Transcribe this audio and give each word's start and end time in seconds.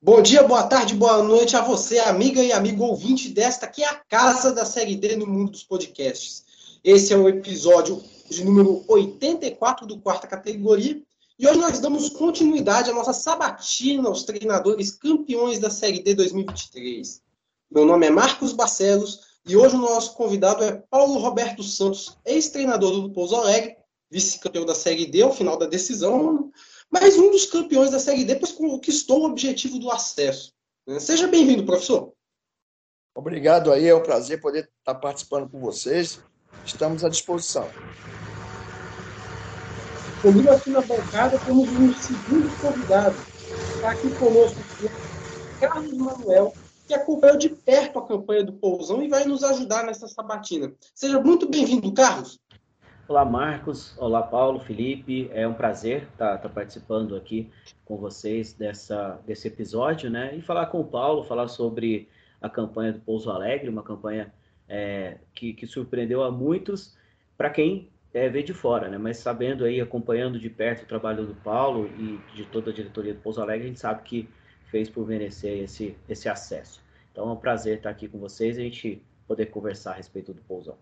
Bom 0.00 0.22
dia, 0.22 0.44
boa 0.44 0.62
tarde, 0.62 0.94
boa 0.94 1.24
noite 1.24 1.56
a 1.56 1.60
você, 1.60 1.98
amiga 1.98 2.40
e 2.40 2.52
amigo 2.52 2.84
ouvinte 2.84 3.28
desta 3.30 3.66
que 3.66 3.82
é 3.82 3.88
a 3.88 3.96
casa 3.96 4.52
da 4.52 4.64
série 4.64 4.94
D 4.94 5.16
no 5.16 5.26
mundo 5.26 5.50
dos 5.50 5.64
podcasts. 5.64 6.44
Esse 6.84 7.12
é 7.12 7.16
o 7.16 7.28
episódio 7.28 8.00
de 8.30 8.44
número 8.44 8.84
84 8.86 9.88
do 9.88 9.98
quarta 9.98 10.28
categoria 10.28 11.02
e 11.36 11.48
hoje 11.48 11.58
nós 11.58 11.80
damos 11.80 12.10
continuidade 12.10 12.90
à 12.90 12.94
nossa 12.94 13.12
sabatina 13.12 14.08
aos 14.08 14.22
treinadores 14.22 14.92
campeões 14.92 15.58
da 15.58 15.68
série 15.68 16.00
D 16.00 16.14
2023. 16.14 17.20
Meu 17.68 17.84
nome 17.84 18.06
é 18.06 18.10
Marcos 18.10 18.52
Barcelos 18.52 19.22
e 19.44 19.56
hoje 19.56 19.74
o 19.74 19.80
nosso 19.80 20.14
convidado 20.14 20.62
é 20.62 20.80
Paulo 20.88 21.18
Roberto 21.18 21.64
Santos, 21.64 22.16
ex-treinador 22.24 22.92
do 22.92 23.10
Pouso 23.10 23.34
Alegre, 23.34 23.76
vice-campeão 24.08 24.64
da 24.64 24.76
série 24.76 25.06
D 25.06 25.22
ao 25.22 25.34
final 25.34 25.56
da 25.56 25.66
decisão, 25.66 26.52
mas 26.90 27.16
um 27.18 27.30
dos 27.30 27.46
campeões 27.46 27.90
da 27.90 27.98
Série 27.98 28.24
D, 28.24 28.36
pois 28.36 28.52
conquistou 28.52 29.22
o 29.22 29.26
objetivo 29.26 29.78
do 29.78 29.90
acesso. 29.90 30.52
Né? 30.86 30.98
Seja 30.98 31.26
bem-vindo, 31.26 31.64
professor. 31.64 32.12
Obrigado 33.14 33.72
aí, 33.72 33.86
é 33.86 33.94
um 33.94 34.02
prazer 34.02 34.40
poder 34.40 34.70
estar 34.78 34.94
participando 34.94 35.50
com 35.50 35.60
vocês. 35.60 36.20
Estamos 36.64 37.04
à 37.04 37.08
disposição. 37.08 37.68
Comigo 40.22 40.50
aqui 40.50 40.70
na 40.70 40.80
bancada 40.80 41.38
temos 41.38 41.68
um 41.68 41.94
segundo 41.94 42.60
convidado. 42.60 43.16
Está 43.74 43.90
aqui 43.90 44.10
conosco 44.16 44.58
Carlos 45.60 45.92
Manuel, 45.92 46.54
que 46.86 46.94
acompanhou 46.94 47.36
de 47.36 47.48
perto 47.48 47.98
a 47.98 48.06
campanha 48.06 48.44
do 48.44 48.52
Pousão 48.52 49.02
e 49.02 49.08
vai 49.08 49.24
nos 49.24 49.42
ajudar 49.44 49.84
nessa 49.84 50.08
sabatina. 50.08 50.72
Seja 50.94 51.20
muito 51.20 51.48
bem-vindo, 51.48 51.92
Carlos. 51.92 52.38
Olá, 53.08 53.24
Marcos. 53.24 53.96
Olá, 53.96 54.22
Paulo, 54.22 54.60
Felipe. 54.60 55.30
É 55.32 55.48
um 55.48 55.54
prazer 55.54 56.02
estar, 56.12 56.36
estar, 56.36 56.48
participando 56.50 57.16
aqui 57.16 57.50
com 57.82 57.96
vocês 57.96 58.52
dessa, 58.52 59.18
desse 59.26 59.48
episódio, 59.48 60.10
né? 60.10 60.36
E 60.36 60.42
falar 60.42 60.66
com 60.66 60.82
o 60.82 60.84
Paulo, 60.84 61.24
falar 61.24 61.48
sobre 61.48 62.06
a 62.38 62.50
campanha 62.50 62.92
do 62.92 63.00
Pouso 63.00 63.30
Alegre, 63.30 63.70
uma 63.70 63.82
campanha 63.82 64.30
é, 64.68 65.16
que, 65.34 65.54
que, 65.54 65.66
surpreendeu 65.66 66.22
a 66.22 66.30
muitos, 66.30 66.98
para 67.34 67.48
quem 67.48 67.88
é, 68.12 68.28
vê 68.28 68.42
de 68.42 68.52
fora, 68.52 68.90
né? 68.90 68.98
Mas 68.98 69.16
sabendo 69.16 69.64
aí, 69.64 69.80
acompanhando 69.80 70.38
de 70.38 70.50
perto 70.50 70.82
o 70.82 70.86
trabalho 70.86 71.24
do 71.24 71.34
Paulo 71.36 71.86
e 71.98 72.20
de 72.36 72.44
toda 72.44 72.70
a 72.70 72.74
diretoria 72.74 73.14
do 73.14 73.20
Pouso 73.20 73.40
Alegre, 73.40 73.64
a 73.64 73.68
gente 73.68 73.80
sabe 73.80 74.02
que 74.02 74.28
fez 74.66 74.90
por 74.90 75.06
merecer 75.06 75.62
esse, 75.62 75.96
esse 76.06 76.28
acesso. 76.28 76.82
Então 77.10 77.26
é 77.30 77.32
um 77.32 77.36
prazer 77.36 77.78
estar 77.78 77.88
aqui 77.88 78.06
com 78.06 78.18
vocês 78.18 78.58
e 78.58 78.60
a 78.60 78.64
gente 78.64 79.02
poder 79.26 79.46
conversar 79.46 79.92
a 79.92 79.94
respeito 79.94 80.34
do 80.34 80.42
Pousão. 80.42 80.76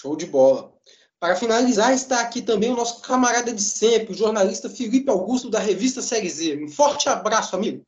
Show 0.00 0.16
de 0.16 0.24
bola. 0.24 0.72
Para 1.18 1.36
finalizar, 1.36 1.92
está 1.92 2.22
aqui 2.22 2.40
também 2.40 2.72
o 2.72 2.76
nosso 2.76 3.02
camarada 3.02 3.52
de 3.52 3.62
sempre, 3.62 4.14
o 4.14 4.16
jornalista 4.16 4.70
Felipe 4.70 5.10
Augusto, 5.10 5.50
da 5.50 5.58
revista 5.58 6.00
Série 6.00 6.30
Z. 6.30 6.64
Um 6.64 6.68
forte 6.70 7.06
abraço, 7.10 7.54
amigo. 7.54 7.82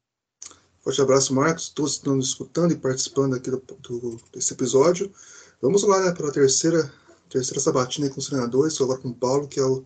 Forte 0.81 1.01
abraço, 1.01 1.35
Marcos. 1.35 1.71
Todos 1.71 1.93
estão 1.93 2.19
escutando 2.19 2.73
e 2.73 2.77
participando 2.77 3.35
aqui 3.35 3.51
do, 3.51 3.65
do, 3.81 4.21
desse 4.31 4.53
episódio. 4.53 5.11
Vamos 5.63 5.83
lá 5.85 6.05
né, 6.05 6.13
para 6.13 6.29
a 6.29 6.33
terceira, 6.33 6.93
terceira 7.31 7.61
sabatina 7.61 8.11
com 8.11 8.21
os 8.21 8.27
treinadores, 8.27 8.79
agora 8.79 9.01
com 9.01 9.09
o 9.09 9.15
Paulo, 9.15 9.49
que 9.49 9.59
é 9.59 9.65
o, 9.65 9.83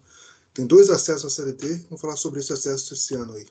tem 0.53 0.67
dois 0.67 0.91
acessos 0.91 1.27
à 1.27 1.31
Série 1.31 1.53
D. 1.53 1.77
Vamos 1.85 2.01
falar 2.01 2.17
sobre 2.17 2.41
esse 2.41 2.53
acesso 2.53 2.95
esse 2.95 3.15
ano 3.15 3.35
aí. 3.35 3.47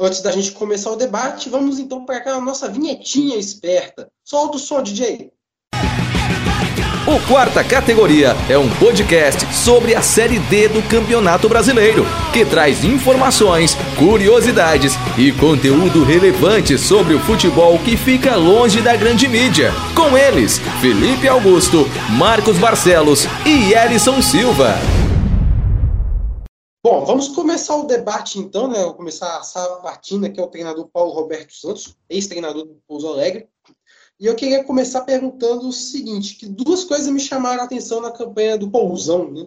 Antes 0.00 0.20
da 0.22 0.32
gente 0.32 0.50
começar 0.52 0.90
o 0.90 0.96
debate, 0.96 1.48
vamos 1.48 1.78
então 1.78 2.04
para 2.04 2.16
aquela 2.16 2.40
nossa 2.40 2.68
vinhetinha 2.68 3.36
esperta. 3.36 4.10
Solta 4.24 4.56
o 4.56 4.60
som, 4.60 4.82
DJ. 4.82 5.32
O 7.06 7.18
Quarta 7.26 7.64
Categoria 7.64 8.36
é 8.46 8.58
um 8.58 8.68
podcast 8.76 9.54
sobre 9.54 9.94
a 9.94 10.02
Série 10.02 10.38
D 10.38 10.68
do 10.68 10.82
Campeonato 10.86 11.48
Brasileiro, 11.48 12.04
que 12.30 12.44
traz 12.44 12.84
informações, 12.84 13.74
curiosidades 13.98 14.92
e 15.16 15.32
conteúdo 15.32 16.04
relevante 16.04 16.76
sobre 16.76 17.14
o 17.14 17.20
futebol 17.20 17.78
que 17.78 17.96
fica 17.96 18.36
longe 18.36 18.82
da 18.82 18.94
grande 18.96 19.26
mídia. 19.26 19.72
Com 19.96 20.16
eles, 20.16 20.58
Felipe 20.82 21.26
Augusto, 21.26 21.86
Marcos 22.18 22.58
Barcelos 22.58 23.24
e 23.46 23.72
Elison 23.72 24.20
Silva. 24.20 24.74
Bom, 26.84 27.04
vamos 27.06 27.28
começar 27.28 27.76
o 27.76 27.86
debate 27.86 28.38
então, 28.38 28.68
né? 28.68 28.78
Vou 28.84 28.94
começar 28.94 29.38
a 29.38 29.42
sabatina, 29.42 30.28
que 30.28 30.38
é 30.38 30.42
o 30.42 30.48
treinador 30.48 30.86
Paulo 30.92 31.12
Roberto 31.12 31.54
Santos, 31.54 31.96
ex-treinador 32.10 32.66
do 32.66 32.76
Pouso 32.86 33.08
Alegre. 33.08 33.48
E 34.20 34.26
eu 34.26 34.34
queria 34.34 34.62
começar 34.62 35.00
perguntando 35.00 35.66
o 35.66 35.72
seguinte, 35.72 36.36
que 36.36 36.46
duas 36.46 36.84
coisas 36.84 37.08
me 37.08 37.18
chamaram 37.18 37.62
a 37.62 37.64
atenção 37.64 38.02
na 38.02 38.12
campanha 38.12 38.58
do 38.58 38.70
Pousão, 38.70 39.30
né, 39.30 39.46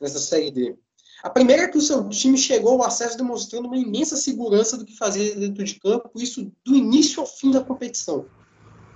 nessa 0.00 0.20
Série 0.20 0.52
D. 0.52 0.76
A 1.24 1.28
primeira 1.28 1.64
é 1.64 1.68
que 1.68 1.76
o 1.76 1.80
seu 1.80 2.08
time 2.08 2.38
chegou 2.38 2.74
ao 2.74 2.86
acesso 2.86 3.16
demonstrando 3.16 3.66
uma 3.66 3.76
imensa 3.76 4.16
segurança 4.16 4.76
do 4.76 4.84
que 4.84 4.96
fazer 4.96 5.34
dentro 5.34 5.64
de 5.64 5.74
campo, 5.80 6.08
isso 6.14 6.52
do 6.64 6.76
início 6.76 7.20
ao 7.20 7.26
fim 7.26 7.50
da 7.50 7.60
competição. 7.60 8.26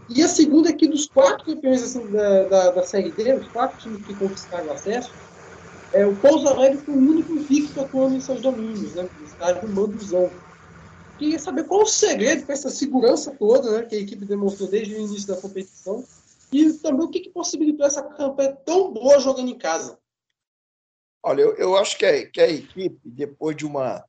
E 0.08 0.22
a 0.22 0.28
segunda 0.28 0.68
é 0.68 0.72
que 0.72 0.86
dos 0.86 1.08
quatro 1.08 1.44
campeões 1.44 1.82
assim, 1.82 2.08
da, 2.08 2.44
da, 2.44 2.70
da, 2.70 2.82
Série 2.84 3.10
D, 3.10 3.34
os 3.34 3.48
quatro 3.48 3.80
times 3.80 4.06
que 4.06 4.14
conquistaram 4.14 4.68
o 4.68 4.72
acesso, 4.72 5.10
é, 5.92 6.06
o 6.06 6.14
Pouso 6.14 6.46
Alegre 6.46 6.78
foi 6.78 6.94
o 6.94 6.98
único 6.98 7.32
invicto 7.32 7.80
atuando 7.80 8.14
em 8.14 8.20
seus 8.20 8.40
domínios, 8.40 8.94
né, 8.94 9.08
no 9.18 9.26
estádio 9.26 9.68
Manduzão. 9.68 10.30
Queria 11.18 11.38
saber 11.38 11.64
qual 11.64 11.82
o 11.82 11.86
segredo 11.86 12.44
para 12.44 12.52
essa 12.52 12.68
segurança 12.68 13.34
toda 13.34 13.70
né, 13.70 13.86
que 13.86 13.96
a 13.96 13.98
equipe 13.98 14.24
demonstrou 14.24 14.68
desde 14.68 14.94
o 14.94 15.00
início 15.00 15.28
da 15.28 15.40
competição 15.40 16.04
e 16.52 16.72
também 16.74 17.06
o 17.06 17.10
que, 17.10 17.20
que 17.20 17.30
possibilitou 17.30 17.86
essa 17.86 18.02
campanha 18.02 18.54
tão 18.54 18.92
boa 18.92 19.18
jogando 19.18 19.48
em 19.48 19.58
casa. 19.58 19.98
Olha, 21.24 21.40
eu, 21.40 21.54
eu 21.56 21.76
acho 21.76 21.96
que 21.96 22.04
a, 22.04 22.30
que 22.30 22.40
a 22.40 22.48
equipe, 22.48 23.00
depois 23.04 23.56
de, 23.56 23.64
uma, 23.64 24.04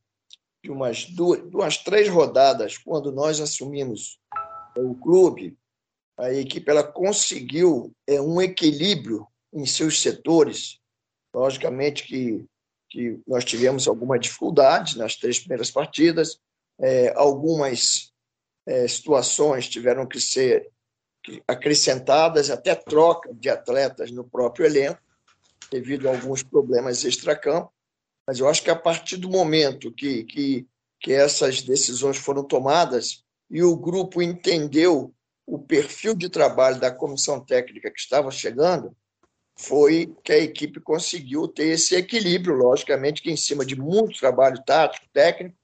de 0.64 0.70
umas 0.70 1.06
duas, 1.06 1.42
duas, 1.50 1.78
três 1.78 2.10
rodadas, 2.10 2.78
quando 2.78 3.12
nós 3.12 3.40
assumimos 3.40 4.20
o 4.78 4.94
clube, 4.96 5.58
a 6.18 6.34
equipe 6.34 6.70
ela 6.70 6.84
conseguiu 6.84 7.92
é, 8.06 8.22
um 8.22 8.42
equilíbrio 8.42 9.26
em 9.54 9.66
seus 9.66 10.02
setores. 10.02 10.80
Logicamente 11.34 12.04
que, 12.04 12.46
que 12.90 13.20
nós 13.26 13.46
tivemos 13.46 13.88
alguma 13.88 14.20
dificuldade 14.20 14.98
nas 14.98 15.16
três 15.16 15.40
primeiras 15.40 15.72
partidas, 15.72 16.40
é, 16.80 17.14
algumas 17.16 18.12
é, 18.66 18.88
situações 18.88 19.68
tiveram 19.68 20.06
que 20.06 20.20
ser 20.20 20.70
acrescentadas, 21.48 22.50
até 22.50 22.74
troca 22.76 23.34
de 23.34 23.50
atletas 23.50 24.12
no 24.12 24.24
próprio 24.24 24.66
elenco, 24.66 25.02
devido 25.70 26.08
a 26.08 26.12
alguns 26.12 26.44
problemas 26.44 27.04
extracampo. 27.04 27.72
Mas 28.26 28.40
eu 28.40 28.48
acho 28.48 28.64
que 28.64 28.70
a 28.70 28.76
partir 28.76 29.18
do 29.18 29.30
momento 29.30 29.92
que, 29.92 30.24
que, 30.24 30.68
que 31.00 31.14
essas 31.14 31.62
decisões 31.62 32.18
foram 32.18 32.44
tomadas 32.44 33.24
e 33.50 33.64
o 33.64 33.76
grupo 33.76 34.22
entendeu 34.22 35.14
o 35.46 35.58
perfil 35.58 36.14
de 36.14 36.30
trabalho 36.30 36.80
da 36.80 36.92
comissão 36.92 37.40
técnica 37.40 37.90
que 37.90 38.00
estava 38.00 38.30
chegando, 38.30 38.96
foi 39.58 40.14
que 40.24 40.34
a 40.34 40.38
equipe 40.38 40.80
conseguiu 40.80 41.48
ter 41.48 41.68
esse 41.68 41.96
equilíbrio, 41.96 42.56
logicamente 42.56 43.22
que 43.22 43.32
em 43.32 43.38
cima 43.38 43.66
de 43.66 43.80
muito 43.80 44.20
trabalho 44.20 44.62
tático, 44.64 45.08
técnico, 45.12 45.56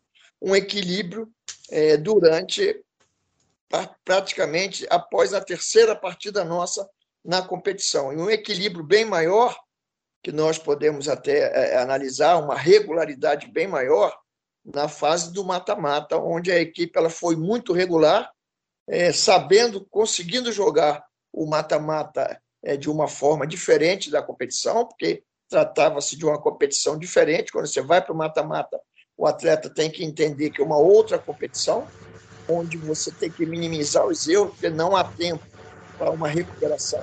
um 0.43 0.53
equilíbrio 0.53 1.31
é, 1.71 1.95
durante 1.95 2.83
praticamente 4.03 4.85
após 4.89 5.33
a 5.33 5.41
terceira 5.41 5.95
partida 5.95 6.43
nossa 6.43 6.87
na 7.23 7.41
competição. 7.41 8.11
E 8.11 8.17
um 8.17 8.29
equilíbrio 8.29 8.83
bem 8.83 9.05
maior, 9.05 9.57
que 10.21 10.31
nós 10.31 10.59
podemos 10.59 11.07
até 11.07 11.71
é, 11.71 11.77
analisar, 11.77 12.37
uma 12.37 12.55
regularidade 12.55 13.47
bem 13.47 13.65
maior 13.65 14.15
na 14.63 14.87
fase 14.87 15.33
do 15.33 15.43
mata-mata, 15.43 16.17
onde 16.17 16.51
a 16.51 16.59
equipe 16.59 16.97
ela 16.99 17.09
foi 17.09 17.35
muito 17.35 17.73
regular, 17.73 18.29
é, 18.87 19.11
sabendo, 19.11 19.83
conseguindo 19.85 20.51
jogar 20.51 21.03
o 21.31 21.45
mata-mata 21.45 22.39
é, 22.61 22.77
de 22.77 22.89
uma 22.89 23.07
forma 23.07 23.47
diferente 23.47 24.11
da 24.11 24.21
competição, 24.21 24.85
porque 24.85 25.23
tratava-se 25.49 26.15
de 26.17 26.25
uma 26.25 26.39
competição 26.39 26.97
diferente. 26.97 27.51
Quando 27.51 27.67
você 27.67 27.81
vai 27.81 28.01
para 28.01 28.13
o 28.13 28.17
mata-mata, 28.17 28.79
o 29.23 29.25
atleta 29.25 29.69
tem 29.69 29.89
que 29.89 30.03
entender 30.03 30.49
que 30.49 30.61
é 30.61 30.65
uma 30.65 30.77
outra 30.77 31.17
competição, 31.17 31.87
onde 32.45 32.77
você 32.77 33.09
tem 33.09 33.31
que 33.31 33.45
minimizar 33.45 34.05
os 34.05 34.27
erros, 34.27 34.49
porque 34.49 34.69
não 34.69 34.97
há 34.97 35.03
tempo 35.05 35.41
para 35.97 36.11
uma 36.11 36.27
recuperação. 36.27 36.99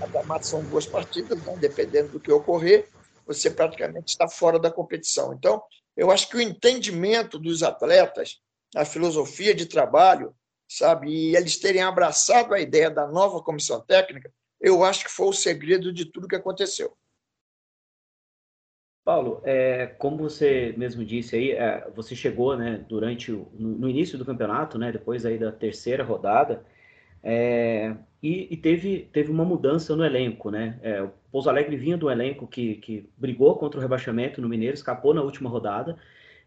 A 0.00 0.24
mata 0.24 0.46
são 0.46 0.64
duas 0.64 0.86
partidas, 0.86 1.36
então, 1.36 1.58
dependendo 1.58 2.12
do 2.12 2.20
que 2.20 2.32
ocorrer, 2.32 2.88
você 3.26 3.50
praticamente 3.50 4.08
está 4.08 4.26
fora 4.26 4.58
da 4.58 4.70
competição. 4.70 5.34
Então, 5.34 5.62
eu 5.94 6.10
acho 6.10 6.30
que 6.30 6.38
o 6.38 6.40
entendimento 6.40 7.38
dos 7.38 7.62
atletas, 7.62 8.38
a 8.74 8.86
filosofia 8.86 9.54
de 9.54 9.66
trabalho, 9.66 10.34
sabe, 10.66 11.10
e 11.10 11.36
eles 11.36 11.58
terem 11.58 11.82
abraçado 11.82 12.54
a 12.54 12.60
ideia 12.60 12.90
da 12.90 13.06
nova 13.06 13.42
comissão 13.42 13.82
técnica, 13.82 14.32
eu 14.58 14.82
acho 14.82 15.04
que 15.04 15.10
foi 15.10 15.26
o 15.26 15.34
segredo 15.34 15.92
de 15.92 16.06
tudo 16.06 16.26
que 16.26 16.36
aconteceu. 16.36 16.96
Paulo, 19.10 19.40
é, 19.42 19.86
como 19.98 20.16
você 20.18 20.72
mesmo 20.76 21.04
disse 21.04 21.34
aí, 21.34 21.50
é, 21.50 21.84
você 21.96 22.14
chegou, 22.14 22.56
né, 22.56 22.84
durante 22.88 23.32
no, 23.32 23.48
no, 23.58 23.88
início 23.88 24.16
do 24.16 24.24
campeonato, 24.24 24.78
né, 24.78 24.92
depois 24.92 25.26
aí 25.26 25.36
da 25.36 25.50
terceira 25.50 26.04
rodada, 26.04 26.62
é, 27.20 27.96
e, 28.22 28.46
e, 28.48 28.56
teve, 28.56 29.08
teve 29.12 29.32
uma 29.32 29.44
mudança 29.44 29.96
no 29.96 30.04
elenco, 30.04 30.48
né? 30.48 30.78
É, 30.80 31.02
o 31.02 31.10
Pouso 31.32 31.50
Alegre 31.50 31.76
vinha 31.76 31.96
do 31.96 32.08
elenco 32.08 32.46
que, 32.46 32.76
que 32.76 33.10
brigou 33.18 33.56
contra 33.56 33.80
o 33.80 33.82
rebaixamento 33.82 34.40
no 34.40 34.48
Mineiro, 34.48 34.76
escapou 34.76 35.12
na 35.12 35.22
última 35.22 35.50
rodada, 35.50 35.96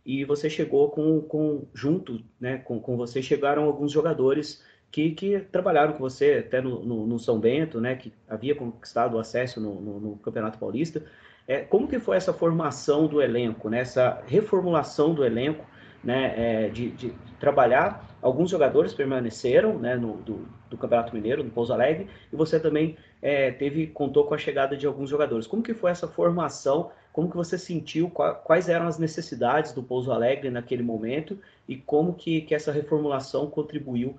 e 0.06 0.24
você 0.24 0.50
chegou 0.50 0.90
com, 0.90 1.20
com 1.20 1.68
junto, 1.74 2.24
né, 2.40 2.60
com, 2.60 2.80
com 2.80 2.96
você 2.96 3.22
chegaram 3.22 3.66
alguns 3.66 3.92
jogadores 3.92 4.64
que, 4.90 5.12
que 5.12 5.40
trabalharam 5.52 5.94
com 5.94 6.00
você 6.00 6.46
até 6.48 6.62
no, 6.62 6.82
no, 6.82 7.08
no, 7.08 7.20
São 7.20 7.38
Bento, 7.42 7.82
né, 7.82 7.96
que 7.96 8.14
havia 8.26 8.56
conquistado 8.56 9.18
o 9.18 9.20
acesso 9.20 9.60
no, 9.60 10.00
no 10.00 10.16
Campeonato 10.20 10.58
Paulista. 10.58 11.04
É, 11.48 11.60
como 11.60 11.88
que 11.88 12.00
foi 12.00 12.18
essa 12.18 12.34
formação 12.34 13.06
do 13.08 13.22
elenco, 13.22 13.70
né, 13.70 13.80
essa 13.80 14.22
reformulação 14.28 15.14
do 15.14 15.26
elenco, 15.26 15.66
né, 16.04 16.34
é, 16.38 16.70
de, 16.70 16.92
de, 16.92 17.14
trabalhar? 17.40 18.10
Alguns 18.22 18.50
jogadores 18.50 18.94
permaneceram 18.94 19.78
né, 19.78 19.96
no, 19.96 20.14
do, 20.18 20.48
do 20.70 20.78
Campeonato 20.78 21.14
Mineiro, 21.14 21.44
no 21.44 21.50
Pouso 21.50 21.74
Alegre, 21.74 22.08
e 22.32 22.36
você 22.36 22.60
também 22.60 22.96
é, 23.22 23.52
teve 23.52 23.88
contou 23.88 24.26
com 24.26 24.34
a 24.34 24.38
chegada 24.38 24.78
de 24.78 24.88
alguns 24.88 25.10
jogadores. 25.10 25.46
Como 25.46 25.62
que 25.62 25.74
foi 25.74 25.92
essa 25.92 26.08
formação? 26.08 26.92
Como 27.12 27.30
que 27.30 27.36
você 27.36 27.58
sentiu? 27.58 28.10
Quais 28.10 28.68
eram 28.68 28.88
as 28.88 28.98
necessidades 28.98 29.72
do 29.72 29.84
Pouso 29.84 30.12
Alegre 30.12 30.50
naquele 30.50 30.82
momento 30.82 31.38
e 31.68 31.76
como 31.76 32.14
que, 32.14 32.42
que 32.42 32.56
essa 32.56 32.72
reformulação 32.72 33.48
contribuiu 33.48 34.18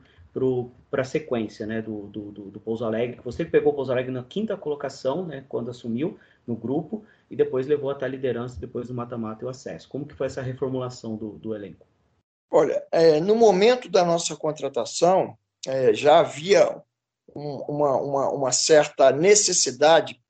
para 0.90 1.02
a 1.02 1.04
sequência 1.04 1.66
né, 1.66 1.80
do, 1.80 2.06
do, 2.06 2.30
do, 2.30 2.60
Pouso 2.60 2.84
Alegre? 2.84 3.20
Você 3.24 3.44
pegou 3.44 3.72
o 3.72 3.76
Pouso 3.76 3.90
Alegre 3.90 4.12
na 4.12 4.22
quinta 4.22 4.56
colocação, 4.56 5.24
né, 5.24 5.44
quando 5.48 5.70
assumiu 5.70 6.18
no 6.46 6.56
grupo, 6.56 7.05
e 7.31 7.37
depois 7.37 7.67
levou 7.67 7.91
até 7.91 8.05
a 8.05 8.08
liderança 8.08 8.61
depois 8.61 8.88
do 8.88 8.94
mata-mata 8.94 9.43
e 9.43 9.46
o 9.46 9.49
acesso. 9.49 9.88
Como 9.88 10.06
que 10.06 10.14
foi 10.14 10.26
essa 10.26 10.43
reformulação 10.43 11.17
do, 11.17 11.38
do 11.38 11.55
elenco? 11.55 11.87
Olha, 12.50 12.87
é, 12.93 13.20
no 13.20 13.35
momento 13.35 13.88
da 13.88 14.05
nossa 14.05 14.37
contratação, 14.37 15.37
é, 15.67 15.93
já 15.94 16.20
havia 16.20 16.82
um, 17.35 17.56
uma, 17.69 17.96
uma, 17.96 18.31
uma, 18.31 18.52
certa 18.52 19.11
necessidade, 19.11 20.23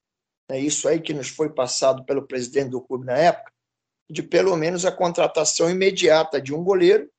é 0.49 0.59
isso 0.59 0.89
aí 0.89 1.01
que 1.01 1.13
nos 1.13 1.29
foi 1.29 1.51
passado 1.51 2.05
pelo 2.05 2.27
presidente 2.27 2.71
do 2.71 2.81
clube 2.81 3.05
na 3.05 3.17
época, 3.17 3.53
de 4.09 4.23
pelo 4.23 4.57
menos 4.57 4.85
a 4.85 4.93
contratação 4.93 5.69
imediata 5.71 6.41
de 6.41 6.55
um 6.55 6.63
goleiro, 6.63 7.11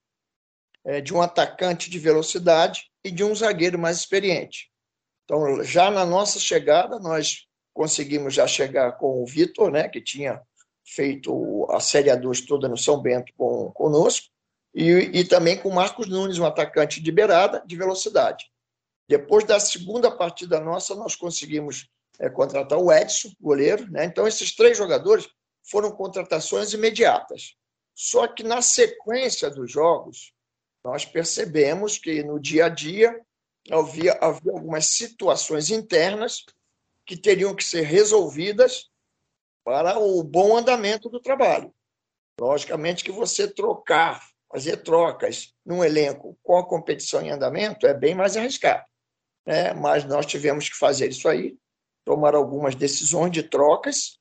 é, 0.84 1.02
de 1.02 1.14
um 1.14 1.22
atacante 1.22 1.90
de 1.90 2.00
velocidade 2.00 2.90
e 3.04 3.12
de 3.12 3.24
um 3.24 3.36
zagueiro 3.36 3.78
mais 3.78 3.98
experiente. 3.98 4.72
Então, 5.24 5.64
já 5.64 5.90
na 5.90 6.06
nossa 6.06 6.40
chegada, 6.40 7.00
nós 7.00 7.48
conseguimos 7.76 8.34
já 8.34 8.48
chegar 8.48 8.94
com 8.94 9.22
o 9.22 9.26
Vitor, 9.26 9.70
né, 9.70 9.90
que 9.90 10.02
tinha 10.02 10.42
feito 10.84 11.68
a 11.70 11.80
Série 11.82 12.10
A2 12.10 12.48
toda 12.48 12.70
no 12.70 12.78
São 12.78 13.02
Bento 13.02 13.34
com, 13.38 13.70
conosco, 13.72 14.28
e, 14.74 14.90
e 14.90 15.26
também 15.26 15.58
com 15.58 15.70
o 15.70 15.76
Marcos 15.76 16.08
Nunes, 16.08 16.40
um 16.40 16.46
atacante 16.46 17.02
de 17.02 17.12
beirada, 17.12 17.62
de 17.66 17.76
velocidade. 17.76 18.46
Depois 19.08 19.44
da 19.44 19.60
segunda 19.60 20.10
partida 20.10 20.60
nossa, 20.60 20.96
nós 20.96 21.16
conseguimos 21.16 21.88
é, 22.18 22.30
contratar 22.30 22.80
o 22.80 22.92
Edson, 22.92 23.32
goleiro. 23.40 23.90
Né? 23.92 24.06
Então, 24.06 24.28
esses 24.28 24.56
três 24.56 24.78
jogadores 24.78 25.28
foram 25.70 25.92
contratações 25.92 26.74
imediatas. 26.74 27.56
Só 27.94 28.28
que 28.28 28.44
na 28.44 28.62
sequência 28.62 29.50
dos 29.50 29.72
jogos, 29.72 30.32
nós 30.84 31.06
percebemos 31.06 31.98
que 31.98 32.24
no 32.24 32.40
dia 32.40 32.66
a 32.66 32.70
dia 32.70 33.20
havia, 33.70 34.14
havia 34.22 34.52
algumas 34.52 34.88
situações 34.88 35.70
internas 35.70 36.44
que 37.06 37.16
teriam 37.16 37.56
que 37.56 37.64
ser 37.64 37.82
resolvidas 37.82 38.90
para 39.64 39.98
o 39.98 40.24
bom 40.24 40.58
andamento 40.58 41.10
do 41.10 41.20
trabalho. 41.20 41.74
Logicamente 42.40 43.04
que 43.04 43.12
você 43.12 43.48
trocar, 43.48 44.22
fazer 44.52 44.78
trocas 44.78 45.54
num 45.66 45.84
elenco 45.84 46.38
com 46.44 46.58
a 46.58 46.68
competição 46.68 47.22
em 47.22 47.32
andamento 47.32 47.88
é 47.88 47.94
bem 47.94 48.14
mais 48.14 48.36
arriscado. 48.36 48.84
Né? 49.46 49.74
Mas 49.74 50.06
nós 50.06 50.26
tivemos 50.26 50.70
que 50.70 50.76
fazer 50.76 51.10
isso 51.10 51.28
aí, 51.28 51.58
tomar 52.06 52.36
algumas 52.36 52.76
decisões 52.76 53.32
de 53.32 53.44
trocas. 53.44 54.20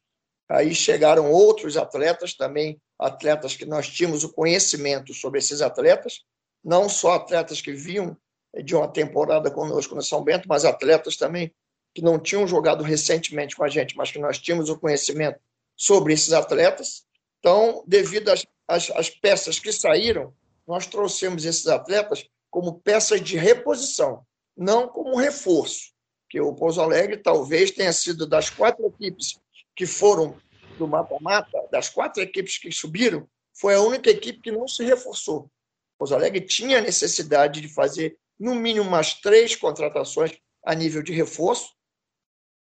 Aí 0.48 0.74
chegaram 0.74 1.30
outros 1.30 1.76
atletas 1.76 2.34
também, 2.34 2.80
atletas 2.98 3.56
que 3.56 3.64
nós 3.64 3.88
tínhamos 3.88 4.24
o 4.24 4.32
conhecimento 4.32 5.12
sobre 5.12 5.38
esses 5.38 5.60
atletas, 5.60 6.22
não 6.62 6.88
só 6.88 7.14
atletas 7.14 7.60
que 7.60 7.72
vinham 7.72 8.16
de 8.62 8.74
uma 8.76 8.88
temporada 8.88 9.50
conosco 9.50 9.94
no 9.94 10.02
São 10.02 10.22
Bento, 10.22 10.48
mas 10.48 10.64
atletas 10.64 11.16
também 11.16 11.52
que 11.94 12.02
não 12.02 12.18
tinham 12.18 12.46
jogado 12.46 12.82
recentemente 12.82 13.54
com 13.54 13.64
a 13.64 13.68
gente, 13.68 13.96
mas 13.96 14.10
que 14.10 14.18
nós 14.18 14.38
tínhamos 14.38 14.68
o 14.68 14.78
conhecimento 14.78 15.38
sobre 15.76 16.12
esses 16.12 16.32
atletas. 16.32 17.04
Então, 17.38 17.84
devido 17.86 18.30
às, 18.30 18.44
às, 18.66 18.90
às 18.90 19.10
peças 19.10 19.58
que 19.58 19.72
saíram, 19.72 20.34
nós 20.66 20.86
trouxemos 20.86 21.44
esses 21.44 21.66
atletas 21.66 22.26
como 22.50 22.80
peças 22.80 23.20
de 23.20 23.36
reposição, 23.36 24.24
não 24.56 24.88
como 24.88 25.16
reforço. 25.16 25.92
Que 26.28 26.40
o 26.40 26.52
Pouso 26.52 26.80
Alegre 26.80 27.16
talvez 27.16 27.70
tenha 27.70 27.92
sido 27.92 28.26
das 28.26 28.50
quatro 28.50 28.86
equipes 28.86 29.38
que 29.76 29.86
foram 29.86 30.36
do 30.78 30.88
mata-mata, 30.88 31.68
das 31.70 31.88
quatro 31.88 32.22
equipes 32.22 32.58
que 32.58 32.72
subiram, 32.72 33.28
foi 33.52 33.74
a 33.74 33.80
única 33.80 34.10
equipe 34.10 34.40
que 34.40 34.50
não 34.50 34.66
se 34.66 34.84
reforçou. 34.84 35.48
Pouso 35.96 36.14
Alegre 36.14 36.40
tinha 36.40 36.80
necessidade 36.80 37.60
de 37.60 37.68
fazer 37.68 38.16
no 38.38 38.54
mínimo 38.54 38.88
umas 38.88 39.14
três 39.14 39.54
contratações 39.54 40.32
a 40.64 40.74
nível 40.74 41.02
de 41.02 41.12
reforço, 41.12 41.73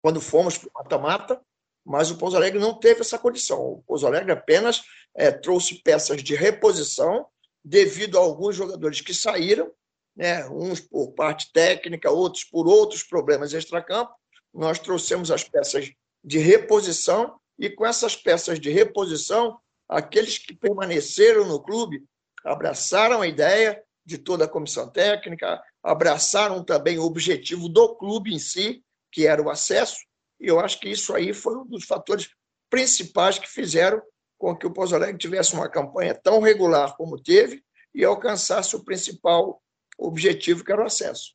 quando 0.03 0.21
fomos 0.21 0.57
para 0.57 0.69
o 0.69 0.73
mata-mata, 0.75 1.41
mas 1.85 2.11
o 2.11 2.19
Pouso 2.19 2.37
Alegre 2.37 2.59
não 2.59 2.75
teve 2.75 3.01
essa 3.01 3.19
condição. 3.19 3.61
O 3.61 3.83
Pouso 3.87 4.07
Alegre 4.07 4.33
apenas 4.33 4.83
é, 5.15 5.31
trouxe 5.31 5.83
peças 5.83 6.23
de 6.23 6.35
reposição 6.35 7.27
devido 7.65 8.19
a 8.19 8.21
alguns 8.21 8.55
jogadores 8.57 9.01
que 9.01 9.15
saíram, 9.15 9.71
né, 10.15 10.49
uns 10.49 10.81
por 10.81 11.13
parte 11.13 11.53
técnica, 11.53 12.11
outros 12.11 12.45
por 12.45 12.67
outros 12.67 13.03
problemas 13.03 13.53
extracampo. 13.53 14.13
Nós 14.53 14.79
trouxemos 14.79 15.31
as 15.31 15.45
peças 15.45 15.91
de 16.25 16.39
reposição 16.39 17.39
e 17.59 17.69
com 17.69 17.87
essas 17.87 18.15
peças 18.15 18.61
de 18.61 18.71
reposição, 18.71 19.59
aqueles 19.89 20.39
que 20.39 20.55
permaneceram 20.55 21.47
no 21.47 21.61
clube 21.61 22.05
abraçaram 22.45 23.21
a 23.21 23.27
ideia 23.27 23.83
de 24.05 24.17
toda 24.17 24.45
a 24.45 24.49
comissão 24.49 24.89
técnica, 24.89 25.63
abraçaram 25.83 26.63
também 26.63 26.99
o 26.99 27.05
objetivo 27.05 27.69
do 27.69 27.95
clube 27.97 28.33
em 28.33 28.39
si, 28.39 28.83
que 29.11 29.27
era 29.27 29.43
o 29.43 29.51
acesso, 29.51 29.99
e 30.41 30.47
eu 30.47 30.61
acho 30.61 30.79
que 30.81 30.89
isso 30.89 31.15
aí 31.15 31.33
foi 31.33 31.57
um 31.57 31.67
dos 31.67 31.85
fatores 31.85 32.31
principais 32.71 33.39
que 33.39 33.49
fizeram 33.49 34.01
com 34.39 34.57
que 34.57 34.67
o 34.67 34.73
Pouso 34.73 34.95
Alegre 34.95 35.19
tivesse 35.19 35.55
uma 35.55 35.69
campanha 35.69 36.15
tão 36.15 36.41
regular 36.41 36.97
como 36.97 37.21
teve 37.21 37.63
e 37.95 38.05
alcançasse 38.05 38.77
o 38.77 38.85
principal 38.85 39.61
objetivo, 39.99 40.65
que 40.65 40.71
era 40.71 40.83
o 40.83 40.87
acesso. 40.87 41.33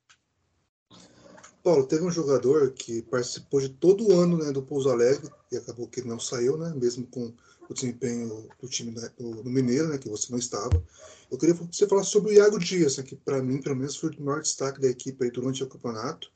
Paulo, 1.61 1.85
teve 1.85 2.03
um 2.03 2.11
jogador 2.11 2.71
que 2.71 3.01
participou 3.03 3.61
de 3.61 3.69
todo 3.69 4.07
o 4.07 4.19
ano 4.19 4.37
né, 4.37 4.51
do 4.51 4.61
Pouso 4.61 4.89
Alegre 4.89 5.29
e 5.51 5.57
acabou 5.57 5.87
que 5.87 6.01
não 6.01 6.19
saiu, 6.19 6.57
né, 6.57 6.73
mesmo 6.75 7.07
com 7.07 7.33
o 7.69 7.73
desempenho 7.73 8.49
do 8.61 8.67
time 8.67 8.91
do, 8.91 9.43
do, 9.43 9.49
Mineiro, 9.49 9.87
né, 9.87 9.97
que 9.97 10.09
você 10.09 10.29
não 10.29 10.37
estava. 10.37 10.83
Eu 11.31 11.37
queria 11.37 11.55
que 11.55 11.65
você 11.65 11.87
falasse 11.87 12.09
sobre 12.09 12.33
o 12.33 12.35
Iago 12.35 12.59
Dias, 12.59 12.97
né, 12.97 13.03
que 13.03 13.15
para 13.15 13.41
mim, 13.41 13.61
pelo 13.61 13.77
menos, 13.77 13.95
foi 13.95 14.09
o 14.09 14.21
maior 14.21 14.41
destaque 14.41 14.81
da 14.81 14.89
equipe 14.89 15.29
durante 15.31 15.63
o 15.63 15.67
campeonato. 15.67 16.31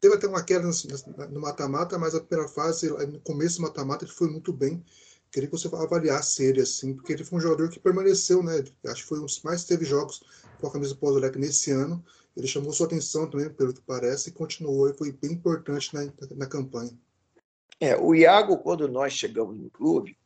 Teve 0.00 0.14
até 0.14 0.26
uma 0.28 0.44
queda 0.44 0.68
no 1.30 1.40
mata-mata, 1.40 1.98
mas 1.98 2.14
a 2.14 2.20
primeira 2.20 2.48
fase, 2.48 2.88
no 2.88 3.20
começo 3.20 3.56
do 3.56 3.62
mata-mata, 3.62 4.04
ele 4.04 4.12
foi 4.12 4.30
muito 4.30 4.52
bem. 4.52 4.84
Queria 5.30 5.48
que 5.48 5.56
você 5.56 5.68
avaliasse 5.68 6.44
ele, 6.44 6.62
assim, 6.62 6.94
porque 6.94 7.12
ele 7.12 7.24
foi 7.24 7.38
um 7.38 7.42
jogador 7.42 7.68
que 7.68 7.80
permaneceu, 7.80 8.42
né? 8.42 8.64
Acho 8.86 9.02
que 9.02 9.08
foi 9.08 9.18
um 9.18 9.26
dos 9.26 9.42
mais 9.42 9.64
teve 9.64 9.84
jogos 9.84 10.22
com 10.60 10.68
a 10.68 10.72
camisa 10.72 10.94
do 10.94 11.00
Pozolec 11.00 11.38
nesse 11.38 11.70
ano. 11.70 12.02
Ele 12.36 12.46
chamou 12.46 12.72
sua 12.72 12.86
atenção 12.86 13.28
também, 13.28 13.50
pelo 13.50 13.74
que 13.74 13.82
parece, 13.82 14.30
e 14.30 14.32
continuou 14.32 14.88
e 14.88 14.94
foi 14.94 15.12
bem 15.12 15.32
importante 15.32 15.92
na, 15.92 16.10
na 16.36 16.46
campanha. 16.46 16.96
É, 17.80 17.96
o 17.96 18.14
Iago, 18.14 18.58
quando 18.58 18.88
nós 18.88 19.12
chegamos 19.12 19.58
no 19.58 19.68
clube, 19.70 20.16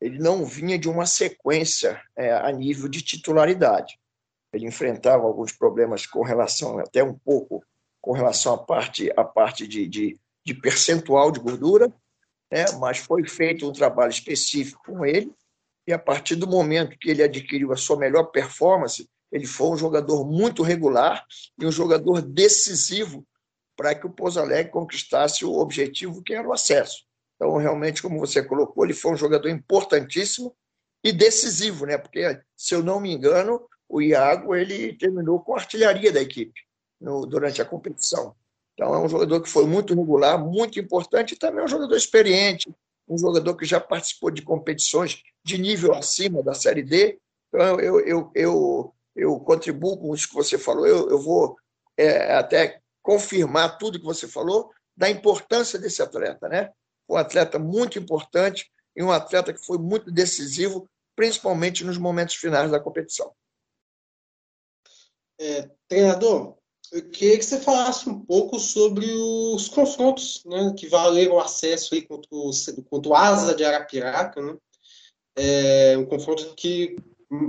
ele 0.00 0.18
não 0.18 0.44
vinha 0.44 0.78
de 0.78 0.88
uma 0.88 1.06
sequência 1.06 2.00
é, 2.16 2.32
a 2.32 2.50
nível 2.52 2.88
de 2.88 3.02
titularidade. 3.02 3.98
Ele 4.52 4.66
enfrentava 4.66 5.24
alguns 5.24 5.52
problemas 5.52 6.06
com 6.06 6.22
relação 6.22 6.78
até 6.78 7.02
um 7.02 7.14
pouco 7.14 7.64
com 8.02 8.12
relação 8.12 8.54
à 8.54 8.58
parte, 8.58 9.10
à 9.16 9.24
parte 9.24 9.66
de, 9.66 9.86
de, 9.86 10.18
de 10.44 10.52
percentual 10.52 11.30
de 11.30 11.38
gordura, 11.38 11.90
né? 12.50 12.64
mas 12.80 12.98
foi 12.98 13.26
feito 13.26 13.66
um 13.66 13.72
trabalho 13.72 14.10
específico 14.10 14.82
com 14.84 15.06
ele, 15.06 15.32
e 15.86 15.92
a 15.92 15.98
partir 15.98 16.34
do 16.34 16.46
momento 16.46 16.98
que 16.98 17.10
ele 17.10 17.22
adquiriu 17.22 17.72
a 17.72 17.76
sua 17.76 17.96
melhor 17.96 18.24
performance, 18.24 19.08
ele 19.30 19.46
foi 19.46 19.68
um 19.68 19.76
jogador 19.76 20.24
muito 20.24 20.62
regular 20.62 21.24
e 21.58 21.64
um 21.64 21.72
jogador 21.72 22.20
decisivo 22.20 23.24
para 23.76 23.94
que 23.94 24.06
o 24.06 24.10
Pouso 24.10 24.40
conquistasse 24.70 25.44
o 25.44 25.54
objetivo 25.54 26.22
que 26.22 26.34
era 26.34 26.46
o 26.46 26.52
acesso. 26.52 27.04
Então, 27.36 27.56
realmente, 27.56 28.02
como 28.02 28.18
você 28.18 28.42
colocou, 28.42 28.84
ele 28.84 28.94
foi 28.94 29.12
um 29.12 29.16
jogador 29.16 29.48
importantíssimo 29.48 30.54
e 31.02 31.10
decisivo, 31.10 31.86
né? 31.86 31.98
Porque, 31.98 32.40
se 32.56 32.74
eu 32.74 32.82
não 32.82 33.00
me 33.00 33.10
engano, 33.10 33.66
o 33.88 34.00
Iago 34.00 34.54
ele 34.54 34.92
terminou 34.96 35.40
com 35.40 35.54
a 35.54 35.58
artilharia 35.58 36.12
da 36.12 36.20
equipe 36.20 36.60
no, 37.02 37.26
durante 37.26 37.60
a 37.60 37.64
competição. 37.64 38.34
Então, 38.74 38.94
é 38.94 38.98
um 38.98 39.08
jogador 39.08 39.42
que 39.42 39.48
foi 39.48 39.66
muito 39.66 39.94
regular, 39.94 40.42
muito 40.42 40.78
importante, 40.78 41.34
e 41.34 41.36
também 41.36 41.60
é 41.60 41.64
um 41.64 41.68
jogador 41.68 41.96
experiente, 41.96 42.74
um 43.06 43.18
jogador 43.18 43.54
que 43.56 43.66
já 43.66 43.78
participou 43.80 44.30
de 44.30 44.42
competições 44.42 45.22
de 45.44 45.58
nível 45.58 45.94
acima 45.94 46.42
da 46.42 46.54
Série 46.54 46.82
D. 46.82 47.18
Então, 47.48 47.80
eu, 47.80 48.00
eu, 48.00 48.30
eu, 48.34 48.94
eu 49.14 49.40
contribuo 49.40 49.98
com 49.98 50.14
isso 50.14 50.28
que 50.28 50.34
você 50.34 50.56
falou, 50.56 50.86
eu, 50.86 51.10
eu 51.10 51.20
vou 51.20 51.56
é, 51.96 52.34
até 52.34 52.80
confirmar 53.02 53.76
tudo 53.78 53.98
que 53.98 54.04
você 54.04 54.26
falou, 54.26 54.70
da 54.96 55.10
importância 55.10 55.78
desse 55.78 56.00
atleta. 56.00 56.48
Né? 56.48 56.70
Um 57.08 57.16
atleta 57.16 57.58
muito 57.58 57.98
importante 57.98 58.70
e 58.96 59.02
um 59.02 59.10
atleta 59.10 59.52
que 59.52 59.64
foi 59.64 59.76
muito 59.76 60.10
decisivo 60.10 60.88
principalmente 61.14 61.84
nos 61.84 61.98
momentos 61.98 62.36
finais 62.36 62.70
da 62.70 62.80
competição. 62.80 63.34
É, 65.38 65.68
treinador, 65.88 66.56
eu 66.92 67.08
queria 67.08 67.38
que 67.38 67.44
você 67.44 67.58
falasse 67.58 68.08
um 68.08 68.20
pouco 68.20 68.60
sobre 68.60 69.10
os 69.10 69.66
confrontos 69.68 70.42
né, 70.44 70.74
que 70.76 70.86
valeram 70.86 71.38
acesso 71.38 71.94
aí 71.94 72.02
contra 72.02 72.28
o, 72.30 72.50
contra 72.84 73.10
o 73.10 73.14
Asa 73.14 73.54
de 73.54 73.64
Arapiraca. 73.64 74.42
Né? 74.42 74.56
É 75.34 75.96
um 75.96 76.04
confronto 76.04 76.54
que, 76.54 76.96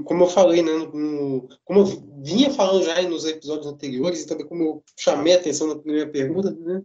como 0.05 0.23
eu 0.23 0.27
falei, 0.27 0.61
né, 0.61 0.71
no, 0.71 1.49
como 1.65 1.81
eu 1.81 1.85
vinha 2.23 2.51
falando 2.51 2.85
já 2.85 3.01
nos 3.01 3.25
episódios 3.25 3.67
anteriores, 3.67 4.21
e 4.21 4.27
também 4.27 4.47
como 4.47 4.63
eu 4.63 4.83
chamei 4.97 5.33
a 5.33 5.37
atenção 5.37 5.67
na 5.67 5.75
primeira 5.75 6.09
pergunta, 6.09 6.49
né, 6.51 6.81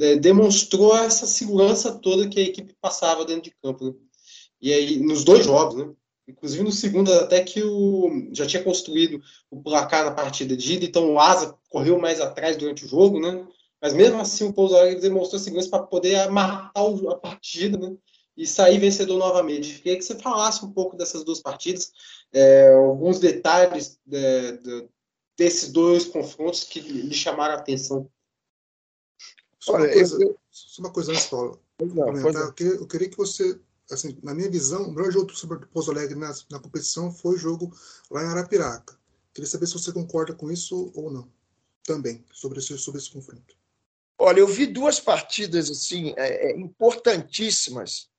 é, 0.00 0.16
demonstrou 0.16 0.96
essa 0.96 1.26
segurança 1.26 1.98
toda 1.98 2.28
que 2.30 2.40
a 2.40 2.44
equipe 2.44 2.74
passava 2.80 3.26
dentro 3.26 3.42
de 3.42 3.56
campo. 3.62 3.84
Né? 3.84 3.92
E 4.62 4.72
aí, 4.72 4.98
nos 5.00 5.22
dois 5.22 5.44
jogos, 5.44 5.74
né? 5.76 5.92
Inclusive 6.30 6.62
no 6.62 6.72
segundo, 6.72 7.12
até 7.12 7.42
que 7.42 7.62
o 7.62 8.30
já 8.32 8.46
tinha 8.46 8.62
construído 8.62 9.20
o 9.50 9.60
placar 9.60 10.04
na 10.04 10.12
partida 10.12 10.56
de 10.56 10.74
ida, 10.74 10.84
então 10.84 11.12
o 11.12 11.20
Asa 11.20 11.54
correu 11.68 11.98
mais 11.98 12.20
atrás 12.20 12.56
durante 12.56 12.84
o 12.84 12.88
jogo, 12.88 13.20
né? 13.20 13.46
Mas 13.80 13.92
mesmo 13.92 14.20
assim 14.20 14.44
o 14.44 14.52
Pouso 14.52 14.76
Alegre 14.76 15.00
demonstrou 15.00 15.40
segurança 15.40 15.70
para 15.70 15.82
poder 15.82 16.30
matar 16.30 16.72
a 16.76 17.14
partida, 17.16 17.78
né? 17.78 17.96
E 18.36 18.46
sair 18.46 18.78
vencedor 18.78 19.18
novamente. 19.18 19.78
Queria 19.78 19.98
que 19.98 20.04
você 20.04 20.14
falasse 20.14 20.64
um 20.64 20.72
pouco 20.72 20.96
dessas 20.96 21.24
duas 21.24 21.40
partidas, 21.40 21.92
é, 22.32 22.72
alguns 22.72 23.18
detalhes 23.18 23.98
é, 24.10 24.52
de, 24.52 24.88
desses 25.36 25.72
dois 25.72 26.04
confrontos 26.04 26.64
que 26.64 26.80
lhe 26.80 27.14
chamaram 27.14 27.54
a 27.54 27.58
atenção. 27.58 28.08
Só 29.58 29.76
uma 29.76 29.88
coisa, 29.88 30.22
eu... 30.22 30.38
só 30.50 30.82
uma 30.82 30.92
coisa 30.92 31.12
antes, 31.12 31.26
Paulo. 31.26 31.60
Não, 31.80 32.14
eu, 32.16 32.52
queria, 32.52 32.72
eu 32.74 32.86
queria 32.86 33.08
que 33.08 33.16
você 33.16 33.58
assim, 33.90 34.18
na 34.22 34.34
minha 34.34 34.50
visão, 34.50 34.84
o 34.84 34.92
melhor 34.92 35.10
jogo 35.10 35.26
do 35.26 35.66
Pouso 35.68 35.90
Alegre 35.90 36.18
na, 36.18 36.32
na 36.50 36.58
competição 36.58 37.12
foi 37.12 37.34
o 37.34 37.38
jogo 37.38 37.74
lá 38.10 38.22
em 38.22 38.26
Arapiraca. 38.26 38.98
Queria 39.32 39.48
saber 39.48 39.66
se 39.66 39.74
você 39.74 39.92
concorda 39.92 40.34
com 40.34 40.50
isso 40.50 40.92
ou 40.94 41.10
não, 41.10 41.30
também, 41.84 42.24
sobre 42.32 42.58
esse, 42.58 42.76
sobre 42.78 43.00
esse 43.00 43.10
confronto. 43.10 43.56
Olha, 44.18 44.40
eu 44.40 44.46
vi 44.46 44.66
duas 44.66 45.00
partidas 45.00 45.70
assim 45.70 46.12
é, 46.16 46.50
é 46.50 46.58
importantíssimas 46.58 48.10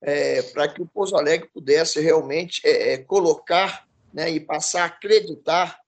é, 0.00 0.42
para 0.42 0.68
que 0.68 0.80
o 0.80 0.86
Pouso 0.86 1.16
Alegre 1.16 1.50
pudesse 1.52 2.00
realmente 2.00 2.60
é, 2.64 2.92
é, 2.92 2.98
colocar 2.98 3.88
né, 4.12 4.30
e 4.30 4.38
passar 4.38 4.82
a 4.82 4.86
acreditar 4.86 5.80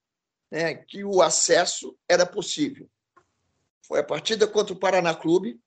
né, 0.51 0.75
que 0.75 1.05
o 1.05 1.23
acesso 1.23 1.97
era 2.09 2.27
possível. 2.27 2.89
Foi 3.87 4.01
a 4.01 4.05
partida 4.05 4.47
contra 4.47 4.75
o 4.75 4.79
Paraná 4.79 5.15
Clube, 5.15 5.61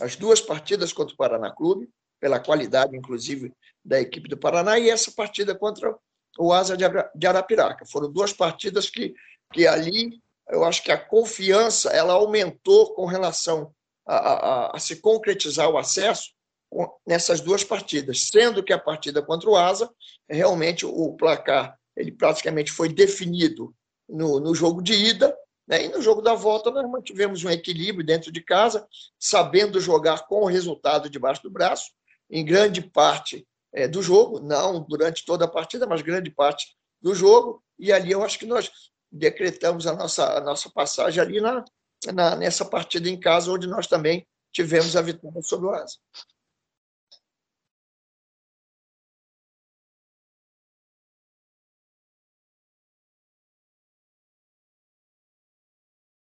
as 0.00 0.16
duas 0.16 0.40
partidas 0.40 0.92
contra 0.92 1.14
o 1.14 1.16
Paraná 1.16 1.50
Clube, 1.50 1.90
pela 2.20 2.40
qualidade, 2.40 2.96
inclusive, 2.96 3.52
da 3.84 4.00
equipe 4.00 4.28
do 4.28 4.36
Paraná, 4.36 4.78
e 4.78 4.90
essa 4.90 5.10
partida 5.12 5.54
contra 5.54 5.94
o 6.38 6.52
Asa 6.52 6.76
de 6.76 7.26
Arapiraca. 7.26 7.84
Foram 7.86 8.12
duas 8.12 8.32
partidas 8.32 8.88
que, 8.88 9.14
que 9.52 9.66
ali 9.66 10.20
eu 10.48 10.64
acho 10.64 10.82
que 10.82 10.90
a 10.90 10.98
confiança 10.98 11.90
ela 11.90 12.14
aumentou 12.14 12.94
com 12.94 13.04
relação 13.04 13.72
a, 14.06 14.16
a, 14.16 14.76
a 14.76 14.78
se 14.78 14.96
concretizar 14.96 15.68
o 15.68 15.76
acesso 15.76 16.30
nessas 17.06 17.40
duas 17.40 17.64
partidas, 17.64 18.28
sendo 18.30 18.62
que 18.62 18.72
a 18.72 18.78
partida 18.78 19.22
contra 19.22 19.48
o 19.48 19.56
Asa, 19.56 19.90
realmente 20.28 20.84
o 20.84 21.14
placar 21.14 21.78
ele 21.98 22.12
praticamente 22.12 22.70
foi 22.70 22.88
definido 22.88 23.74
no, 24.08 24.38
no 24.38 24.54
jogo 24.54 24.80
de 24.80 24.94
ida, 24.94 25.36
né? 25.66 25.84
e 25.84 25.88
no 25.88 26.00
jogo 26.00 26.22
da 26.22 26.32
volta 26.32 26.70
nós 26.70 26.88
mantivemos 26.88 27.44
um 27.44 27.50
equilíbrio 27.50 28.06
dentro 28.06 28.30
de 28.30 28.40
casa, 28.40 28.86
sabendo 29.18 29.80
jogar 29.80 30.26
com 30.26 30.42
o 30.42 30.46
resultado 30.46 31.10
debaixo 31.10 31.42
do 31.42 31.50
braço, 31.50 31.90
em 32.30 32.44
grande 32.44 32.82
parte 32.82 33.46
é, 33.72 33.86
do 33.86 34.02
jogo, 34.02 34.40
não 34.40 34.80
durante 34.82 35.24
toda 35.24 35.44
a 35.44 35.48
partida, 35.48 35.86
mas 35.86 36.02
grande 36.02 36.30
parte 36.30 36.76
do 37.00 37.14
jogo, 37.14 37.62
e 37.78 37.92
ali 37.92 38.10
eu 38.12 38.22
acho 38.24 38.38
que 38.38 38.46
nós 38.46 38.70
decretamos 39.10 39.86
a 39.86 39.94
nossa, 39.94 40.38
a 40.38 40.40
nossa 40.40 40.70
passagem 40.70 41.22
ali 41.22 41.40
na, 41.40 41.64
na, 42.12 42.36
nessa 42.36 42.64
partida 42.64 43.08
em 43.08 43.18
casa, 43.18 43.50
onde 43.50 43.66
nós 43.66 43.86
também 43.86 44.26
tivemos 44.52 44.96
a 44.96 45.02
vitória 45.02 45.42
sobre 45.42 45.66
o 45.66 45.70
Asa. 45.70 45.96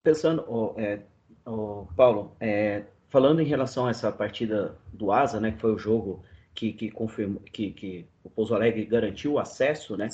Pensando, 0.03 0.45
oh, 0.49 0.79
é, 0.79 1.03
oh, 1.47 1.87
Paulo, 1.97 2.37
é, 2.39 2.87
falando 3.15 3.41
em 3.41 3.45
relação 3.45 3.87
a 3.87 3.91
essa 3.91 4.11
partida 4.11 4.75
do 4.93 5.13
Asa, 5.13 5.39
né, 5.39 5.53
que 5.53 5.61
foi 5.61 5.73
o 5.73 5.79
jogo 5.79 6.25
que, 6.53 6.73
que 6.73 6.91
confirmou 6.91 7.41
que, 7.43 7.71
que 7.71 8.05
o 8.25 8.29
Pouso 8.29 8.57
Alegre 8.57 8.85
garantiu 8.85 9.35
o 9.35 9.39
acesso, 9.39 9.97
né? 9.97 10.09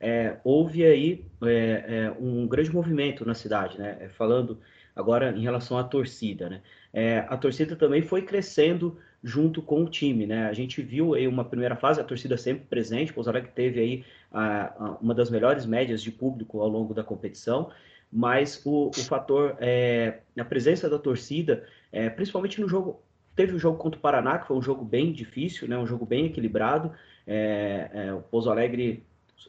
É, 0.00 0.36
houve 0.44 0.84
aí 0.84 1.24
é, 1.42 1.84
é, 1.88 2.12
um 2.16 2.46
grande 2.46 2.72
movimento 2.72 3.26
na 3.26 3.34
cidade, 3.34 3.76
né? 3.76 3.96
É, 4.00 4.08
falando 4.08 4.60
agora 4.94 5.32
em 5.36 5.42
relação 5.42 5.76
à 5.76 5.82
torcida, 5.82 6.48
né? 6.48 6.60
É, 6.92 7.24
a 7.28 7.36
torcida 7.36 7.74
também 7.74 8.02
foi 8.02 8.22
crescendo 8.22 8.96
junto 9.20 9.60
com 9.60 9.82
o 9.82 9.88
time, 9.88 10.24
né? 10.24 10.46
A 10.46 10.52
gente 10.52 10.80
viu 10.80 11.14
aí 11.14 11.26
uma 11.26 11.44
primeira 11.44 11.74
fase, 11.74 12.00
a 12.00 12.04
torcida 12.04 12.36
sempre 12.36 12.66
presente, 12.66 13.10
o 13.10 13.14
Pouso 13.14 13.30
Alegre 13.30 13.50
teve 13.52 13.80
aí 13.80 14.04
a, 14.30 14.66
a, 14.78 14.90
uma 15.00 15.12
das 15.14 15.28
melhores 15.28 15.66
médias 15.66 16.00
de 16.00 16.12
público 16.12 16.60
ao 16.60 16.68
longo 16.68 16.94
da 16.94 17.02
competição, 17.02 17.72
mas 18.12 18.62
o, 18.64 18.90
o 18.90 19.04
fator, 19.04 19.56
é, 19.58 20.18
a 20.38 20.44
presença 20.44 20.88
da 20.88 21.00
torcida 21.00 21.64
é, 21.94 22.10
principalmente 22.10 22.60
no 22.60 22.68
jogo. 22.68 23.00
Teve 23.36 23.52
o 23.52 23.56
um 23.56 23.58
jogo 23.58 23.78
contra 23.78 23.98
o 23.98 24.02
Paraná, 24.02 24.38
que 24.38 24.46
foi 24.46 24.56
um 24.56 24.62
jogo 24.62 24.84
bem 24.84 25.12
difícil, 25.12 25.68
né, 25.68 25.78
um 25.78 25.86
jogo 25.86 26.04
bem 26.04 26.26
equilibrado. 26.26 26.92
É, 27.26 27.90
é, 27.92 28.12
o 28.12 28.20
Pouso 28.20 28.50
Alegre 28.50 29.04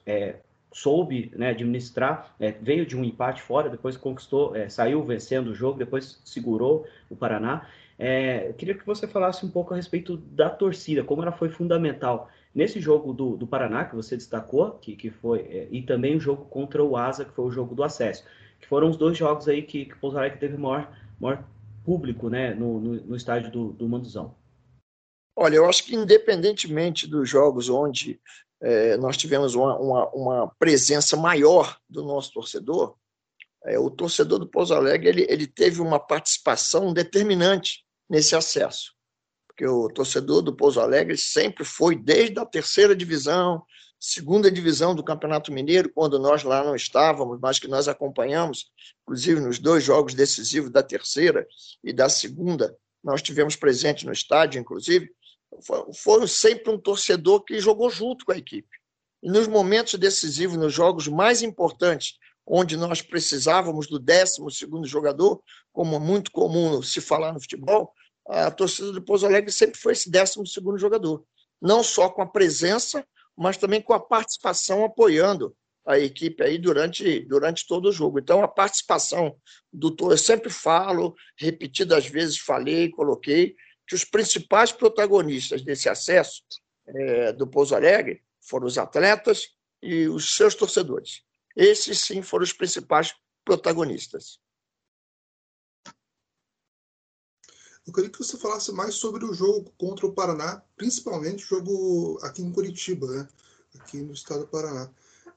é, 0.06 0.36
soube 0.72 1.32
né, 1.36 1.50
administrar, 1.50 2.36
é, 2.40 2.52
veio 2.52 2.86
de 2.86 2.96
um 2.96 3.04
empate 3.04 3.42
fora, 3.42 3.70
depois 3.70 3.98
conquistou, 3.98 4.56
é, 4.56 4.70
saiu 4.70 5.04
vencendo 5.04 5.48
o 5.48 5.56
jogo, 5.56 5.78
depois 5.78 6.22
segurou 6.24 6.88
o 7.10 7.16
Paraná. 7.16 7.68
eu 8.48 8.54
queria 8.54 8.76
que 8.76 8.86
você 8.86 9.08
falasse 9.08 9.46
um 9.46 9.50
pouco 9.50 9.74
a 9.74 9.78
respeito 9.78 10.18
da 10.18 10.50
torcida, 10.50 11.04
como 11.04 11.22
ela 11.22 11.32
foi 11.32 11.50
fundamental 11.50 12.30
nesse 12.54 12.80
jogo 12.80 13.14
do, 13.14 13.36
do 13.36 13.48
Paraná, 13.48 13.86
que 13.86 13.96
você 13.96 14.16
destacou, 14.16 14.72
que, 14.72 14.96
que 14.96 15.10
foi, 15.10 15.68
e 15.72 15.82
também 15.82 16.16
o 16.16 16.20
jogo 16.20 16.46
contra 16.46 16.84
o 16.84 16.96
Asa, 16.96 17.26
que 17.26 17.32
foi 17.32 17.46
o 17.46 17.52
jogo 17.52 17.76
do 17.76 17.84
acesso, 17.84 18.24
que 18.60 18.68
foram 18.68 18.90
os 18.90 18.98
dois 18.98 19.18
jogos 19.18 19.48
aí 19.48 19.62
que, 19.62 19.86
que 19.86 19.94
o 19.94 19.98
Pouso 19.98 20.18
Alegre 20.18 20.40
teve 20.40 20.58
maior, 20.58 20.90
maior 21.20 21.44
público 21.86 22.30
né, 22.30 22.54
no, 22.54 22.80
no, 22.80 22.94
no 23.06 23.16
estádio 23.16 23.52
do, 23.52 23.74
do 23.74 23.88
Manduzão? 23.88 24.36
Olha, 25.38 25.56
eu 25.56 25.70
acho 25.70 25.84
que 25.84 25.96
independentemente 25.96 27.08
dos 27.08 27.30
jogos 27.30 27.70
onde 27.70 28.20
é, 28.62 28.98
nós 28.98 29.18
tivemos 29.18 29.54
uma, 29.54 29.78
uma, 29.78 30.10
uma, 30.10 30.56
presença 30.58 31.16
maior 31.16 31.78
do 31.90 32.04
nosso 32.04 32.32
torcedor, 32.34 32.96
é, 33.66 33.78
o 33.78 33.90
torcedor 33.90 34.40
do 34.40 34.48
Pouso 34.48 34.74
Alegre 34.74 35.10
ele, 35.10 35.28
ele 35.30 35.46
teve 35.46 35.82
uma 35.82 36.00
participação 36.00 36.94
determinante 36.94 37.84
nesse 38.10 38.36
acesso. 38.36 38.94
Porque 39.48 39.68
o 39.68 39.88
torcedor 39.90 40.42
do 40.42 40.56
Pouso 40.56 40.80
Alegre 40.80 41.18
sempre 41.18 41.64
foi, 41.64 41.96
desde 41.96 42.40
a 42.40 42.46
terceira 42.46 42.96
divisão, 42.96 43.64
segunda 44.00 44.52
divisão 44.52 44.94
do 44.94 45.04
Campeonato 45.04 45.52
Mineiro, 45.52 45.90
quando 45.90 46.20
nós 46.20 46.44
lá 46.44 46.64
não 46.64 46.76
estávamos, 46.76 47.40
mas 47.42 47.60
que 47.60 47.68
nós 47.68 47.88
acompanhamos, 47.88 48.72
inclusive 49.04 49.40
nos 49.40 49.60
dois 49.60 49.84
jogos 49.84 50.14
decisivos 50.14 50.72
da 50.72 50.84
terceira 50.84 51.48
e 51.84 51.92
da 51.92 52.10
segunda, 52.10 52.78
nós 53.04 53.22
tivemos 53.22 53.56
presente 53.56 54.06
no 54.06 54.12
estádio, 54.12 54.60
inclusive, 54.60 55.10
foi 55.94 56.28
sempre 56.28 56.72
um 56.72 56.78
torcedor 56.78 57.44
que 57.44 57.60
jogou 57.60 57.90
junto 57.90 58.26
com 58.26 58.32
a 58.32 58.38
equipe. 58.38 58.78
E 59.24 59.30
nos 59.30 59.48
momentos 59.48 59.96
decisivos, 59.96 60.58
nos 60.58 60.74
jogos 60.74 61.08
mais 61.08 61.42
importantes, 61.42 62.18
onde 62.46 62.78
nós 62.78 63.02
precisávamos 63.02 63.88
do 63.88 63.98
décimo 63.98 64.52
segundo 64.52 64.88
jogador, 64.88 65.42
como 65.74 65.96
é 65.96 66.00
muito 66.00 66.32
comum 66.32 66.82
se 66.82 67.02
falar 67.02 67.34
no 67.34 67.42
futebol, 67.42 67.92
a 68.28 68.52
torcida 68.52 68.92
do 68.92 69.02
Pouso 69.02 69.26
Alegre 69.26 69.52
sempre 69.52 69.80
foi 69.80 69.94
esse 69.94 70.10
décimo 70.10 70.46
segundo 70.46 70.78
jogador. 70.78 71.24
Não 71.62 71.84
só 71.84 72.10
com 72.10 72.22
a 72.22 72.28
presença, 72.28 73.06
mas 73.38 73.58
também 73.58 73.82
com 73.82 73.94
a 73.94 74.00
participação 74.00 74.84
apoiando 74.84 75.56
a 75.86 76.00
equipe 76.00 76.44
aí 76.44 76.58
durante, 76.58 77.20
durante 77.22 77.68
todo 77.68 77.90
o 77.90 77.92
jogo. 77.92 78.18
Então, 78.18 78.44
a 78.44 78.48
participação 78.48 79.38
do 79.72 79.96
eu 80.12 80.18
sempre 80.18 80.50
falo, 80.50 81.16
repetidas 81.38 82.08
vezes 82.08 82.40
falei, 82.40 82.90
coloquei, 82.90 83.56
que 83.88 83.94
os 83.94 84.04
principais 84.04 84.72
protagonistas 84.72 85.62
desse 85.62 85.88
acesso 85.88 86.42
é, 86.88 87.32
do 87.34 87.46
Pouso 87.46 87.76
Alegre 87.76 88.24
foram 88.42 88.66
os 88.66 88.78
atletas 88.78 89.50
e 89.82 90.08
os 90.08 90.36
seus 90.36 90.56
torcedores. 90.56 91.22
Esses, 91.56 92.00
sim, 92.00 92.22
foram 92.22 92.44
os 92.44 92.54
principais 92.54 93.14
protagonistas. 93.44 94.40
Eu 97.86 97.94
queria 97.94 98.10
que 98.10 98.18
você 98.18 98.38
falasse 98.38 98.72
mais 98.72 98.96
sobre 98.96 99.24
o 99.26 99.34
jogo 99.34 99.72
contra 99.78 100.08
o 100.08 100.14
Paraná, 100.14 100.62
principalmente 100.76 101.44
o 101.44 101.48
jogo 101.48 102.20
aqui 102.24 102.42
em 102.42 102.52
Curitiba, 102.52 103.08
né? 103.08 103.28
aqui 103.80 104.02
no 104.02 104.14
estado 104.14 104.42
do 104.42 104.48
Paraná. 104.48 104.90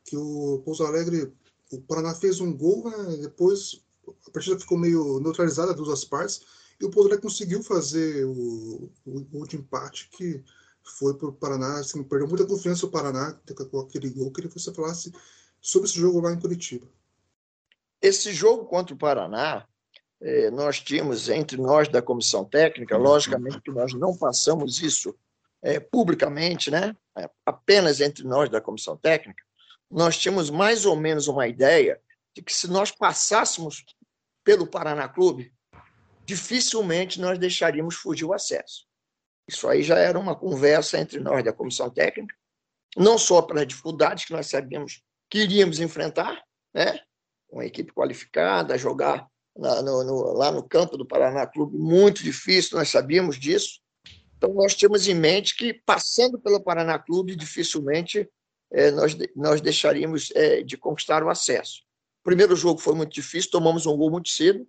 Que 0.04 0.16
o 0.16 0.62
Pouso 0.64 0.84
Alegre, 0.84 1.32
o 1.70 1.80
Paraná 1.82 2.14
fez 2.14 2.40
um 2.40 2.56
gol, 2.56 2.90
né? 2.90 3.18
depois 3.18 3.82
a 4.26 4.30
partida 4.30 4.58
ficou 4.58 4.78
meio 4.78 5.20
neutralizada 5.20 5.74
das 5.74 5.84
duas 5.84 6.04
partes, 6.04 6.40
e 6.80 6.84
o 6.86 6.90
Pouso 6.90 7.08
Alegre 7.08 7.22
conseguiu 7.22 7.62
fazer 7.62 8.24
o, 8.24 8.90
o, 9.04 9.26
o 9.32 9.46
de 9.46 9.56
empate, 9.56 10.08
que 10.10 10.42
foi 10.96 11.14
para 11.14 11.28
o 11.28 11.32
Paraná, 11.32 11.80
assim, 11.80 12.02
perdeu 12.02 12.28
muita 12.28 12.46
confiança 12.46 12.86
o 12.86 12.90
Paraná 12.90 13.38
com 13.70 13.80
aquele 13.80 14.08
gol. 14.08 14.32
Queria 14.32 14.50
que 14.50 14.58
você 14.58 14.72
falasse 14.72 15.12
sobre 15.60 15.88
esse 15.88 15.98
jogo 15.98 16.20
lá 16.20 16.32
em 16.32 16.40
Curitiba. 16.40 16.86
Esse 18.00 18.32
jogo 18.32 18.64
contra 18.64 18.94
o 18.94 18.98
Paraná, 18.98 19.66
nós 20.52 20.80
tínhamos 20.80 21.28
entre 21.28 21.56
nós 21.56 21.88
da 21.88 22.02
comissão 22.02 22.44
técnica, 22.44 22.96
logicamente 22.96 23.60
que 23.60 23.70
nós 23.70 23.94
não 23.94 24.16
passamos 24.16 24.82
isso 24.82 25.14
é, 25.62 25.78
publicamente, 25.78 26.70
né? 26.70 26.96
É, 27.16 27.28
apenas 27.46 28.00
entre 28.00 28.24
nós 28.24 28.48
da 28.48 28.60
comissão 28.60 28.96
técnica, 28.96 29.42
nós 29.90 30.18
tínhamos 30.18 30.50
mais 30.50 30.84
ou 30.84 30.96
menos 30.96 31.28
uma 31.28 31.46
ideia 31.46 32.00
de 32.34 32.42
que 32.42 32.52
se 32.52 32.68
nós 32.68 32.90
passássemos 32.90 33.84
pelo 34.44 34.66
Paraná 34.66 35.08
Clube, 35.08 35.52
dificilmente 36.24 37.20
nós 37.20 37.38
deixaríamos 37.38 37.94
fugir 37.94 38.24
o 38.24 38.32
acesso. 38.32 38.86
Isso 39.48 39.66
aí 39.66 39.82
já 39.82 39.98
era 39.98 40.18
uma 40.18 40.36
conversa 40.36 40.98
entre 40.98 41.18
nós 41.20 41.42
da 41.42 41.52
comissão 41.52 41.88
técnica, 41.88 42.36
não 42.96 43.16
só 43.16 43.40
pelas 43.40 43.66
dificuldades 43.66 44.24
que 44.24 44.32
nós 44.32 44.46
sabíamos 44.46 45.02
que 45.30 45.38
iríamos 45.38 45.80
enfrentar, 45.80 46.42
né? 46.74 47.00
uma 47.50 47.64
equipe 47.64 47.92
qualificada, 47.92 48.76
jogar 48.76 49.26
lá 49.58 49.82
no, 49.82 50.04
no, 50.04 50.32
lá 50.32 50.52
no 50.52 50.62
campo 50.62 50.96
do 50.96 51.04
Paraná 51.04 51.46
Clube, 51.46 51.76
muito 51.76 52.22
difícil, 52.22 52.78
nós 52.78 52.88
sabíamos 52.88 53.38
disso. 53.38 53.80
Então, 54.36 54.54
nós 54.54 54.74
tínhamos 54.74 55.08
em 55.08 55.14
mente 55.14 55.56
que, 55.56 55.74
passando 55.74 56.38
pelo 56.38 56.62
Paraná 56.62 56.98
Clube, 56.98 57.34
dificilmente 57.34 58.28
é, 58.72 58.90
nós, 58.92 59.16
nós 59.34 59.60
deixaríamos 59.60 60.30
é, 60.34 60.62
de 60.62 60.76
conquistar 60.76 61.24
o 61.24 61.28
acesso. 61.28 61.82
O 62.20 62.24
primeiro 62.24 62.54
jogo 62.54 62.80
foi 62.80 62.94
muito 62.94 63.12
difícil, 63.12 63.50
tomamos 63.50 63.84
um 63.84 63.96
gol 63.96 64.10
muito 64.10 64.28
cedo, 64.28 64.66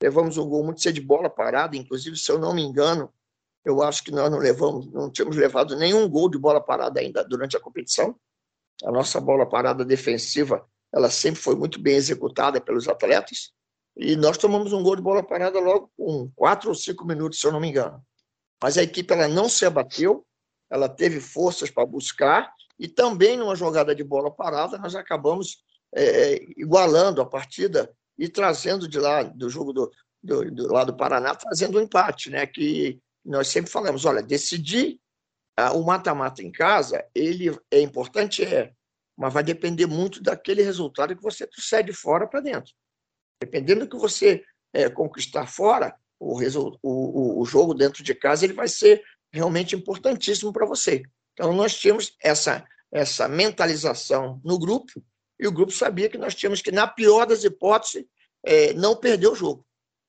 levamos 0.00 0.38
um 0.38 0.48
gol 0.48 0.64
muito 0.64 0.80
cedo 0.80 0.94
de 0.94 1.00
bola 1.00 1.28
parada, 1.28 1.76
inclusive, 1.76 2.16
se 2.16 2.30
eu 2.30 2.38
não 2.38 2.54
me 2.54 2.62
engano, 2.62 3.12
eu 3.64 3.82
acho 3.82 4.04
que 4.04 4.12
nós 4.12 4.30
não 4.30 4.38
levamos, 4.38 4.86
não 4.92 5.10
tínhamos 5.10 5.36
levado 5.36 5.76
nenhum 5.76 6.08
gol 6.08 6.30
de 6.30 6.38
bola 6.38 6.60
parada 6.60 7.00
ainda 7.00 7.24
durante 7.24 7.56
a 7.56 7.60
competição. 7.60 8.14
A 8.84 8.92
nossa 8.92 9.20
bola 9.20 9.48
parada 9.48 9.84
defensiva 9.84 10.64
ela 10.92 11.10
sempre 11.10 11.40
foi 11.40 11.54
muito 11.54 11.80
bem 11.80 11.96
executada 11.96 12.60
pelos 12.60 12.88
atletas. 12.88 13.52
E 13.98 14.14
nós 14.14 14.38
tomamos 14.38 14.72
um 14.72 14.82
gol 14.82 14.94
de 14.94 15.02
bola 15.02 15.24
parada 15.24 15.58
logo 15.58 15.90
com 15.96 16.30
quatro 16.36 16.68
ou 16.68 16.74
cinco 16.74 17.04
minutos, 17.04 17.40
se 17.40 17.46
eu 17.46 17.52
não 17.52 17.58
me 17.58 17.68
engano. 17.68 18.00
Mas 18.62 18.78
a 18.78 18.82
equipe 18.82 19.12
ela 19.12 19.26
não 19.26 19.48
se 19.48 19.66
abateu, 19.66 20.24
ela 20.70 20.88
teve 20.88 21.20
forças 21.20 21.68
para 21.68 21.84
buscar 21.84 22.52
e 22.78 22.86
também 22.86 23.36
numa 23.36 23.56
jogada 23.56 23.94
de 23.94 24.04
bola 24.04 24.30
parada 24.30 24.78
nós 24.78 24.94
acabamos 24.94 25.64
é, 25.92 26.36
igualando 26.56 27.20
a 27.20 27.26
partida 27.26 27.92
e 28.16 28.28
trazendo 28.28 28.86
de 28.86 29.00
lá 29.00 29.24
do 29.24 29.50
jogo 29.50 29.72
do, 29.72 29.90
do, 30.22 30.48
do 30.50 30.72
lá 30.72 30.84
do 30.84 30.96
Paraná 30.96 31.34
trazendo 31.34 31.78
um 31.78 31.82
empate, 31.82 32.30
né? 32.30 32.46
Que 32.46 33.00
nós 33.24 33.48
sempre 33.48 33.70
falamos, 33.70 34.04
olha, 34.04 34.22
decidir 34.22 35.00
ah, 35.56 35.72
o 35.72 35.84
mata-mata 35.84 36.40
em 36.40 36.52
casa, 36.52 37.04
ele 37.12 37.50
é 37.70 37.80
importante, 37.80 38.44
é, 38.44 38.72
mas 39.16 39.32
vai 39.32 39.42
depender 39.42 39.86
muito 39.86 40.22
daquele 40.22 40.62
resultado 40.62 41.16
que 41.16 41.22
você 41.22 41.46
trouxer 41.46 41.84
de 41.84 41.92
fora 41.92 42.28
para 42.28 42.40
dentro. 42.40 42.72
Dependendo 43.40 43.80
do 43.80 43.90
que 43.90 43.96
você 43.96 44.44
é, 44.72 44.88
conquistar 44.88 45.46
fora, 45.46 45.94
o, 46.18 46.40
o, 46.82 47.40
o 47.40 47.44
jogo 47.44 47.74
dentro 47.74 48.02
de 48.02 48.14
casa 48.14 48.44
ele 48.44 48.52
vai 48.52 48.68
ser 48.68 49.02
realmente 49.32 49.76
importantíssimo 49.76 50.52
para 50.52 50.66
você. 50.66 51.02
Então, 51.32 51.52
nós 51.52 51.78
tínhamos 51.78 52.16
essa, 52.20 52.64
essa 52.90 53.28
mentalização 53.28 54.40
no 54.44 54.58
grupo, 54.58 55.02
e 55.38 55.46
o 55.46 55.52
grupo 55.52 55.72
sabia 55.72 56.08
que 56.08 56.18
nós 56.18 56.34
tínhamos 56.34 56.60
que, 56.60 56.72
na 56.72 56.86
pior 56.86 57.26
das 57.26 57.44
hipóteses, 57.44 58.04
é, 58.44 58.72
não 58.74 58.96
perder 58.96 59.28
o 59.28 59.34
jogo 59.34 59.64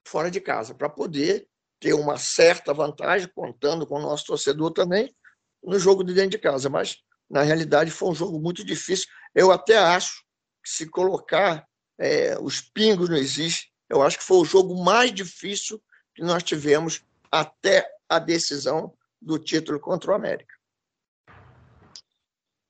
fora 0.08 0.32
de 0.32 0.42
casa, 0.42 0.74
para 0.74 0.90
poder 0.90 1.48
ter 1.80 1.94
uma 1.94 2.18
certa 2.18 2.74
vantagem, 2.74 3.30
contando 3.34 3.86
com 3.86 3.96
o 3.96 4.02
nosso 4.02 4.26
torcedor 4.26 4.72
também, 4.72 5.16
no 5.64 5.78
jogo 5.78 6.04
de 6.04 6.14
dentro 6.14 6.32
de 6.32 6.40
casa. 6.40 6.68
Mas 6.70 6.98
na 7.30 7.44
realidade 7.44 7.92
foi 7.92 8.10
um 8.10 8.16
jogo 8.16 8.40
muito 8.40 8.64
difícil. 8.64 9.08
Eu 9.36 9.52
até 9.52 9.78
acho 9.78 10.24
que 10.64 10.72
se 10.72 10.90
colocar 10.90 11.69
é, 12.00 12.40
os 12.40 12.62
pingos 12.62 13.10
não 13.10 13.18
existe, 13.18 13.72
eu 13.90 14.02
acho 14.02 14.18
que 14.18 14.24
foi 14.24 14.38
o 14.38 14.46
jogo 14.46 14.82
mais 14.84 15.14
difícil 15.14 15.82
que 16.16 16.24
nós 16.24 16.42
tivemos 16.42 17.04
até 17.32 17.86
a 18.08 18.18
decisão 18.18 18.94
do 19.22 19.38
título 19.38 19.80
contra 19.80 20.12
o 20.12 20.16
América. 20.16 20.54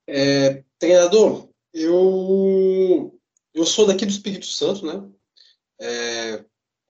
É, 0.08 0.64
treinador, 0.80 1.50
eu, 1.74 3.20
eu 3.54 3.66
sou 3.66 3.86
daqui 3.86 4.06
do 4.06 4.12
Espírito 4.12 4.48
Santo, 4.48 4.86
né? 4.86 5.08
É, 5.80 6.44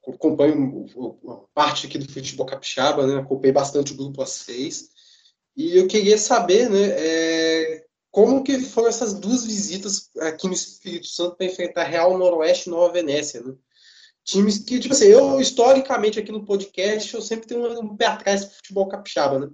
acompanho 0.08 0.86
parte 1.52 1.86
aqui 1.86 1.98
do 1.98 2.10
futebol 2.10 2.46
capixaba, 2.46 3.06
né? 3.06 3.20
Acompanhei 3.20 3.52
bastante 3.52 3.92
o 3.92 3.96
grupo 3.96 4.22
A6. 4.22 4.88
E 5.56 5.76
eu 5.76 5.86
queria 5.86 6.16
saber, 6.16 6.70
né, 6.70 6.88
é, 6.96 7.49
como 8.10 8.42
que 8.42 8.58
foram 8.60 8.88
essas 8.88 9.14
duas 9.14 9.44
visitas 9.44 10.10
aqui 10.18 10.46
no 10.46 10.52
Espírito 10.52 11.06
Santo 11.06 11.36
para 11.36 11.46
enfrentar 11.46 11.84
Real 11.84 12.16
Noroeste 12.18 12.68
e 12.68 12.72
Nova 12.72 12.92
Venécia, 12.92 13.40
né? 13.40 13.54
Times 14.24 14.58
que, 14.58 14.78
tipo 14.78 14.94
assim, 14.94 15.06
eu 15.06 15.40
historicamente 15.40 16.18
aqui 16.18 16.30
no 16.30 16.44
podcast, 16.44 17.14
eu 17.14 17.22
sempre 17.22 17.46
tenho 17.46 17.80
um, 17.80 17.96
pé 17.96 18.06
atrás 18.06 18.44
do 18.44 18.50
futebol 18.50 18.86
capixaba, 18.88 19.38
né? 19.38 19.48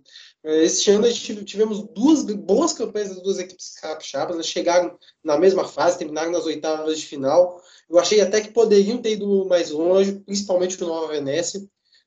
Esse 0.44 0.90
ano 0.90 1.06
a 1.06 1.10
gente 1.10 1.44
tivemos 1.44 1.82
duas 1.94 2.22
boas 2.22 2.72
campanhas 2.72 3.10
das 3.10 3.22
duas 3.22 3.38
equipes 3.38 3.74
capixabas, 3.80 4.36
né? 4.36 4.42
chegaram 4.42 4.98
na 5.22 5.38
mesma 5.38 5.66
fase, 5.66 5.98
terminaram 5.98 6.30
nas 6.30 6.44
oitavas 6.44 6.98
de 6.98 7.06
final. 7.06 7.60
Eu 7.88 7.98
achei 7.98 8.20
até 8.20 8.40
que 8.40 8.52
poderiam 8.52 8.98
ter 8.98 9.12
ido 9.12 9.46
mais 9.46 9.70
longe, 9.70 10.20
principalmente 10.20 10.82
o 10.82 10.86
Nova 10.86 11.08
Venécia. 11.08 11.60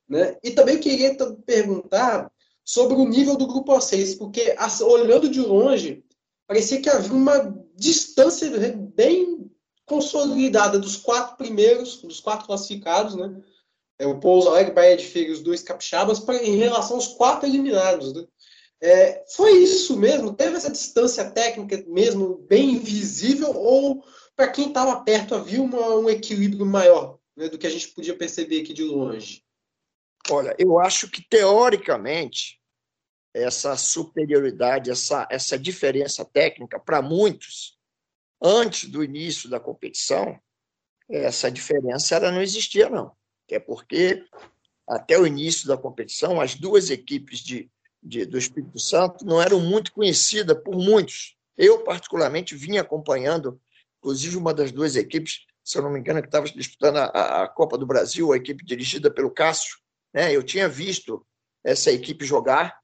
Né? 0.08 0.38
E 0.44 0.52
também 0.52 0.80
queria 0.80 1.16
perguntar 1.46 2.32
sobre 2.64 2.96
o 2.96 3.06
nível 3.06 3.36
do 3.36 3.48
grupo 3.48 3.74
A6, 3.74 4.18
porque 4.18 4.56
olhando 4.82 5.30
de 5.30 5.42
longe, 5.42 6.04
parecia 6.50 6.82
que 6.82 6.90
havia 6.90 7.14
uma 7.14 7.64
distância 7.76 8.50
bem 8.96 9.52
consolidada 9.86 10.80
dos 10.80 10.96
quatro 10.96 11.38
primeiros, 11.38 12.02
dos 12.02 12.20
quatro 12.20 12.48
classificados, 12.48 13.16
né? 13.16 13.40
É, 14.00 14.08
o 14.08 14.20
Pouso 14.20 14.50
Alegre, 14.50 14.74
Bahia 14.74 14.98
de 14.98 15.06
Feira 15.06 15.32
os 15.32 15.42
dois 15.42 15.62
capixabas, 15.62 16.20
pra, 16.20 16.44
em 16.44 16.56
relação 16.56 16.96
aos 16.96 17.10
quatro 17.10 17.48
eliminados. 17.48 18.14
Né? 18.14 18.26
É, 18.82 19.26
foi 19.36 19.52
isso 19.58 19.96
mesmo? 19.96 20.34
Teve 20.34 20.56
essa 20.56 20.72
distância 20.72 21.30
técnica 21.30 21.84
mesmo 21.88 22.40
bem 22.50 22.72
invisível? 22.72 23.52
Ou 23.56 24.04
para 24.36 24.48
quem 24.48 24.70
estava 24.70 25.02
perto 25.02 25.36
havia 25.36 25.62
uma, 25.62 25.98
um 25.98 26.10
equilíbrio 26.10 26.66
maior 26.66 27.20
né, 27.38 27.48
do 27.48 27.60
que 27.60 27.68
a 27.68 27.70
gente 27.70 27.90
podia 27.90 28.18
perceber 28.18 28.62
aqui 28.62 28.74
de 28.74 28.84
longe? 28.84 29.44
Olha, 30.32 30.56
eu 30.58 30.80
acho 30.80 31.12
que 31.12 31.22
teoricamente 31.22 32.59
essa 33.34 33.76
superioridade, 33.78 34.90
essa, 34.90 35.28
essa 35.30 35.58
diferença 35.58 36.26
técnica 36.26 36.80
para 36.80 37.02
muitos, 37.02 37.78
antes 38.42 38.90
do 38.90 39.04
início 39.04 39.50
da 39.50 39.60
competição, 39.60 40.40
essa 41.10 41.50
diferença 41.50 42.16
ela 42.16 42.32
não 42.32 42.42
existia, 42.42 42.90
não. 42.90 43.12
Até 43.46 43.60
porque, 43.60 44.24
até 44.88 45.18
o 45.18 45.26
início 45.26 45.68
da 45.68 45.78
competição, 45.78 46.40
as 46.40 46.56
duas 46.56 46.90
equipes 46.90 47.40
de, 47.40 47.70
de, 48.02 48.26
do 48.26 48.38
Espírito 48.38 48.80
Santo 48.80 49.26
não 49.26 49.42
eram 49.42 49.60
muito 49.60 49.92
conhecidas 49.92 50.58
por 50.64 50.76
muitos. 50.76 51.36
Eu, 51.58 51.84
particularmente, 51.84 52.56
vinha 52.56 52.82
acompanhando, 52.82 53.60
inclusive, 53.98 54.38
uma 54.38 54.54
das 54.54 54.72
duas 54.72 54.96
equipes, 54.96 55.46
se 55.64 55.78
eu 55.78 55.82
não 55.82 55.92
me 55.92 56.00
engano, 56.00 56.22
que 56.22 56.28
estava 56.28 56.46
disputando 56.46 56.98
a, 56.98 57.44
a 57.44 57.48
Copa 57.48 57.78
do 57.78 57.86
Brasil, 57.86 58.32
a 58.32 58.38
equipe 58.38 58.64
dirigida 58.64 59.12
pelo 59.12 59.32
Cássio. 59.32 59.78
Né? 60.14 60.34
Eu 60.36 60.44
tinha 60.44 60.70
visto 60.70 61.26
essa 61.64 61.92
equipe 61.92 62.24
jogar, 62.24 62.80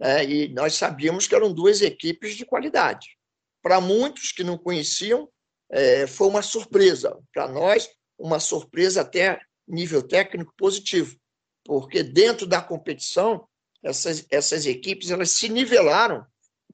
é, 0.00 0.24
e 0.24 0.48
nós 0.48 0.74
sabíamos 0.74 1.26
que 1.26 1.34
eram 1.34 1.52
duas 1.52 1.80
equipes 1.80 2.34
de 2.36 2.44
qualidade. 2.44 3.16
Para 3.62 3.80
muitos 3.80 4.32
que 4.32 4.44
não 4.44 4.58
conheciam, 4.58 5.28
é, 5.70 6.06
foi 6.06 6.28
uma 6.28 6.42
surpresa. 6.42 7.18
Para 7.32 7.48
nós, 7.48 7.88
uma 8.18 8.40
surpresa 8.40 9.00
até 9.00 9.40
nível 9.66 10.02
técnico 10.02 10.52
positivo, 10.56 11.16
porque 11.64 12.02
dentro 12.02 12.46
da 12.46 12.60
competição, 12.60 13.46
essas, 13.82 14.26
essas 14.30 14.66
equipes 14.66 15.10
elas 15.10 15.30
se 15.30 15.48
nivelaram 15.48 16.26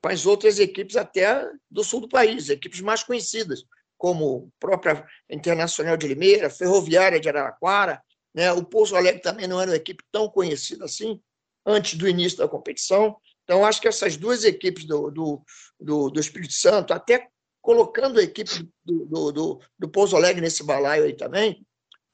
com 0.02 0.08
as 0.08 0.26
outras 0.26 0.58
equipes 0.58 0.96
até 0.96 1.48
do 1.70 1.84
sul 1.84 2.00
do 2.00 2.08
país, 2.08 2.48
equipes 2.48 2.80
mais 2.80 3.02
conhecidas, 3.02 3.64
como 3.96 4.50
própria 4.58 5.06
Internacional 5.28 5.96
de 5.96 6.08
Limeira, 6.08 6.48
Ferroviária 6.48 7.20
de 7.20 7.28
Araraquara, 7.28 8.02
né? 8.34 8.50
o 8.52 8.64
Pouso 8.64 8.96
Alegre 8.96 9.20
também 9.20 9.46
não 9.46 9.60
era 9.60 9.70
uma 9.70 9.76
equipe 9.76 10.02
tão 10.10 10.28
conhecida 10.28 10.86
assim, 10.86 11.20
antes 11.66 11.98
do 11.98 12.08
início 12.08 12.38
da 12.38 12.48
competição. 12.48 13.16
Então, 13.44 13.64
acho 13.64 13.80
que 13.80 13.88
essas 13.88 14.16
duas 14.16 14.44
equipes 14.44 14.84
do, 14.84 15.10
do, 15.10 15.42
do, 15.78 16.10
do 16.10 16.20
Espírito 16.20 16.52
Santo, 16.52 16.92
até 16.92 17.28
colocando 17.60 18.18
a 18.18 18.22
equipe 18.22 18.68
do, 18.84 19.06
do, 19.06 19.32
do, 19.32 19.60
do 19.78 19.88
Pouso 19.88 20.16
Alegre 20.16 20.40
nesse 20.40 20.64
balaio 20.64 21.04
aí 21.04 21.14
também, 21.14 21.64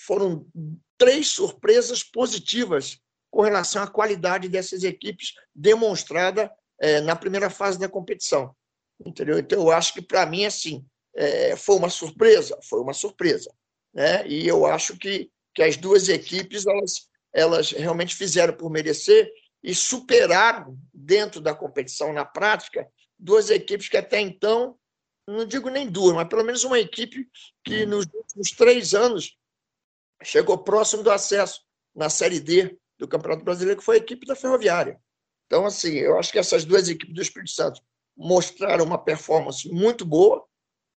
foram 0.00 0.46
três 0.98 1.28
surpresas 1.28 2.02
positivas 2.02 2.98
com 3.30 3.42
relação 3.42 3.82
à 3.82 3.86
qualidade 3.86 4.48
dessas 4.48 4.82
equipes 4.82 5.34
demonstrada 5.54 6.50
é, 6.80 7.00
na 7.00 7.14
primeira 7.14 7.50
fase 7.50 7.78
da 7.78 7.88
competição. 7.88 8.54
Entendeu? 9.04 9.38
Então, 9.38 9.60
eu 9.60 9.70
acho 9.70 9.92
que, 9.92 10.00
para 10.00 10.24
mim, 10.24 10.46
assim, 10.46 10.84
é, 11.14 11.56
foi 11.56 11.76
uma 11.76 11.90
surpresa? 11.90 12.58
Foi 12.68 12.80
uma 12.80 12.94
surpresa. 12.94 13.52
Né? 13.92 14.26
E 14.26 14.46
eu 14.46 14.66
acho 14.66 14.96
que, 14.96 15.30
que 15.54 15.62
as 15.62 15.76
duas 15.76 16.08
equipes 16.08 16.66
elas 16.66 17.08
elas 17.36 17.70
realmente 17.70 18.16
fizeram 18.16 18.54
por 18.54 18.70
merecer 18.70 19.30
e 19.62 19.74
superaram 19.74 20.78
dentro 20.92 21.38
da 21.38 21.54
competição, 21.54 22.10
na 22.10 22.24
prática, 22.24 22.88
duas 23.18 23.50
equipes 23.50 23.90
que 23.90 23.96
até 23.98 24.18
então, 24.18 24.78
não 25.28 25.44
digo 25.44 25.68
nem 25.68 25.86
duas, 25.86 26.14
mas 26.14 26.28
pelo 26.28 26.42
menos 26.42 26.64
uma 26.64 26.80
equipe 26.80 27.28
que 27.62 27.84
nos 27.84 28.06
últimos 28.06 28.52
três 28.56 28.94
anos 28.94 29.36
chegou 30.22 30.56
próximo 30.56 31.02
do 31.02 31.10
acesso 31.10 31.60
na 31.94 32.08
Série 32.08 32.40
D 32.40 32.78
do 32.98 33.06
Campeonato 33.06 33.44
Brasileiro, 33.44 33.80
que 33.80 33.84
foi 33.84 33.96
a 33.96 34.00
equipe 34.00 34.26
da 34.26 34.34
Ferroviária. 34.34 34.98
Então, 35.44 35.66
assim, 35.66 35.92
eu 35.92 36.18
acho 36.18 36.32
que 36.32 36.38
essas 36.38 36.64
duas 36.64 36.88
equipes 36.88 37.14
do 37.14 37.20
Espírito 37.20 37.50
Santo 37.50 37.82
mostraram 38.16 38.82
uma 38.82 38.96
performance 38.96 39.68
muito 39.70 40.06
boa, 40.06 40.42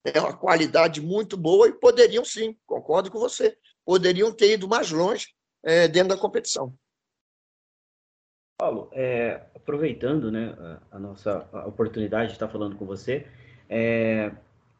né, 0.06 0.22
uma 0.22 0.38
qualidade 0.38 1.02
muito 1.02 1.36
boa 1.36 1.68
e 1.68 1.74
poderiam 1.74 2.24
sim, 2.24 2.56
concordo 2.64 3.10
com 3.10 3.18
você, 3.18 3.58
poderiam 3.84 4.32
ter 4.32 4.54
ido 4.54 4.68
mais 4.68 4.92
longe 4.92 5.36
é, 5.68 5.86
dentro 5.86 6.16
da 6.16 6.18
competição. 6.18 6.74
Paulo, 8.58 8.90
é, 8.94 9.42
aproveitando 9.54 10.32
né, 10.32 10.56
a, 10.92 10.96
a 10.96 11.00
nossa 11.00 11.48
oportunidade 11.68 12.30
de 12.30 12.34
estar 12.34 12.48
falando 12.48 12.78
com 12.78 12.86
você, 12.86 13.28
é, 13.70 14.32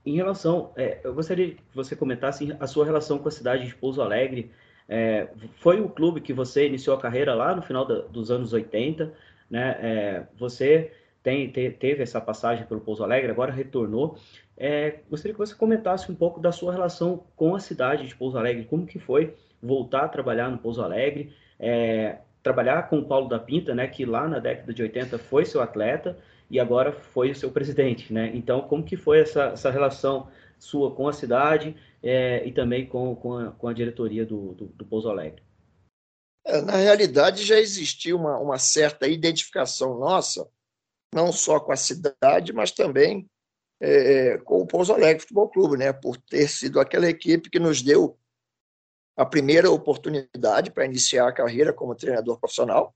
em 0.06 0.16
relação, 0.16 0.72
é, 0.78 1.02
eu 1.04 1.14
gostaria 1.14 1.56
que 1.56 1.62
você 1.76 1.94
comentasse 1.94 2.56
a 2.58 2.66
sua 2.66 2.86
relação 2.86 3.20
com 3.20 3.28
a 3.28 3.32
cidade 3.32 3.68
de 3.68 3.76
Pouso 3.76 4.02
Alegre. 4.02 4.50
É, 4.88 5.28
foi 5.58 5.82
o 5.82 5.90
clube 5.90 6.22
que 6.22 6.32
você 6.32 6.66
iniciou 6.66 6.96
a 6.96 7.02
carreira 7.02 7.36
lá 7.36 7.54
no 7.54 7.62
final 7.62 7.86
da, 7.86 8.00
dos 8.04 8.32
anos 8.32 8.54
80, 8.54 9.14
né? 9.50 9.78
É, 9.82 10.28
você 10.40 10.94
tem, 11.22 11.52
te, 11.52 11.70
teve 11.72 12.02
essa 12.02 12.22
passagem 12.22 12.66
pelo 12.66 12.80
Pouso 12.80 13.04
Alegre, 13.04 13.30
agora 13.30 13.52
retornou. 13.52 14.18
É, 14.56 15.02
gostaria 15.10 15.34
que 15.34 15.40
você 15.40 15.54
comentasse 15.54 16.10
um 16.10 16.16
pouco 16.16 16.40
da 16.40 16.54
sua 16.54 16.72
relação 16.72 17.26
com 17.36 17.54
a 17.54 17.60
cidade 17.60 18.08
de 18.08 18.16
Pouso 18.16 18.38
Alegre, 18.38 18.64
como 18.64 18.88
que 18.88 18.98
foi 18.98 19.36
voltar 19.68 20.06
a 20.06 20.10
trabalhar 20.10 20.50
no 20.50 20.58
Pouso 20.58 20.82
Alegre, 20.82 21.34
é, 21.60 22.20
trabalhar 22.42 22.90
com 22.90 23.00
o 23.00 23.06
Paulo 23.06 23.28
da 23.28 23.38
Pinta, 23.38 23.76
né, 23.76 23.88
que 23.88 24.06
lá 24.06 24.28
na 24.28 24.40
década 24.40 24.74
de 24.74 24.82
80 24.82 25.20
foi 25.20 25.46
seu 25.46 25.62
atleta 25.62 26.18
e 26.50 26.60
agora 26.60 26.92
foi 26.94 27.32
o 27.32 27.36
seu 27.36 27.52
presidente, 27.52 28.14
né? 28.14 28.32
Então, 28.34 28.62
como 28.62 28.84
que 28.84 28.96
foi 28.96 29.20
essa, 29.20 29.48
essa 29.48 29.70
relação 29.70 30.30
sua 30.58 30.96
com 30.96 31.08
a 31.08 31.14
cidade 31.14 31.76
é, 32.02 32.46
e 32.48 32.52
também 32.52 32.86
com, 32.86 33.16
com, 33.16 33.38
a, 33.38 33.52
com 33.52 33.68
a 33.68 33.74
diretoria 33.74 34.26
do, 34.26 34.54
do, 34.54 34.66
do 34.68 34.86
Pouso 34.86 35.10
Alegre? 35.10 35.44
É, 36.46 36.62
na 36.62 36.78
realidade, 36.78 37.44
já 37.44 37.60
existia 37.60 38.16
uma, 38.16 38.40
uma 38.40 38.58
certa 38.58 39.08
identificação 39.08 40.00
nossa, 40.00 40.48
não 41.14 41.32
só 41.34 41.60
com 41.60 41.74
a 41.74 41.76
cidade, 41.76 42.54
mas 42.54 42.72
também 42.72 43.30
é, 43.82 44.38
com 44.40 44.62
o 44.62 44.68
Pouso 44.68 44.94
Alegre 44.94 45.22
Futebol 45.22 45.50
Clube, 45.50 45.78
né? 45.78 45.92
por 45.92 46.18
ter 46.18 46.48
sido 46.48 46.80
aquela 46.80 47.08
equipe 47.08 47.50
que 47.50 47.60
nos 47.60 47.82
deu 47.82 48.18
a 49.18 49.26
primeira 49.26 49.72
oportunidade 49.72 50.70
para 50.70 50.86
iniciar 50.86 51.28
a 51.28 51.34
carreira 51.34 51.74
como 51.74 51.96
treinador 51.96 52.40
profissional, 52.40 52.96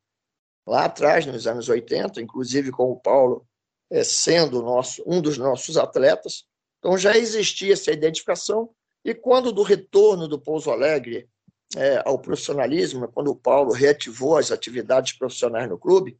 lá 0.67 0.85
atrás, 0.85 1.25
nos 1.25 1.47
anos 1.47 1.67
80, 1.67 2.21
inclusive 2.21 2.71
com 2.71 2.91
o 2.91 2.99
Paulo 2.99 3.45
é, 3.89 4.03
sendo 4.03 4.61
nosso, 4.61 5.03
um 5.07 5.19
dos 5.19 5.39
nossos 5.39 5.77
atletas. 5.77 6.45
Então 6.77 6.95
já 6.95 7.17
existia 7.17 7.73
essa 7.73 7.91
identificação, 7.91 8.69
e 9.03 9.15
quando 9.15 9.51
do 9.51 9.63
retorno 9.63 10.27
do 10.27 10.39
Pouso 10.39 10.69
Alegre 10.69 11.27
é, 11.75 12.03
ao 12.05 12.19
profissionalismo, 12.19 13.07
quando 13.07 13.31
o 13.31 13.35
Paulo 13.35 13.73
reativou 13.73 14.37
as 14.37 14.51
atividades 14.51 15.13
profissionais 15.13 15.67
no 15.67 15.79
clube, 15.79 16.19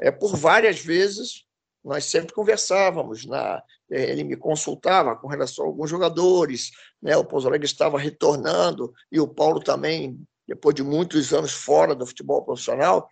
é, 0.00 0.10
por 0.10 0.34
várias 0.34 0.80
vezes 0.80 1.44
nós 1.84 2.06
sempre 2.06 2.32
conversávamos, 2.32 3.26
na, 3.26 3.62
ele 3.92 4.24
me 4.24 4.36
consultava 4.36 5.14
com 5.14 5.28
relação 5.28 5.64
a 5.64 5.68
alguns 5.68 5.90
jogadores, 5.90 6.70
né, 7.00 7.16
o 7.16 7.46
Alegre 7.46 7.66
estava 7.66 7.98
retornando, 7.98 8.92
e 9.10 9.20
o 9.20 9.28
Paulo 9.28 9.60
também, 9.60 10.18
depois 10.48 10.74
de 10.74 10.82
muitos 10.82 11.32
anos 11.32 11.52
fora 11.52 11.94
do 11.94 12.06
futebol 12.06 12.42
profissional, 12.42 13.08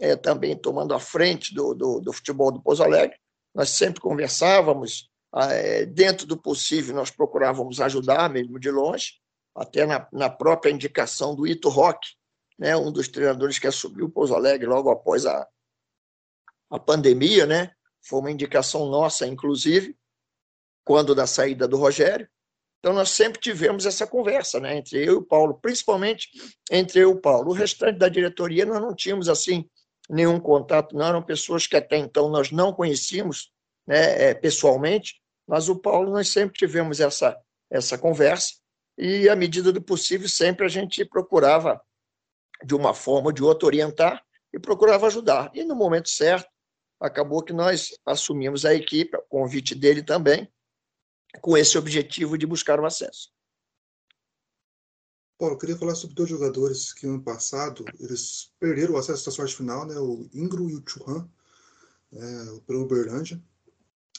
é, 0.00 0.16
também 0.16 0.56
tomando 0.56 0.94
a 0.94 0.98
frente 0.98 1.54
do, 1.54 1.74
do, 1.74 2.00
do, 2.00 2.12
futebol 2.12 2.50
do 2.50 2.62
Pouso 2.62 2.82
Alegre, 2.82 3.16
nós 3.54 3.70
sempre 3.70 4.00
conversávamos, 4.00 5.10
é, 5.36 5.84
dentro 5.84 6.26
do 6.26 6.36
possível 6.36 6.94
nós 6.94 7.10
procurávamos 7.10 7.80
ajudar, 7.80 8.30
mesmo 8.30 8.58
de 8.58 8.70
longe, 8.70 9.14
até 9.54 9.86
na, 9.86 10.08
na 10.12 10.30
própria 10.30 10.70
indicação 10.70 11.34
do 11.34 11.46
Ito 11.46 11.68
Roque, 11.68 12.08
né, 12.58 12.76
um 12.76 12.90
dos 12.90 13.08
treinadores 13.08 13.58
que 13.58 13.66
assumiu 13.66 14.06
o 14.06 14.10
Pouso 14.10 14.34
Alegre 14.34 14.66
logo 14.66 14.90
após 14.90 15.26
a, 15.26 15.46
a 16.70 16.78
pandemia, 16.78 17.46
né, 17.46 17.72
foi 18.02 18.20
uma 18.20 18.30
indicação 18.30 18.88
nossa, 18.88 19.26
inclusive, 19.26 19.96
quando 20.84 21.14
da 21.14 21.26
saída 21.26 21.66
do 21.66 21.76
Rogério. 21.76 22.28
Então, 22.78 22.92
nós 22.92 23.10
sempre 23.10 23.40
tivemos 23.40 23.86
essa 23.86 24.06
conversa 24.06 24.60
né, 24.60 24.76
entre 24.76 24.98
eu 24.98 25.14
e 25.14 25.16
o 25.16 25.22
Paulo, 25.22 25.54
principalmente 25.54 26.28
entre 26.70 27.00
eu 27.00 27.10
e 27.10 27.12
o 27.14 27.20
Paulo. 27.20 27.50
O 27.50 27.54
restante 27.54 27.98
da 27.98 28.08
diretoria, 28.08 28.66
nós 28.66 28.80
não 28.80 28.94
tínhamos 28.94 29.28
assim 29.28 29.68
nenhum 30.08 30.38
contato, 30.38 30.94
não 30.94 31.06
eram 31.06 31.22
pessoas 31.22 31.66
que 31.66 31.76
até 31.76 31.96
então 31.96 32.28
nós 32.28 32.50
não 32.50 32.74
conhecíamos 32.74 33.50
né, 33.86 34.30
é, 34.30 34.34
pessoalmente, 34.34 35.14
mas 35.46 35.68
o 35.68 35.76
Paulo, 35.76 36.12
nós 36.12 36.28
sempre 36.28 36.58
tivemos 36.58 37.00
essa, 37.00 37.36
essa 37.70 37.96
conversa 37.96 38.54
e, 38.98 39.28
à 39.28 39.36
medida 39.36 39.72
do 39.72 39.82
possível, 39.82 40.28
sempre 40.28 40.64
a 40.64 40.68
gente 40.68 41.04
procurava, 41.04 41.80
de 42.64 42.74
uma 42.74 42.94
forma 42.94 43.28
ou 43.28 43.32
de 43.32 43.42
outra, 43.42 43.66
orientar 43.66 44.22
e 44.52 44.58
procurava 44.58 45.06
ajudar. 45.06 45.50
E 45.54 45.64
no 45.64 45.74
momento 45.74 46.08
certo, 46.08 46.48
acabou 47.00 47.42
que 47.42 47.52
nós 47.52 47.90
assumimos 48.06 48.64
a 48.64 48.74
equipe, 48.74 49.16
o 49.16 49.22
convite 49.22 49.74
dele 49.74 50.02
também, 50.02 50.48
com 51.40 51.56
esse 51.56 51.76
objetivo 51.76 52.38
de 52.38 52.46
buscar 52.46 52.80
o 52.80 52.86
acesso. 52.86 53.32
Paulo, 55.38 55.54
eu 55.54 55.58
queria 55.58 55.76
falar 55.76 55.94
sobre 55.94 56.14
dois 56.14 56.30
jogadores 56.30 56.92
que 56.92 57.06
no 57.06 57.14
ano 57.14 57.22
passado 57.22 57.84
eles 57.98 58.52
perderam 58.58 58.94
o 58.94 58.96
acesso 58.96 59.28
à 59.28 59.32
sorte 59.32 59.56
final, 59.56 59.84
né? 59.84 59.98
O 59.98 60.28
Ingro 60.32 60.70
e 60.70 60.76
o 60.76 60.82
Churran, 60.86 61.28
é, 62.12 62.60
pelo 62.66 62.82
Uberlândia. 62.82 63.42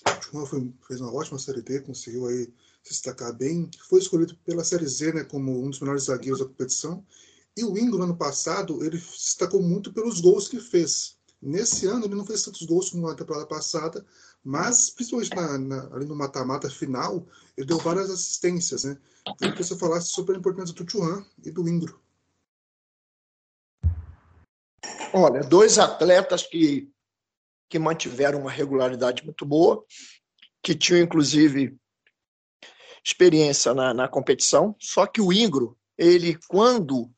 O 0.05 0.21
Churran 0.21 0.45
foi, 0.45 0.73
fez 0.87 1.01
uma 1.01 1.13
ótima 1.13 1.39
Série 1.39 1.61
D, 1.61 1.79
conseguiu 1.81 2.27
aí 2.27 2.53
se 2.83 2.91
destacar 2.91 3.33
bem, 3.33 3.69
foi 3.89 3.99
escolhido 3.99 4.35
pela 4.45 4.63
Série 4.63 4.87
Z, 4.87 5.13
né, 5.13 5.23
como 5.23 5.65
um 5.65 5.69
dos 5.69 5.79
melhores 5.79 6.03
zagueiros 6.03 6.39
da 6.39 6.45
competição. 6.45 7.03
E 7.57 7.63
o 7.63 7.77
Ingro, 7.77 7.97
no 7.97 8.03
ano 8.03 8.17
passado, 8.17 8.83
ele 8.83 8.99
se 8.99 9.11
destacou 9.11 9.61
muito 9.61 9.93
pelos 9.93 10.19
gols 10.19 10.47
que 10.47 10.59
fez. 10.59 11.14
Nesse 11.41 11.85
ano, 11.85 12.05
ele 12.05 12.15
não 12.15 12.25
fez 12.25 12.43
tantos 12.43 12.63
gols 12.63 12.89
como 12.89 13.07
na 13.07 13.15
temporada 13.15 13.45
passada, 13.45 14.05
mas, 14.43 14.89
principalmente 14.89 15.35
na, 15.35 15.57
na, 15.57 15.95
ali 15.95 16.05
no 16.05 16.15
mata-mata 16.15 16.69
final, 16.69 17.25
ele 17.57 17.67
deu 17.67 17.77
várias 17.77 18.09
assistências. 18.09 18.83
Né? 18.83 18.97
Queria 19.37 19.55
que 19.55 19.63
você 19.63 19.77
falasse 19.77 20.09
sobre 20.09 20.35
a 20.35 20.39
importância 20.39 20.73
do 20.73 20.85
Tuan 20.85 21.25
e 21.43 21.51
do 21.51 21.67
Ingro. 21.67 21.99
Olha, 25.13 25.41
dois 25.41 25.77
atletas 25.77 26.43
que, 26.43 26.91
que 27.69 27.79
mantiveram 27.79 28.41
uma 28.41 28.51
regularidade 28.51 29.23
muito 29.23 29.45
boa, 29.45 29.85
que 30.61 30.75
tinham, 30.75 31.01
inclusive, 31.01 31.77
experiência 33.03 33.73
na, 33.73 33.93
na 33.93 34.07
competição, 34.07 34.75
só 34.79 35.05
que 35.05 35.21
o 35.21 35.31
Ingro, 35.31 35.77
ele, 35.97 36.37
quando 36.47 37.09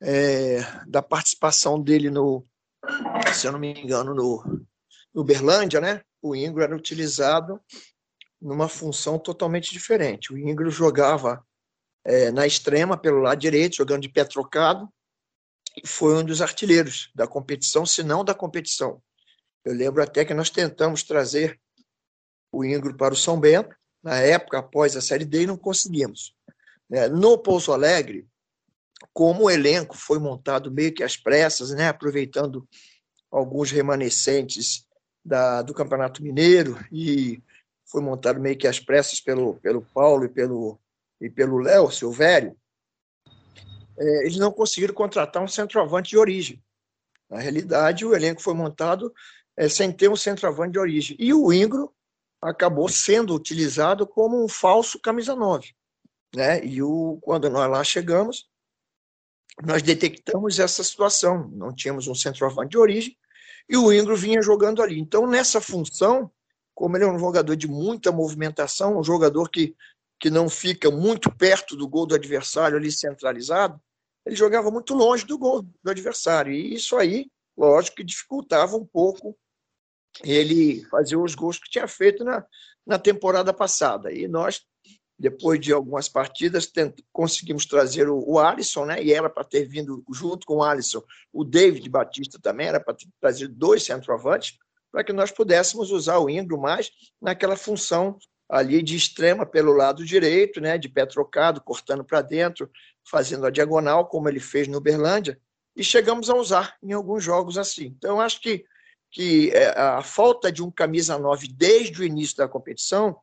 é, 0.00 0.60
da 0.86 1.02
participação 1.02 1.80
dele 1.80 2.08
no, 2.08 2.46
se 3.34 3.46
eu 3.46 3.52
não 3.52 3.58
me 3.58 3.72
engano, 3.72 4.14
no, 4.14 4.66
Uberlândia, 5.14 5.80
né? 5.80 6.02
O 6.20 6.34
Ingro 6.34 6.62
era 6.62 6.74
utilizado 6.74 7.60
numa 8.40 8.68
função 8.68 9.18
totalmente 9.18 9.72
diferente. 9.72 10.32
O 10.32 10.38
Ingro 10.38 10.70
jogava 10.70 11.44
é, 12.04 12.30
na 12.30 12.46
extrema, 12.46 12.96
pelo 12.96 13.20
lado 13.20 13.38
direito, 13.38 13.76
jogando 13.76 14.02
de 14.02 14.08
pé 14.08 14.24
trocado, 14.24 14.88
e 15.82 15.86
foi 15.86 16.14
um 16.14 16.24
dos 16.24 16.42
artilheiros 16.42 17.10
da 17.14 17.26
competição, 17.26 17.86
se 17.86 18.02
não 18.02 18.24
da 18.24 18.34
competição. 18.34 19.02
Eu 19.64 19.74
lembro 19.74 20.02
até 20.02 20.24
que 20.24 20.34
nós 20.34 20.50
tentamos 20.50 21.02
trazer 21.02 21.58
o 22.52 22.64
Ingro 22.64 22.96
para 22.96 23.14
o 23.14 23.16
São 23.16 23.38
Bento, 23.40 23.74
na 24.02 24.18
época, 24.18 24.58
após 24.58 24.96
a 24.96 25.00
Série 25.00 25.24
D, 25.24 25.42
e 25.42 25.46
não 25.46 25.56
conseguimos. 25.56 26.34
É, 26.92 27.08
no 27.08 27.38
Pouso 27.38 27.72
Alegre, 27.72 28.26
como 29.12 29.44
o 29.44 29.50
elenco 29.50 29.96
foi 29.96 30.18
montado 30.18 30.70
meio 30.70 30.92
que 30.92 31.02
às 31.02 31.16
pressas, 31.16 31.70
né, 31.70 31.88
aproveitando 31.88 32.68
alguns 33.34 33.72
remanescentes 33.72 34.86
da, 35.24 35.60
do 35.60 35.74
Campeonato 35.74 36.22
Mineiro 36.22 36.78
e 36.92 37.42
foi 37.84 38.00
montado 38.00 38.40
meio 38.40 38.56
que 38.56 38.68
às 38.68 38.78
pressas 38.78 39.20
pelo, 39.20 39.54
pelo 39.56 39.82
Paulo 39.82 40.24
e 40.24 40.28
pelo 40.28 40.78
e 41.20 41.30
pelo 41.30 41.58
Léo 41.58 41.90
Silvério, 41.90 42.56
é, 43.96 44.26
eles 44.26 44.36
não 44.36 44.52
conseguiram 44.52 44.92
contratar 44.92 45.42
um 45.42 45.48
centroavante 45.48 46.10
de 46.10 46.18
origem. 46.18 46.62
Na 47.30 47.38
realidade, 47.38 48.04
o 48.04 48.14
elenco 48.14 48.42
foi 48.42 48.52
montado 48.52 49.12
é, 49.56 49.68
sem 49.68 49.90
ter 49.90 50.10
um 50.10 50.16
centroavante 50.16 50.72
de 50.72 50.78
origem. 50.78 51.16
E 51.18 51.32
o 51.32 51.52
Ingro 51.52 51.94
acabou 52.42 52.88
sendo 52.88 53.34
utilizado 53.34 54.06
como 54.06 54.44
um 54.44 54.48
falso 54.48 55.00
camisa 55.00 55.34
9. 55.34 55.72
Né? 56.34 56.64
E 56.64 56.82
o, 56.82 57.18
quando 57.22 57.48
nós 57.48 57.70
lá 57.70 57.82
chegamos, 57.82 58.48
nós 59.64 59.82
detectamos 59.82 60.58
essa 60.58 60.84
situação. 60.84 61.48
Não 61.48 61.74
tínhamos 61.74 62.06
um 62.06 62.14
centroavante 62.14 62.72
de 62.72 62.78
origem 62.78 63.16
e 63.68 63.76
o 63.76 63.92
Ingro 63.92 64.16
vinha 64.16 64.42
jogando 64.42 64.82
ali. 64.82 64.98
Então, 64.98 65.26
nessa 65.26 65.60
função, 65.60 66.30
como 66.74 66.96
ele 66.96 67.04
é 67.04 67.08
um 67.08 67.18
jogador 67.18 67.56
de 67.56 67.68
muita 67.68 68.12
movimentação, 68.12 68.98
um 68.98 69.04
jogador 69.04 69.48
que, 69.48 69.74
que 70.20 70.30
não 70.30 70.48
fica 70.48 70.90
muito 70.90 71.34
perto 71.34 71.76
do 71.76 71.88
gol 71.88 72.06
do 72.06 72.14
adversário 72.14 72.76
ali 72.76 72.90
centralizado, 72.90 73.80
ele 74.26 74.36
jogava 74.36 74.70
muito 74.70 74.94
longe 74.94 75.24
do 75.26 75.38
gol 75.38 75.62
do 75.82 75.90
adversário. 75.90 76.52
E 76.52 76.74
isso 76.74 76.96
aí, 76.96 77.30
lógico, 77.56 77.96
que 77.96 78.04
dificultava 78.04 78.76
um 78.76 78.84
pouco 78.84 79.36
ele 80.22 80.84
fazia 80.84 81.18
os 81.18 81.34
gols 81.34 81.58
que 81.58 81.70
tinha 81.70 81.88
feito 81.88 82.22
na, 82.22 82.44
na 82.86 82.98
temporada 82.98 83.52
passada. 83.52 84.12
E 84.12 84.28
nós, 84.28 84.64
depois 85.18 85.60
de 85.60 85.72
algumas 85.72 86.08
partidas, 86.08 86.70
conseguimos 87.12 87.66
trazer 87.66 88.08
o, 88.08 88.22
o 88.26 88.38
Alisson, 88.38 88.84
né? 88.84 89.02
e 89.02 89.12
era 89.12 89.30
para 89.30 89.44
ter 89.44 89.64
vindo 89.64 90.04
junto 90.12 90.46
com 90.46 90.56
o 90.56 90.62
Alisson 90.62 91.02
o 91.32 91.44
David 91.44 91.88
Batista 91.88 92.38
também, 92.40 92.66
era 92.66 92.80
para 92.80 92.96
trazer 93.20 93.48
dois 93.48 93.84
centroavantes, 93.84 94.58
para 94.90 95.04
que 95.04 95.12
nós 95.12 95.30
pudéssemos 95.30 95.90
usar 95.90 96.18
o 96.18 96.28
Ingro 96.28 96.60
mais 96.60 96.90
naquela 97.20 97.56
função 97.56 98.18
ali 98.48 98.82
de 98.82 98.96
extrema 98.96 99.46
pelo 99.46 99.72
lado 99.72 100.04
direito, 100.04 100.60
né, 100.60 100.76
de 100.78 100.88
pé 100.88 101.06
trocado, 101.06 101.60
cortando 101.60 102.04
para 102.04 102.22
dentro, 102.22 102.70
fazendo 103.08 103.46
a 103.46 103.50
diagonal, 103.50 104.06
como 104.06 104.28
ele 104.28 104.40
fez 104.40 104.68
no 104.68 104.78
Uberlândia, 104.78 105.40
e 105.74 105.82
chegamos 105.82 106.30
a 106.30 106.36
usar 106.36 106.76
em 106.82 106.92
alguns 106.92 107.24
jogos 107.24 107.58
assim. 107.58 107.86
Então, 107.86 108.20
acho 108.20 108.40
que, 108.40 108.64
que 109.10 109.50
é, 109.50 109.76
a 109.78 110.02
falta 110.02 110.52
de 110.52 110.62
um 110.62 110.70
camisa 110.70 111.18
9 111.18 111.48
desde 111.48 112.00
o 112.00 112.04
início 112.04 112.36
da 112.36 112.48
competição 112.48 113.16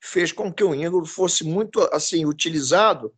fez 0.00 0.32
com 0.32 0.52
que 0.52 0.64
o 0.64 0.74
Íngulo 0.74 1.06
fosse 1.06 1.44
muito 1.44 1.80
assim 1.92 2.24
utilizado 2.24 3.12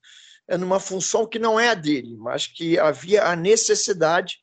é, 0.49 0.57
numa 0.59 0.81
função 0.81 1.27
que 1.27 1.39
não 1.39 1.59
é 1.59 1.71
a 1.71 1.75
dele, 1.75 2.17
mas 2.17 2.47
que 2.47 2.79
havia 2.79 3.25
a 3.25 3.37
necessidade 3.37 4.39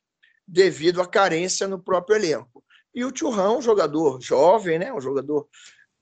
devido 0.46 1.00
à 1.00 1.06
carência 1.06 1.68
no 1.68 1.78
próprio 1.78 2.16
elenco. 2.16 2.64
E 2.94 3.04
o 3.04 3.14
Churrão, 3.14 3.58
um 3.58 3.62
jogador 3.62 4.20
jovem, 4.20 4.78
né, 4.78 4.92
um 4.92 5.00
jogador 5.00 5.46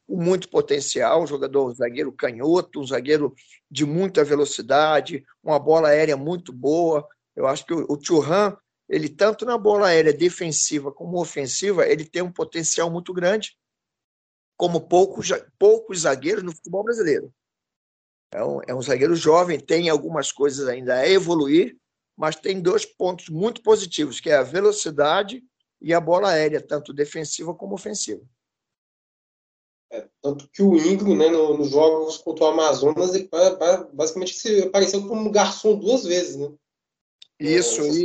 com 0.07 0.16
muito 0.16 0.48
potencial, 0.48 1.22
um 1.22 1.27
jogador 1.27 1.68
um 1.68 1.74
zagueiro 1.74 2.11
canhoto, 2.11 2.81
um 2.81 2.87
zagueiro 2.87 3.35
de 3.70 3.85
muita 3.85 4.24
velocidade, 4.24 5.22
uma 5.44 5.59
bola 5.59 5.88
aérea 5.88 6.16
muito 6.16 6.51
boa. 6.51 7.07
Eu 7.37 7.46
acho 7.46 7.66
que 7.66 7.74
o 7.74 7.98
Churran, 8.01 8.57
ele 8.88 9.11
tanto 9.11 9.44
na 9.44 9.59
bola 9.59 9.88
aérea 9.88 10.14
defensiva 10.14 10.90
como 10.90 11.20
ofensiva, 11.20 11.87
ele 11.87 12.07
tem 12.07 12.22
um 12.22 12.33
potencial 12.33 12.90
muito 12.90 13.12
grande, 13.12 13.57
como 14.58 14.80
poucos, 14.80 15.28
poucos 15.56 16.00
zagueiros 16.00 16.42
no 16.42 16.52
futebol 16.52 16.82
brasileiro. 16.82 17.32
É 18.32 18.44
um, 18.44 18.60
é 18.66 18.74
um 18.74 18.82
zagueiro 18.82 19.14
jovem, 19.14 19.58
tem 19.58 19.88
algumas 19.88 20.32
coisas 20.32 20.66
ainda 20.68 20.96
a 20.96 21.08
evoluir, 21.08 21.78
mas 22.16 22.34
tem 22.34 22.60
dois 22.60 22.84
pontos 22.84 23.28
muito 23.28 23.62
positivos, 23.62 24.18
que 24.18 24.28
é 24.28 24.34
a 24.34 24.42
velocidade 24.42 25.42
e 25.80 25.94
a 25.94 26.00
bola 26.00 26.30
aérea, 26.30 26.60
tanto 26.60 26.92
defensiva 26.92 27.54
como 27.54 27.74
ofensiva. 27.74 28.22
É, 29.90 30.06
tanto 30.20 30.48
que 30.50 30.60
o 30.60 30.76
Ingro, 30.76 31.16
né, 31.16 31.28
nos 31.30 31.58
no 31.58 31.64
jogos 31.64 32.18
contra 32.18 32.44
o 32.44 32.48
Amazonas, 32.48 33.14
ele 33.14 33.30
basicamente 33.92 34.34
se 34.34 34.64
apareceu 34.64 35.06
como 35.06 35.30
garçom 35.30 35.78
duas 35.78 36.02
vezes, 36.02 36.36
né? 36.36 36.52
Isso, 37.38 37.80
e 37.86 38.04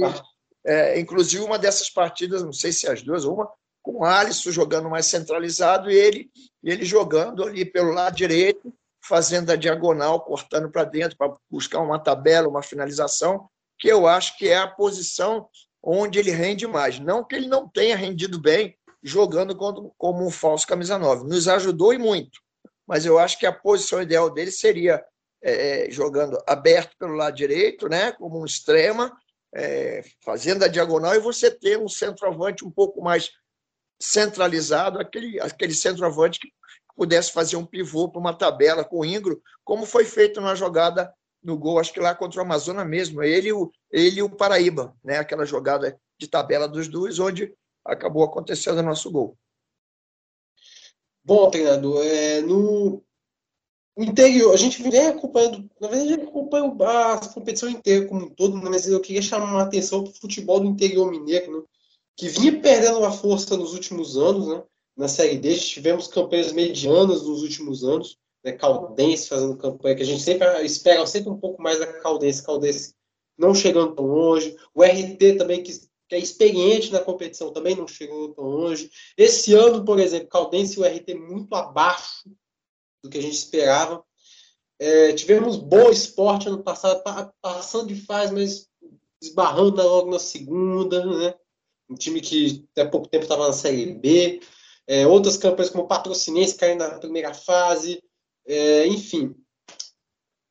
é, 0.63 0.99
inclusive 0.99 1.43
uma 1.43 1.57
dessas 1.57 1.89
partidas, 1.89 2.43
não 2.43 2.53
sei 2.53 2.71
se 2.71 2.87
as 2.87 3.01
duas, 3.01 3.25
uma 3.25 3.51
com 3.84 4.00
o 4.00 4.06
Alisson 4.06 4.50
jogando 4.50 4.89
mais 4.89 5.06
centralizado 5.06 5.91
e 5.91 5.96
ele, 5.96 6.32
ele 6.63 6.86
jogando 6.86 7.43
ali 7.43 7.65
pelo 7.65 7.91
lado 7.91 8.15
direito, 8.15 8.74
fazendo 9.06 9.52
a 9.52 9.58
diagonal, 9.58 10.22
cortando 10.22 10.72
para 10.72 10.86
dentro 10.86 11.17
para 11.17 11.36
buscar 11.52 11.82
uma 11.82 12.00
tabela, 12.00 12.48
uma 12.48 12.63
finalização, 12.63 13.50
que 13.78 13.89
eu 13.89 14.08
acho 14.08 14.38
que 14.38 14.48
é 14.48 14.58
a 14.58 14.67
posição 14.67 15.50
onde 15.84 16.17
ele 16.17 16.32
rende 16.32 16.65
mais. 16.65 16.98
Não 16.98 17.24
que 17.24 17.36
ele 17.36 17.48
não 17.48 17.67
tenha 17.67 17.98
rendido 17.98 18.39
bem 18.39 18.76
jogando 19.04 19.54
como 19.98 20.26
um 20.26 20.32
falso 20.32 20.65
camisa 20.65 20.98
9. 20.98 21.26
Nos 21.28 21.50
ajudou 21.50 21.93
e 21.93 21.98
muito, 21.98 22.39
mas 22.88 23.06
eu 23.06 23.19
acho 23.19 23.38
que 23.38 23.46
a 23.46 23.52
posição 23.52 24.02
ideal 24.02 24.30
dele 24.30 24.52
seria 24.52 25.04
é, 25.43 25.88
é, 25.88 25.91
jogando 25.91 26.41
aberto 26.48 26.96
pelo 26.98 27.15
lado 27.15 27.36
direito, 27.36 27.89
né, 27.89 28.13
como 28.13 28.39
um 28.39 28.46
extrema, 28.46 29.12
é, 29.54 30.02
fazendo 30.24 30.63
a 30.63 30.69
diagonal 30.69 31.13
e 31.13 31.19
você 31.19 31.52
ter 31.52 31.78
um 31.78 31.89
centroavante 31.89 32.63
um 32.63 32.72
pouco 32.72 33.02
mais 33.02 33.30
centralizado, 33.99 34.99
aquele, 34.99 35.39
aquele 35.39 35.73
centroavante 35.73 36.39
que 36.39 36.49
pudesse 36.95 37.32
fazer 37.32 37.56
um 37.56 37.65
pivô 37.65 38.10
para 38.10 38.19
uma 38.19 38.38
tabela 38.38 38.84
com 38.84 38.99
o 38.99 39.06
Ingro, 39.06 39.41
como 39.63 39.86
foi 39.86 40.06
feito 40.06 40.41
na 40.41 40.56
jogada 40.56 41.13
no 41.43 41.58
gol, 41.58 41.79
acho 41.79 41.91
que 41.91 41.99
lá 41.99 42.15
contra 42.15 42.39
o 42.39 42.43
Amazonas 42.43 42.88
mesmo, 42.88 43.21
ele, 43.21 43.49
ele 43.91 44.19
e 44.19 44.23
o 44.23 44.29
Paraíba, 44.29 44.95
né, 45.03 45.17
aquela 45.17 45.45
jogada 45.45 45.99
de 46.17 46.27
tabela 46.27 46.67
dos 46.67 46.88
dois, 46.88 47.19
onde 47.19 47.53
acabou 47.84 48.23
acontecendo 48.23 48.79
o 48.79 48.84
nosso 48.84 49.12
gol. 49.12 49.38
Bom, 51.23 51.49
treinador, 51.49 52.01
é, 52.06 52.41
no 52.41 53.03
interior, 53.97 54.53
a 54.53 54.58
gente 54.58 54.82
vem 54.82 55.08
acompanhando, 55.08 55.69
na 55.79 55.88
verdade, 55.88 56.13
a 56.13 56.23
acompanha 56.23 56.65
a 56.65 57.27
competição 57.34 57.69
inteira 57.69 58.08
como 58.08 58.25
um 58.25 58.29
todo, 58.29 58.58
né, 58.58 58.69
mas 58.69 58.88
eu 58.88 59.01
queria 59.01 59.21
chamar 59.21 59.60
a 59.60 59.63
atenção 59.63 60.03
para 60.03 60.12
o 60.12 60.15
futebol 60.15 60.60
do 60.60 60.67
interior 60.67 61.12
mineiro, 61.12 61.60
né, 61.60 61.67
que 62.15 62.28
vinha 62.30 62.62
perdendo 62.62 62.99
uma 62.99 63.12
força 63.12 63.58
nos 63.58 63.73
últimos 63.73 64.17
anos, 64.17 64.47
né, 64.47 64.63
na 64.95 65.08
Série 65.08 65.38
D. 65.38 65.56
Tivemos 65.58 66.08
campanhas 66.08 66.52
medianas 66.52 67.23
nos 67.23 67.41
últimos 67.41 67.84
anos, 67.84 68.17
né, 68.43 68.52
Caldense 68.52 69.28
fazendo 69.28 69.58
campanha, 69.58 69.95
que 69.95 70.04
a 70.04 70.06
gente 70.06 70.21
sempre 70.21 70.47
espera 70.63 71.06
sempre 71.06 71.30
um 71.30 71.39
pouco 71.39 71.62
mais 71.62 71.80
da 71.80 71.88
Caldense, 72.02 72.43
Caldense 72.43 72.93
não 73.38 73.56
chegando 73.56 73.95
tão 73.95 74.06
longe. 74.06 74.56
O 74.76 74.84
RT 74.84 75.38
também, 75.38 75.63
que 75.63 75.71
que 76.13 76.15
é 76.15 76.19
experiente 76.19 76.91
na 76.91 76.99
competição, 76.99 77.52
também 77.52 77.76
não 77.76 77.88
chegou 77.88 78.34
tão 78.36 78.45
longe. 78.45 78.91
Esse 79.17 79.54
ano, 79.56 79.84
por 79.84 79.99
exemplo, 79.99 80.28
Caldense 80.28 80.78
e 80.78 80.82
o 80.82 80.86
RT 80.86 81.15
muito 81.15 81.54
abaixo 81.56 82.30
do 83.04 83.10
que 83.10 83.17
a 83.17 83.21
gente 83.21 83.36
esperava. 83.36 84.04
É, 84.80 85.13
tivemos 85.13 85.58
bom 85.58 85.89
esporte 85.89 86.47
ano 86.47 86.63
passado, 86.63 87.02
passando 87.41 87.88
de 87.88 87.95
fase, 87.95 88.34
mas 88.34 88.67
esbarrando 89.21 89.82
logo 89.82 90.12
na 90.12 90.19
segunda, 90.19 91.06
né? 91.06 91.34
Um 91.89 91.96
time 91.96 92.22
que 92.22 92.65
até 92.72 92.86
pouco 92.86 93.08
tempo 93.08 93.24
estava 93.24 93.48
na 93.48 93.54
Série 93.54 93.93
B. 93.93 94.41
É, 94.88 95.08
outras 95.08 95.38
campanhas 95.38 95.69
como 95.72 95.88
Patrocinense 95.88 96.56
caindo 96.56 96.80
na 96.80 97.00
primeira 97.00 97.34
fase. 97.34 98.02
É, 98.46 98.88
enfim. 98.88 99.36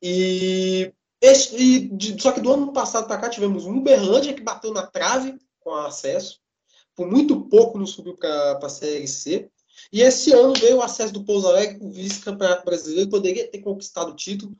E 0.01 0.91
esse, 1.21 1.55
e, 1.55 2.21
só 2.21 2.31
que 2.31 2.41
do 2.41 2.51
ano 2.51 2.73
passado 2.73 3.07
para 3.07 3.17
cá 3.17 3.29
tivemos 3.29 3.65
um 3.65 3.77
Uberlândia 3.77 4.33
que 4.33 4.41
bateu 4.41 4.73
na 4.73 4.85
trave 4.85 5.37
com 5.59 5.73
acesso. 5.73 6.41
Por 6.95 7.09
muito 7.09 7.47
pouco 7.47 7.77
não 7.77 7.87
subiu 7.87 8.17
para 8.17 8.59
a 8.61 8.69
Série 8.69 9.07
C. 9.07 9.49
E 9.91 10.01
esse 10.01 10.31
ano 10.31 10.53
veio 10.53 10.77
o 10.77 10.81
acesso 10.81 11.13
do 11.13 11.23
Pouso 11.23 11.47
Alegre, 11.47 11.77
o 11.81 11.91
vice-campeonato 11.91 12.65
brasileiro, 12.65 13.09
poderia 13.09 13.47
ter 13.47 13.59
conquistado 13.59 14.11
o 14.11 14.15
título. 14.15 14.55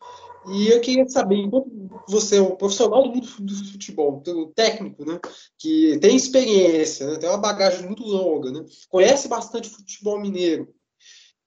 E 0.47 0.67
eu 0.67 0.81
queria 0.81 1.07
saber, 1.07 1.37
enquanto 1.37 1.71
você 2.07 2.37
é 2.37 2.41
um 2.41 2.55
profissional 2.55 3.03
do 3.03 3.09
mundo 3.09 3.27
do 3.39 3.71
futebol, 3.71 4.21
um 4.27 4.51
técnico, 4.51 5.05
né, 5.05 5.19
que 5.57 5.97
tem 5.99 6.15
experiência, 6.15 7.07
né, 7.07 7.17
tem 7.17 7.29
uma 7.29 7.37
bagagem 7.37 7.85
muito 7.85 8.03
longa, 8.03 8.51
né, 8.51 8.65
conhece 8.89 9.27
bastante 9.29 9.69
futebol 9.69 10.19
mineiro 10.19 10.67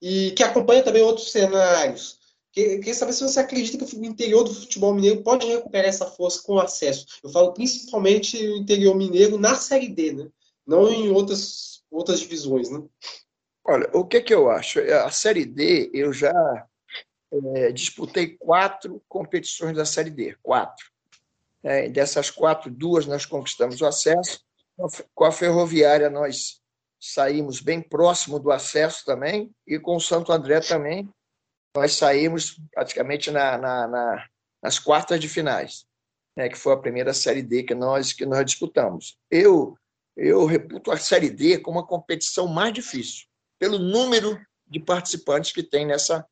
e 0.00 0.30
que 0.30 0.42
acompanha 0.42 0.82
também 0.82 1.02
outros 1.02 1.30
cenários, 1.30 2.18
Queria 2.56 2.94
saber 2.94 3.12
se 3.12 3.22
você 3.22 3.38
acredita 3.38 3.84
que 3.84 3.94
o 3.94 4.04
interior 4.06 4.42
do 4.42 4.54
futebol 4.54 4.94
mineiro 4.94 5.22
pode 5.22 5.46
recuperar 5.46 5.90
essa 5.90 6.06
força 6.06 6.40
com 6.42 6.58
acesso. 6.58 7.04
Eu 7.22 7.28
falo 7.28 7.52
principalmente 7.52 8.34
o 8.38 8.56
interior 8.56 8.96
mineiro 8.96 9.36
na 9.36 9.54
Série 9.56 9.88
D, 9.88 10.14
né? 10.14 10.26
não 10.66 10.90
em 10.90 11.10
outras, 11.10 11.82
outras 11.90 12.18
divisões. 12.18 12.70
Né? 12.70 12.82
Olha, 13.68 13.90
o 13.92 14.04
que, 14.04 14.20
que 14.20 14.32
eu 14.32 14.50
acho? 14.50 14.80
A 14.80 15.10
Série 15.10 15.44
D, 15.44 15.90
eu 15.92 16.12
já 16.12 16.32
é, 17.56 17.72
disputei 17.72 18.36
quatro 18.36 19.02
competições 19.08 19.76
da 19.76 19.84
Série 19.84 20.10
D. 20.10 20.36
Quatro. 20.42 20.86
É, 21.62 21.88
dessas 21.88 22.30
quatro, 22.30 22.70
duas 22.70 23.06
nós 23.06 23.26
conquistamos 23.26 23.80
o 23.80 23.86
acesso. 23.86 24.40
Com 25.14 25.24
a 25.24 25.32
Ferroviária, 25.32 26.08
nós 26.08 26.60
saímos 27.00 27.60
bem 27.60 27.80
próximo 27.82 28.38
do 28.38 28.52
acesso 28.52 29.04
também. 29.04 29.50
E 29.66 29.78
com 29.78 29.96
o 29.96 30.00
Santo 30.00 30.32
André 30.32 30.60
também 30.60 31.08
nós 31.76 31.92
saímos 31.92 32.58
praticamente 32.72 33.30
na, 33.30 33.58
na, 33.58 33.86
na, 33.86 34.26
nas 34.62 34.78
quartas 34.78 35.20
de 35.20 35.28
finais, 35.28 35.84
né, 36.34 36.48
que 36.48 36.56
foi 36.56 36.72
a 36.72 36.78
primeira 36.78 37.12
Série 37.12 37.42
D 37.42 37.64
que 37.64 37.74
nós, 37.74 38.14
que 38.14 38.24
nós 38.24 38.46
disputamos. 38.46 39.18
Eu, 39.30 39.76
eu 40.16 40.46
reputo 40.46 40.90
a 40.90 40.96
Série 40.96 41.28
D 41.28 41.58
como 41.58 41.78
a 41.78 41.86
competição 41.86 42.48
mais 42.48 42.72
difícil, 42.72 43.26
pelo 43.58 43.78
número 43.78 44.38
de 44.66 44.80
participantes 44.80 45.52
que 45.52 45.62
tem 45.62 45.86
nessa, 45.86 46.26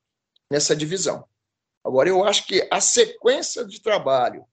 nessa 0.50 0.74
divisão. 0.74 1.24
Agora, 1.82 2.08
eu 2.08 2.24
acho 2.24 2.46
que 2.46 2.66
a 2.70 2.80
sequência 2.80 3.64
de 3.64 3.80
trabalho 3.80 4.44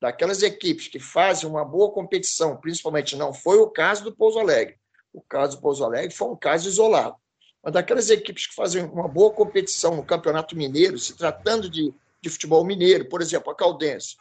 daquelas 0.00 0.42
equipes 0.42 0.88
que 0.88 1.00
fazem 1.00 1.48
uma 1.48 1.64
boa 1.64 1.90
competição, 1.90 2.56
principalmente 2.56 3.16
não 3.16 3.32
foi 3.32 3.58
o 3.58 3.70
caso 3.70 4.04
do 4.04 4.14
Pouso 4.14 4.38
Alegre. 4.38 4.76
O 5.12 5.20
caso 5.20 5.56
do 5.56 5.62
Pouso 5.62 5.84
Alegre 5.84 6.14
foi 6.14 6.28
um 6.28 6.36
caso 6.36 6.68
isolado 6.68 7.16
mas 7.66 7.72
daquelas 7.72 8.10
equipes 8.10 8.46
que 8.46 8.54
fazem 8.54 8.84
uma 8.84 9.08
boa 9.08 9.32
competição 9.32 9.96
no 9.96 10.04
Campeonato 10.04 10.56
Mineiro, 10.56 10.96
se 11.00 11.16
tratando 11.16 11.68
de, 11.68 11.92
de 12.22 12.30
futebol 12.30 12.64
mineiro, 12.64 13.08
por 13.08 13.20
exemplo, 13.20 13.50
a 13.50 13.56
Caldense. 13.56 14.16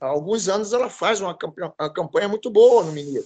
Há 0.00 0.06
alguns 0.06 0.48
anos 0.48 0.72
ela 0.72 0.90
faz 0.90 1.20
uma 1.20 1.32
campanha, 1.32 1.72
uma 1.78 1.92
campanha 1.92 2.26
muito 2.26 2.50
boa 2.50 2.82
no 2.82 2.90
Mineiro. 2.90 3.24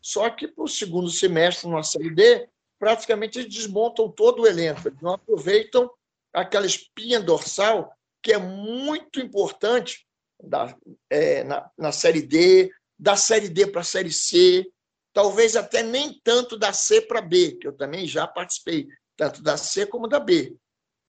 Só 0.00 0.30
que 0.30 0.46
para 0.46 0.62
o 0.62 0.68
segundo 0.68 1.10
semestre, 1.10 1.68
na 1.68 1.82
Série 1.82 2.14
D, 2.14 2.48
praticamente 2.78 3.38
eles 3.38 3.52
desmontam 3.52 4.10
todo 4.10 4.42
o 4.42 4.46
elenco, 4.46 4.88
eles 4.88 5.00
não 5.00 5.14
aproveitam 5.14 5.90
aquela 6.32 6.66
espinha 6.66 7.20
dorsal 7.20 7.92
que 8.22 8.32
é 8.32 8.38
muito 8.38 9.20
importante 9.20 10.06
da, 10.42 10.76
é, 11.10 11.42
na, 11.44 11.70
na 11.76 11.92
Série 11.92 12.22
D, 12.22 12.70
da 12.98 13.16
Série 13.16 13.48
D 13.48 13.66
para 13.66 13.80
a 13.80 13.84
Série 13.84 14.12
C, 14.12 14.70
talvez 15.12 15.56
até 15.56 15.82
nem 15.82 16.20
tanto 16.22 16.56
da 16.56 16.72
C 16.72 17.00
para 17.00 17.20
B, 17.20 17.52
que 17.52 17.66
eu 17.66 17.72
também 17.72 18.06
já 18.06 18.26
participei, 18.26 18.88
tanto 19.16 19.42
da 19.42 19.56
C 19.56 19.86
como 19.86 20.06
da 20.06 20.20
B, 20.20 20.56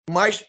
mas 0.09 0.43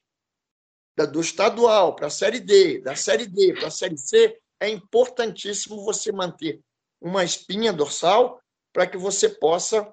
do 1.12 1.20
estadual 1.20 1.94
para 1.94 2.08
a 2.08 2.10
Série 2.10 2.40
D, 2.40 2.80
da 2.80 2.94
Série 2.94 3.26
D 3.26 3.54
para 3.54 3.68
a 3.68 3.70
Série 3.70 3.96
C, 3.96 4.38
é 4.60 4.68
importantíssimo 4.68 5.82
você 5.82 6.12
manter 6.12 6.60
uma 7.00 7.24
espinha 7.24 7.72
dorsal 7.72 8.40
para 8.72 8.86
que 8.86 8.98
você 8.98 9.28
possa 9.28 9.90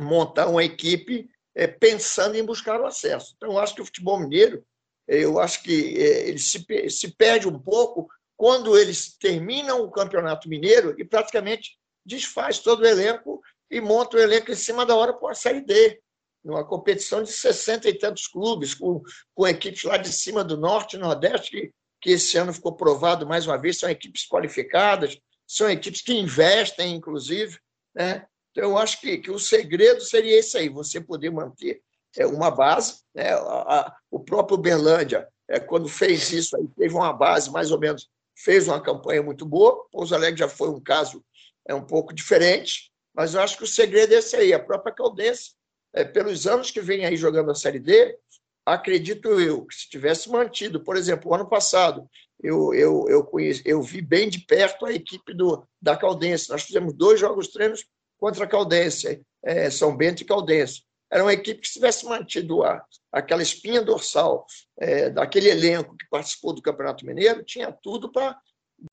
montar 0.00 0.48
uma 0.48 0.64
equipe 0.64 1.28
é, 1.54 1.66
pensando 1.66 2.36
em 2.36 2.44
buscar 2.44 2.80
o 2.80 2.86
acesso. 2.86 3.34
Então, 3.36 3.52
eu 3.52 3.58
acho 3.58 3.74
que 3.74 3.82
o 3.82 3.84
futebol 3.84 4.18
mineiro, 4.18 4.64
eu 5.06 5.38
acho 5.38 5.62
que 5.62 5.96
é, 5.96 6.28
ele 6.28 6.38
se, 6.38 6.64
se 6.90 7.14
perde 7.16 7.46
um 7.46 7.58
pouco 7.58 8.08
quando 8.36 8.76
eles 8.76 9.16
terminam 9.16 9.82
o 9.82 9.90
campeonato 9.90 10.48
mineiro 10.48 10.94
e 10.98 11.04
praticamente 11.04 11.78
desfaz 12.04 12.58
todo 12.58 12.80
o 12.80 12.86
elenco 12.86 13.40
e 13.70 13.80
monta 13.80 14.16
o 14.16 14.20
elenco 14.20 14.50
em 14.50 14.56
cima 14.56 14.84
da 14.84 14.94
hora 14.94 15.12
para 15.12 15.32
a 15.32 15.34
Série 15.34 15.60
D, 15.60 16.00
numa 16.44 16.64
competição 16.64 17.22
de 17.22 17.32
60 17.32 17.88
e 17.88 17.98
tantos 17.98 18.26
clubes, 18.26 18.74
com, 18.74 19.02
com 19.34 19.48
equipes 19.48 19.84
lá 19.84 19.96
de 19.96 20.12
cima 20.12 20.44
do 20.44 20.56
Norte 20.56 20.96
e 20.96 20.98
Nordeste, 20.98 21.50
que, 21.50 21.72
que 22.00 22.10
esse 22.10 22.36
ano 22.36 22.52
ficou 22.52 22.76
provado 22.76 23.26
mais 23.26 23.46
uma 23.46 23.56
vez, 23.56 23.78
são 23.78 23.88
equipes 23.88 24.26
qualificadas, 24.28 25.18
são 25.46 25.70
equipes 25.70 26.02
que 26.02 26.12
investem, 26.12 26.94
inclusive. 26.94 27.58
Né? 27.94 28.26
Então, 28.56 28.70
eu 28.70 28.78
acho 28.78 29.00
que, 29.00 29.18
que 29.18 29.32
o 29.32 29.38
segredo 29.38 30.00
seria 30.00 30.38
esse 30.38 30.56
aí, 30.56 30.68
você 30.68 31.00
poder 31.00 31.28
manter 31.28 31.82
é, 32.16 32.24
uma 32.24 32.52
base. 32.52 33.00
Né? 33.12 33.32
A, 33.32 33.80
a, 33.80 33.96
o 34.08 34.20
próprio 34.20 34.56
Berlândia, 34.56 35.28
é, 35.48 35.58
quando 35.58 35.88
fez 35.88 36.30
isso, 36.30 36.56
aí, 36.56 36.68
teve 36.78 36.94
uma 36.94 37.12
base 37.12 37.50
mais 37.50 37.72
ou 37.72 37.80
menos, 37.80 38.08
fez 38.36 38.68
uma 38.68 38.80
campanha 38.80 39.24
muito 39.24 39.44
boa. 39.44 39.84
Pouso 39.90 40.14
Alegre 40.14 40.38
já 40.38 40.48
foi 40.48 40.68
um 40.68 40.80
caso 40.80 41.24
é, 41.66 41.74
um 41.74 41.84
pouco 41.84 42.14
diferente, 42.14 42.92
mas 43.12 43.34
eu 43.34 43.40
acho 43.40 43.58
que 43.58 43.64
o 43.64 43.66
segredo 43.66 44.14
é 44.14 44.18
esse 44.18 44.36
aí. 44.36 44.54
A 44.54 44.60
própria 44.60 44.94
Caldense, 44.94 45.54
é, 45.92 46.04
pelos 46.04 46.46
anos 46.46 46.70
que 46.70 46.80
vem 46.80 47.04
aí 47.04 47.16
jogando 47.16 47.50
a 47.50 47.56
Série 47.56 47.80
D, 47.80 48.16
acredito 48.64 49.40
eu 49.40 49.66
que 49.66 49.74
se 49.74 49.88
tivesse 49.90 50.30
mantido, 50.30 50.80
por 50.80 50.96
exemplo, 50.96 51.28
o 51.28 51.34
ano 51.34 51.48
passado, 51.48 52.08
eu, 52.40 52.72
eu, 52.72 53.06
eu, 53.08 53.24
conheci, 53.24 53.62
eu 53.64 53.82
vi 53.82 54.00
bem 54.00 54.28
de 54.28 54.38
perto 54.38 54.86
a 54.86 54.92
equipe 54.92 55.34
do, 55.34 55.66
da 55.82 55.96
Caldense. 55.96 56.50
Nós 56.50 56.62
fizemos 56.62 56.94
dois 56.94 57.18
jogos 57.18 57.48
treinos 57.48 57.84
contra 58.18 58.44
a 58.44 58.48
Caldense, 58.48 59.22
é, 59.42 59.70
São 59.70 59.96
Bento 59.96 60.22
e 60.22 60.24
Caldense. 60.24 60.82
Era 61.10 61.22
uma 61.22 61.32
equipe 61.32 61.60
que, 61.60 61.68
se 61.68 61.74
tivesse 61.74 62.06
mantido 62.06 62.64
a, 62.64 62.84
aquela 63.12 63.42
espinha 63.42 63.82
dorsal 63.82 64.46
é, 64.78 65.10
daquele 65.10 65.48
elenco 65.48 65.96
que 65.96 66.08
participou 66.08 66.52
do 66.52 66.62
Campeonato 66.62 67.06
Mineiro, 67.06 67.44
tinha 67.44 67.70
tudo 67.70 68.10
para 68.10 68.36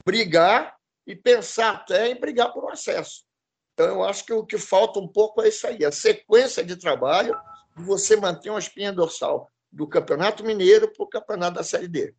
brigar 0.06 0.76
e 1.08 1.16
pensar 1.16 1.72
até 1.72 2.10
em 2.10 2.20
brigar 2.20 2.54
por 2.54 2.66
um 2.66 2.70
acesso. 2.70 3.24
Então, 3.74 3.88
eu 3.88 4.04
acho 4.04 4.26
que 4.26 4.34
o 4.34 4.46
que 4.46 4.58
falta 4.58 5.00
um 5.00 5.08
pouco 5.08 5.42
é 5.42 5.48
isso 5.48 5.66
aí, 5.66 5.84
a 5.84 5.92
sequência 5.92 6.64
de 6.64 6.76
trabalho 6.76 7.36
de 7.76 7.84
você 7.84 8.16
manter 8.16 8.50
uma 8.50 8.60
espinha 8.60 8.92
dorsal 8.92 9.50
do 9.72 9.88
Campeonato 9.88 10.44
Mineiro 10.44 10.92
para 10.92 11.04
o 11.04 11.10
Campeonato 11.10 11.56
da 11.56 11.64
Série 11.64 11.88
D. 11.88 12.14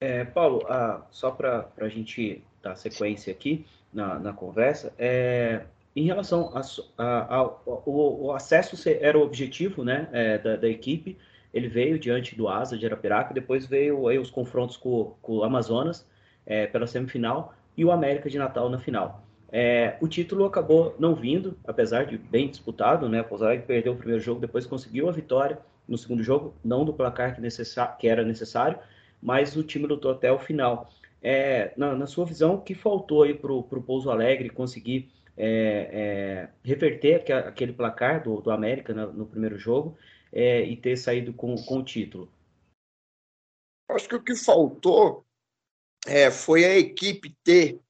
É, 0.00 0.24
Paulo, 0.24 0.66
ah, 0.68 1.06
só 1.12 1.30
para 1.30 1.72
a 1.78 1.88
gente 1.88 2.44
dar 2.60 2.74
sequência 2.74 3.32
aqui 3.32 3.64
na, 3.92 4.18
na 4.18 4.32
conversa, 4.32 4.92
é, 4.98 5.62
em 5.94 6.04
relação 6.04 6.52
ao 6.96 8.34
acesso 8.34 8.76
era 8.88 9.18
o 9.18 9.22
objetivo 9.22 9.84
né, 9.84 10.08
é, 10.12 10.38
da, 10.38 10.56
da, 10.56 10.68
equipe, 10.68 11.18
ele 11.52 11.68
veio 11.68 11.98
diante 11.98 12.34
do 12.34 12.48
Asa 12.48 12.78
de 12.78 12.86
Arapiraca, 12.86 13.34
depois 13.34 13.66
veio 13.66 14.08
aí, 14.08 14.18
os 14.18 14.30
confrontos 14.30 14.76
com, 14.76 15.14
com 15.20 15.36
o 15.38 15.44
Amazonas 15.44 16.06
é, 16.46 16.66
pela 16.66 16.86
semifinal 16.86 17.54
e 17.76 17.84
o 17.84 17.92
América 17.92 18.30
de 18.30 18.38
Natal 18.38 18.70
na 18.70 18.78
final. 18.78 19.22
É, 19.54 19.98
o 20.00 20.08
título 20.08 20.46
acabou 20.46 20.96
não 20.98 21.14
vindo, 21.14 21.58
apesar 21.66 22.06
de 22.06 22.16
bem 22.16 22.48
disputado, 22.48 23.06
né? 23.06 23.20
O 23.20 23.24
Pouso 23.24 23.44
perdeu 23.66 23.92
o 23.92 23.96
primeiro 23.96 24.22
jogo, 24.22 24.40
depois 24.40 24.64
conseguiu 24.64 25.10
a 25.10 25.12
vitória 25.12 25.58
no 25.86 25.98
segundo 25.98 26.22
jogo, 26.22 26.54
não 26.64 26.86
do 26.86 26.94
placar 26.94 27.36
que, 27.36 27.42
que 27.98 28.08
era 28.08 28.24
necessário, 28.24 28.78
mas 29.20 29.54
o 29.54 29.62
time 29.62 29.86
lutou 29.86 30.10
até 30.10 30.32
o 30.32 30.38
final. 30.38 30.90
É, 31.22 31.72
na, 31.76 31.94
na, 31.94 32.06
sua 32.06 32.26
visão, 32.26 32.54
o 32.54 32.62
que 32.62 32.74
faltou 32.74 33.22
aí 33.22 33.32
para 33.32 33.52
o 33.52 33.62
Pouso 33.62 34.10
Alegre 34.10 34.50
conseguir 34.50 35.12
é, 35.36 35.88
é, 35.92 36.50
reverter 36.64 37.32
aquele 37.32 37.72
placar 37.72 38.22
do, 38.22 38.40
do 38.40 38.50
América 38.50 38.92
no, 38.92 39.12
no 39.12 39.26
primeiro 39.26 39.56
jogo 39.56 39.96
é, 40.32 40.62
e 40.62 40.76
ter 40.76 40.96
saído 40.96 41.32
com, 41.32 41.54
com 41.54 41.78
o 41.78 41.84
título? 41.84 42.32
Acho 43.88 44.08
que 44.08 44.16
o 44.16 44.22
que 44.22 44.34
faltou 44.34 45.24
é, 46.06 46.30
foi 46.30 46.64
a 46.64 46.76
equipe 46.76 47.36
ter, 47.44 47.80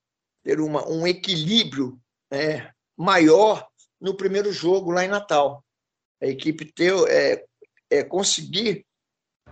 ter 0.43 0.61
uma, 0.61 0.87
um 0.89 1.07
equilíbrio 1.07 1.99
é, 2.31 2.71
maior 2.97 3.67
no 4.01 4.15
primeiro 4.15 4.53
jogo 4.53 4.91
lá 4.91 5.05
em 5.05 5.09
Natal. 5.09 5.65
A 6.21 6.27
equipe 6.27 6.71
ter, 6.71 6.93
é, 7.91 8.05
conseguir 8.05 8.85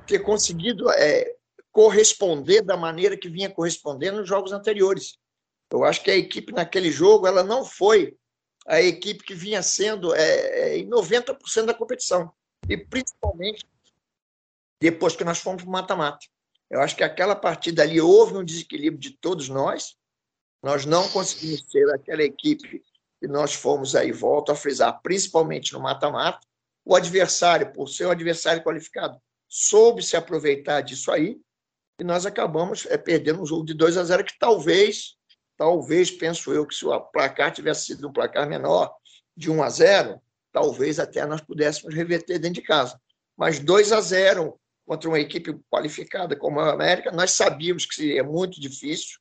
ter 0.06 0.18
conseguido 0.20 0.90
é, 0.90 1.36
corresponder 1.72 2.62
da 2.62 2.76
maneira 2.76 3.16
que 3.16 3.28
vinha 3.28 3.50
correspondendo 3.50 4.18
nos 4.18 4.28
jogos 4.28 4.52
anteriores. 4.52 5.16
Eu 5.70 5.84
acho 5.84 6.02
que 6.02 6.10
a 6.10 6.16
equipe 6.16 6.52
naquele 6.52 6.90
jogo 6.90 7.26
ela 7.26 7.44
não 7.44 7.64
foi 7.64 8.16
a 8.66 8.80
equipe 8.80 9.24
que 9.24 9.34
vinha 9.34 9.62
sendo 9.62 10.14
é, 10.14 10.72
é 10.72 10.78
em 10.78 10.88
90% 10.88 11.64
da 11.64 11.74
competição. 11.74 12.32
E 12.68 12.76
principalmente 12.76 13.66
depois 14.80 15.14
que 15.14 15.24
nós 15.24 15.38
fomos 15.38 15.62
para 15.62 15.68
o 15.68 15.72
mata-mata. 15.72 16.26
Eu 16.70 16.80
acho 16.80 16.96
que 16.96 17.04
aquela 17.04 17.36
partida 17.36 17.82
ali 17.82 18.00
houve 18.00 18.36
um 18.36 18.44
desequilíbrio 18.44 19.00
de 19.00 19.10
todos 19.10 19.48
nós. 19.48 19.96
Nós 20.62 20.86
não 20.86 21.08
conseguimos 21.08 21.64
ser 21.70 21.88
aquela 21.90 22.22
equipe 22.22 22.82
que 23.18 23.28
nós 23.28 23.52
fomos 23.52 23.94
aí, 23.94 24.12
volto 24.12 24.50
a 24.50 24.54
frisar, 24.54 25.00
principalmente 25.02 25.72
no 25.72 25.80
mata-mata. 25.80 26.40
O 26.84 26.94
adversário, 26.94 27.72
por 27.72 27.88
ser 27.88 28.06
um 28.06 28.10
adversário 28.10 28.62
qualificado, 28.62 29.20
soube 29.46 30.02
se 30.02 30.16
aproveitar 30.16 30.80
disso 30.80 31.10
aí 31.10 31.38
e 32.00 32.04
nós 32.04 32.24
acabamos 32.24 32.86
é, 32.86 32.96
perdendo 32.96 33.42
um 33.42 33.46
jogo 33.46 33.64
de 33.64 33.74
2 33.74 33.98
a 33.98 34.04
0 34.04 34.24
que 34.24 34.38
talvez, 34.38 35.16
talvez, 35.54 36.10
penso 36.10 36.50
eu, 36.50 36.66
que 36.66 36.74
se 36.74 36.86
o 36.86 36.98
placar 36.98 37.52
tivesse 37.52 37.86
sido 37.86 38.08
um 38.08 38.12
placar 38.12 38.48
menor, 38.48 38.90
de 39.36 39.50
1 39.50 39.62
a 39.62 39.68
0, 39.68 40.20
talvez 40.50 40.98
até 40.98 41.26
nós 41.26 41.42
pudéssemos 41.42 41.94
reverter 41.94 42.38
dentro 42.38 42.60
de 42.60 42.66
casa. 42.66 42.98
Mas 43.36 43.58
2 43.58 43.92
a 43.92 44.00
0 44.00 44.58
contra 44.86 45.08
uma 45.08 45.20
equipe 45.20 45.54
qualificada 45.70 46.34
como 46.34 46.58
a 46.58 46.72
América, 46.72 47.12
nós 47.12 47.32
sabíamos 47.32 47.84
que 47.84 47.94
seria 47.94 48.24
muito 48.24 48.58
difícil, 48.58 49.18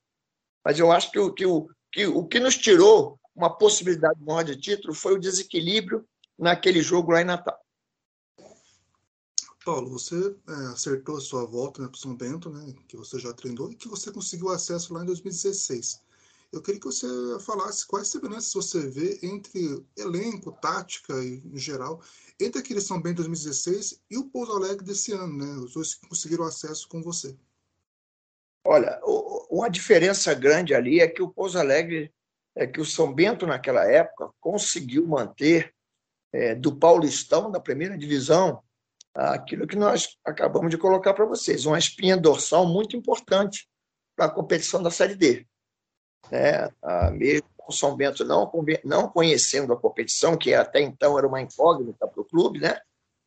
mas 0.64 0.78
eu 0.78 0.90
acho 0.90 1.10
que 1.10 1.18
o 1.18 1.32
que, 1.32 1.44
o, 1.44 1.68
que, 1.92 2.06
o 2.06 2.26
que 2.26 2.40
nos 2.40 2.56
tirou 2.56 3.20
uma 3.36 3.56
possibilidade 3.56 4.18
maior 4.24 4.42
de 4.42 4.56
título 4.56 4.94
foi 4.94 5.14
o 5.14 5.20
desequilíbrio 5.20 6.04
naquele 6.38 6.80
jogo 6.80 7.12
lá 7.12 7.20
em 7.20 7.24
Natal. 7.24 7.58
Paulo, 9.64 9.90
você 9.90 10.34
é, 10.48 10.52
acertou 10.72 11.16
a 11.16 11.20
sua 11.20 11.44
volta 11.44 11.82
né, 11.82 11.88
para 11.88 11.98
São 11.98 12.16
Bento, 12.16 12.50
né, 12.50 12.74
que 12.88 12.96
você 12.96 13.18
já 13.18 13.32
treinou 13.32 13.70
e 13.70 13.76
que 13.76 13.88
você 13.88 14.10
conseguiu 14.10 14.48
acesso 14.48 14.94
lá 14.94 15.02
em 15.02 15.06
2016. 15.06 16.02
Eu 16.52 16.60
queria 16.60 16.80
que 16.80 16.86
você 16.86 17.06
falasse 17.40 17.86
quais 17.86 18.08
semelhanças 18.08 18.52
você 18.52 18.88
vê 18.88 19.20
entre 19.22 19.84
elenco, 19.96 20.50
tática 20.60 21.14
e 21.22 21.40
em 21.44 21.58
geral, 21.58 22.02
entre 22.40 22.60
aquele 22.60 22.80
São 22.80 23.00
Bento 23.00 23.16
2016 23.16 24.02
e 24.10 24.18
o 24.18 24.28
Pouso 24.28 24.52
Alegre 24.52 24.84
desse 24.84 25.12
ano, 25.12 25.36
né? 25.36 25.52
Os 25.62 25.74
dois 25.74 25.94
que 25.94 26.08
conseguiram 26.08 26.44
acesso 26.44 26.88
com 26.88 27.00
você. 27.02 27.36
Olha, 28.64 29.00
uma 29.48 29.70
diferença 29.70 30.34
grande 30.34 30.74
ali 30.74 30.98
é 30.98 31.06
que 31.06 31.22
o 31.22 31.30
Pouso 31.30 31.56
Alegre, 31.56 32.12
é 32.56 32.66
que 32.66 32.80
o 32.80 32.84
São 32.84 33.14
Bento 33.14 33.46
naquela 33.46 33.84
época 33.84 34.30
conseguiu 34.40 35.06
manter 35.06 35.72
é, 36.32 36.54
do 36.56 36.76
Paulistão 36.76 37.50
da 37.50 37.60
primeira 37.60 37.96
divisão 37.96 38.60
aquilo 39.14 39.66
que 39.66 39.76
nós 39.76 40.16
acabamos 40.24 40.70
de 40.70 40.78
colocar 40.78 41.14
para 41.14 41.24
vocês, 41.24 41.66
uma 41.66 41.78
espinha 41.78 42.16
dorsal 42.16 42.66
muito 42.66 42.96
importante 42.96 43.68
para 44.16 44.26
a 44.26 44.30
competição 44.30 44.82
da 44.82 44.90
Série 44.90 45.14
D. 45.14 45.46
Né? 46.30 46.68
mesmo 47.12 47.48
o 47.70 47.72
São 47.72 47.96
Bento 47.96 48.24
não, 48.24 48.50
não 48.84 49.08
conhecendo 49.08 49.72
a 49.72 49.80
competição, 49.80 50.36
que 50.36 50.52
até 50.52 50.80
então 50.80 51.16
era 51.16 51.26
uma 51.26 51.40
incógnita 51.40 52.06
para 52.06 52.20
o 52.20 52.24
clube, 52.24 52.58
né? 52.58 52.78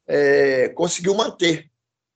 É, 0.06 0.70
conseguiu 0.70 1.16
manter, 1.16 1.72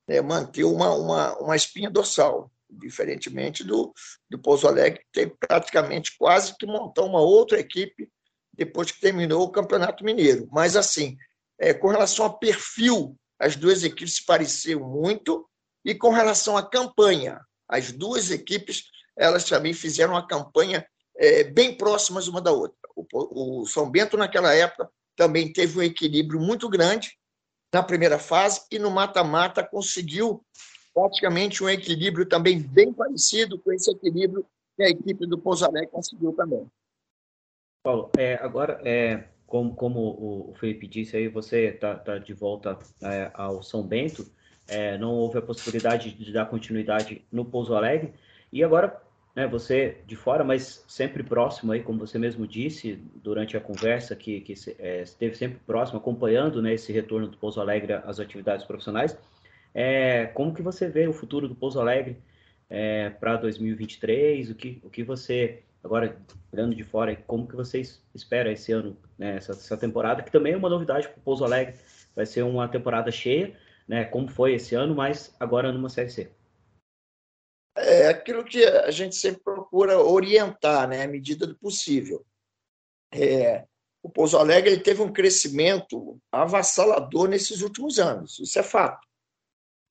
né? 0.08 0.22
manter 0.22 0.66
uma, 0.66 0.94
uma, 0.94 1.38
uma 1.38 1.56
espinha 1.56 1.90
dorsal, 1.90 2.52
diferentemente 2.70 3.64
do, 3.64 3.94
do 4.30 4.38
Pouso 4.38 4.68
Alegre, 4.68 5.00
que 5.00 5.12
teve 5.14 5.36
praticamente 5.40 6.18
quase 6.18 6.56
que 6.58 6.66
montar 6.66 7.04
uma 7.04 7.22
outra 7.22 7.60
equipe 7.60 8.10
depois 8.54 8.92
que 8.92 9.00
terminou 9.00 9.44
o 9.44 9.52
Campeonato 9.52 10.04
Mineiro. 10.04 10.50
Mas, 10.52 10.76
assim, 10.76 11.16
é, 11.58 11.74
com 11.74 11.88
relação 11.88 12.26
a 12.26 12.34
perfil, 12.34 13.18
as 13.40 13.56
duas 13.56 13.84
equipes 13.84 14.16
se 14.16 14.26
pareciam 14.26 14.82
muito, 14.82 15.48
e 15.86 15.96
com 15.96 16.10
relação 16.10 16.58
à 16.58 16.68
campanha, 16.68 17.40
as 17.68 17.92
duas 17.92 18.32
equipes 18.32 18.84
elas 19.18 19.44
também 19.44 19.74
fizeram 19.74 20.14
uma 20.14 20.28
campanha 20.28 20.86
é, 21.18 21.44
bem 21.46 21.76
próximas 21.76 22.28
uma 22.28 22.40
da 22.40 22.52
outra. 22.52 22.78
O, 22.96 23.62
o 23.62 23.66
São 23.66 23.90
Bento, 23.90 24.16
naquela 24.16 24.54
época, 24.54 24.90
também 25.16 25.52
teve 25.52 25.80
um 25.80 25.82
equilíbrio 25.82 26.40
muito 26.40 26.70
grande 26.70 27.12
na 27.74 27.82
primeira 27.82 28.20
fase 28.20 28.62
e 28.72 28.78
no 28.78 28.92
mata-mata 28.92 29.64
conseguiu 29.64 30.46
praticamente 30.94 31.64
um 31.64 31.70
equilíbrio 31.70 32.26
também 32.26 32.62
bem 32.62 32.94
parecido 32.94 33.60
com 33.60 33.72
esse 33.72 33.92
equilíbrio 33.92 34.46
que 34.76 34.84
a 34.84 34.90
equipe 34.90 35.26
do 35.26 35.38
Pouso 35.38 35.68
conseguiu 35.92 36.34
também. 36.34 36.70
Paulo, 37.84 38.12
é, 38.18 38.36
agora, 38.36 38.80
é, 38.84 39.28
como, 39.48 39.74
como 39.74 40.00
o 40.50 40.54
Felipe 40.60 40.86
disse 40.86 41.16
aí, 41.16 41.30
você 41.30 41.68
está 41.68 41.96
tá 41.96 42.18
de 42.18 42.34
volta 42.34 42.78
é, 43.02 43.32
ao 43.34 43.64
São 43.64 43.82
Bento, 43.82 44.30
é, 44.68 44.98
não 44.98 45.14
houve 45.14 45.38
a 45.38 45.42
possibilidade 45.42 46.12
de 46.12 46.34
dar 46.34 46.46
continuidade 46.46 47.26
no 47.32 47.46
Pouso 47.46 47.74
Alegre, 47.74 48.14
e 48.52 48.62
agora, 48.64 49.02
né, 49.34 49.48
você 49.48 49.98
de 50.06 50.18
fora, 50.18 50.44
mas 50.44 50.84
sempre 50.88 51.24
próximo 51.24 51.72
aí, 51.72 51.82
como 51.82 52.00
você 52.00 52.20
mesmo 52.20 52.46
disse 52.46 53.02
durante 53.24 53.56
a 53.56 53.62
conversa, 53.62 54.16
que, 54.16 54.42
que 54.42 54.54
é, 54.80 55.02
esteve 55.02 55.36
sempre 55.36 55.60
próximo, 55.66 55.98
acompanhando 55.98 56.62
né, 56.62 56.74
esse 56.74 56.92
retorno 56.92 57.28
do 57.28 57.38
Pouso 57.38 57.62
Alegre 57.62 57.94
às 57.94 58.20
atividades 58.20 58.66
profissionais, 58.66 59.18
é, 59.74 60.26
como 60.26 60.54
que 60.54 60.62
você 60.62 60.90
vê 60.90 61.08
o 61.08 61.14
futuro 61.14 61.48
do 61.48 61.56
Pouso 61.56 61.80
Alegre 61.80 62.18
é, 62.70 63.10
para 63.12 63.38
2023? 63.38 64.50
O 64.50 64.56
que, 64.56 64.82
o 64.84 64.90
que 64.90 65.04
você 65.04 65.64
agora 65.88 66.22
olhando 66.52 66.76
de 66.76 66.84
fora, 66.84 67.16
como 67.16 67.48
que 67.48 67.56
vocês 67.56 68.04
esperam 68.14 68.52
esse 68.52 68.74
ano, 68.74 68.98
né, 69.18 69.38
essa, 69.38 69.54
essa, 69.54 69.78
temporada, 69.78 70.22
que 70.22 70.32
também 70.32 70.54
é 70.54 70.58
uma 70.58 70.70
novidade 70.70 71.08
para 71.08 71.18
o 71.18 71.22
Pouso 71.22 71.46
Alegre, 71.46 71.80
vai 72.14 72.26
ser 72.26 72.44
uma 72.44 72.68
temporada 72.68 73.10
cheia, 73.10 73.58
né, 73.88 74.04
como 74.04 74.28
foi 74.28 74.54
esse 74.54 74.76
ano, 74.76 74.94
mas 74.94 75.34
agora 75.40 75.72
numa 75.72 75.90
Série 75.90 76.10
C. 76.10 76.32
É 77.78 78.08
aquilo 78.10 78.44
que 78.44 78.64
a 78.66 78.92
gente 78.92 79.16
sempre 79.16 79.42
procura 79.44 80.00
orientar, 80.00 80.88
né, 80.88 81.04
à 81.04 81.08
medida 81.08 81.48
do 81.48 81.58
possível. 81.58 82.26
É, 83.14 83.66
o 84.04 84.10
Pouso 84.10 84.38
Alegre 84.38 84.72
ele 84.72 84.84
teve 84.84 85.02
um 85.02 85.14
crescimento 85.14 86.20
avassalador 86.32 87.30
nesses 87.30 87.62
últimos 87.62 87.98
anos, 87.98 88.40
isso 88.40 88.60
é 88.60 88.64
fato. 88.64 89.08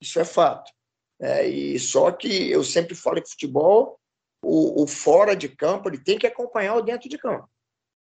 Isso 0.00 0.20
é 0.20 0.24
fato. 0.24 0.70
É, 1.18 1.46
e 1.48 1.78
só 1.78 2.12
que 2.12 2.50
eu 2.50 2.62
sempre 2.62 2.94
falo 2.94 3.22
que 3.22 3.30
futebol 3.30 3.98
o, 4.46 4.84
o 4.84 4.86
fora 4.86 5.34
de 5.34 5.48
campo 5.48 5.88
ele 5.88 5.98
tem 5.98 6.16
que 6.16 6.26
acompanhar 6.26 6.76
o 6.76 6.82
dentro 6.82 7.08
de 7.08 7.18
campo. 7.18 7.48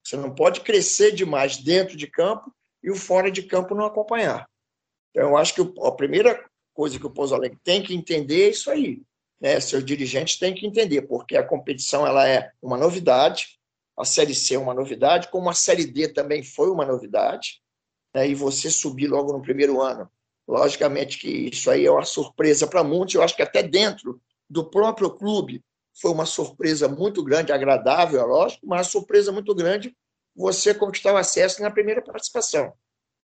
Você 0.03 0.17
não 0.17 0.33
pode 0.33 0.61
crescer 0.61 1.11
demais 1.11 1.57
dentro 1.57 1.95
de 1.95 2.07
campo 2.07 2.51
e 2.83 2.89
o 2.89 2.95
fora 2.95 3.31
de 3.31 3.43
campo 3.43 3.75
não 3.75 3.85
acompanhar. 3.85 4.49
Então, 5.11 5.29
eu 5.29 5.37
acho 5.37 5.53
que 5.53 5.61
a 5.83 5.91
primeira 5.91 6.43
coisa 6.73 6.97
que 6.97 7.05
o 7.05 7.11
Pouso 7.11 7.37
tem 7.63 7.83
que 7.83 7.93
entender 7.93 8.47
é 8.47 8.49
isso 8.49 8.71
aí. 8.71 9.01
Né? 9.39 9.59
Seus 9.59 9.85
dirigentes 9.85 10.37
têm 10.37 10.55
que 10.55 10.65
entender, 10.65 11.03
porque 11.03 11.37
a 11.37 11.45
competição 11.45 12.07
ela 12.07 12.27
é 12.27 12.51
uma 12.59 12.77
novidade, 12.77 13.59
a 13.95 14.03
Série 14.03 14.33
C 14.33 14.55
é 14.55 14.59
uma 14.59 14.73
novidade, 14.73 15.29
como 15.29 15.49
a 15.49 15.53
Série 15.53 15.85
D 15.85 16.07
também 16.07 16.41
foi 16.41 16.71
uma 16.71 16.85
novidade, 16.85 17.61
né? 18.15 18.27
e 18.27 18.33
você 18.33 18.71
subir 18.71 19.07
logo 19.07 19.31
no 19.31 19.41
primeiro 19.41 19.79
ano. 19.79 20.09
Logicamente 20.47 21.19
que 21.19 21.29
isso 21.29 21.69
aí 21.69 21.85
é 21.85 21.91
uma 21.91 22.03
surpresa 22.03 22.65
para 22.65 22.83
muitos, 22.83 23.13
eu 23.13 23.21
acho 23.21 23.35
que 23.35 23.43
até 23.43 23.61
dentro 23.61 24.19
do 24.49 24.67
próprio 24.67 25.11
clube 25.11 25.63
foi 25.93 26.11
uma 26.11 26.25
surpresa 26.25 26.87
muito 26.87 27.23
grande, 27.23 27.51
agradável, 27.51 28.19
é 28.19 28.23
lógico, 28.23 28.65
mas 28.65 28.87
uma 28.87 28.91
surpresa 28.91 29.31
muito 29.31 29.53
grande 29.53 29.95
você 30.35 30.73
conquistar 30.73 31.13
o 31.13 31.17
acesso 31.17 31.61
na 31.61 31.69
primeira 31.69 32.01
participação. 32.01 32.73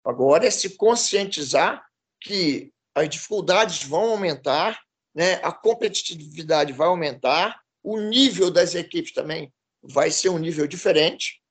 Agora 0.05 0.47
é 0.47 0.51
se 0.51 0.71
conscientizar 0.71 1.85
que 2.21 2.73
as 2.95 3.09
dificuldades 3.09 3.85
vão 3.85 4.11
aumentar, 4.11 4.81
né? 5.15 5.35
a 5.43 5.53
competitividade 5.53 6.73
vai 6.73 6.89
aumentar, 6.89 7.61
o 7.83 8.01
nível 8.01 8.51
das 8.51 8.75
equipes 8.75 9.13
também 9.13 9.53
vai 9.83 10.11
ser 10.11 10.31
um 10.31 10.39
nível 10.39 10.67
diferente. 10.67 11.43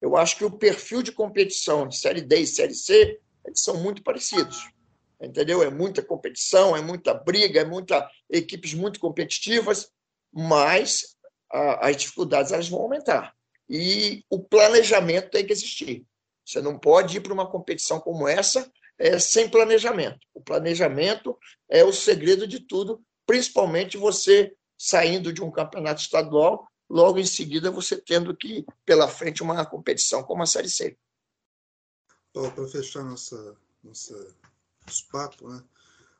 Eu 0.00 0.16
acho 0.16 0.36
que 0.36 0.44
o 0.44 0.50
perfil 0.50 1.02
de 1.02 1.12
competição 1.12 1.88
de 1.88 1.96
Série 1.96 2.20
D 2.20 2.40
e 2.40 2.46
Série 2.46 2.74
C 2.74 3.18
eles 3.44 3.60
são 3.60 3.78
muito 3.78 4.02
parecidos. 4.02 4.68
Entendeu? 5.20 5.62
É 5.62 5.70
muita 5.70 6.02
competição, 6.02 6.76
é 6.76 6.80
muita 6.80 7.12
briga, 7.12 7.60
é 7.60 7.64
muita 7.64 8.08
equipes 8.30 8.74
muito 8.74 9.00
competitivas 9.00 9.90
mas 10.32 11.16
a, 11.50 11.88
as 11.88 11.96
dificuldades 11.96 12.52
elas 12.52 12.68
vão 12.68 12.80
aumentar. 12.80 13.34
E 13.68 14.24
o 14.30 14.40
planejamento 14.40 15.30
tem 15.30 15.46
que 15.46 15.52
existir. 15.52 16.06
Você 16.44 16.62
não 16.62 16.78
pode 16.78 17.18
ir 17.18 17.20
para 17.20 17.32
uma 17.32 17.50
competição 17.50 18.00
como 18.00 18.26
essa 18.26 18.70
é, 18.98 19.18
sem 19.18 19.48
planejamento. 19.48 20.18
O 20.34 20.40
planejamento 20.40 21.38
é 21.68 21.84
o 21.84 21.92
segredo 21.92 22.46
de 22.46 22.60
tudo, 22.60 23.02
principalmente 23.26 23.96
você 23.96 24.54
saindo 24.78 25.32
de 25.32 25.42
um 25.42 25.50
campeonato 25.50 26.00
estadual, 26.00 26.66
logo 26.88 27.18
em 27.18 27.26
seguida 27.26 27.70
você 27.70 28.00
tendo 28.00 28.34
que 28.34 28.64
pela 28.84 29.08
frente 29.08 29.42
uma 29.42 29.64
competição 29.66 30.22
como 30.22 30.42
a 30.42 30.46
Série 30.46 30.70
C. 30.70 30.96
Para 32.32 32.68
fechar 32.68 33.04
nossa, 33.04 33.56
nossa, 33.82 34.34
nosso 34.86 35.08
papo, 35.08 35.48
né? 35.48 35.62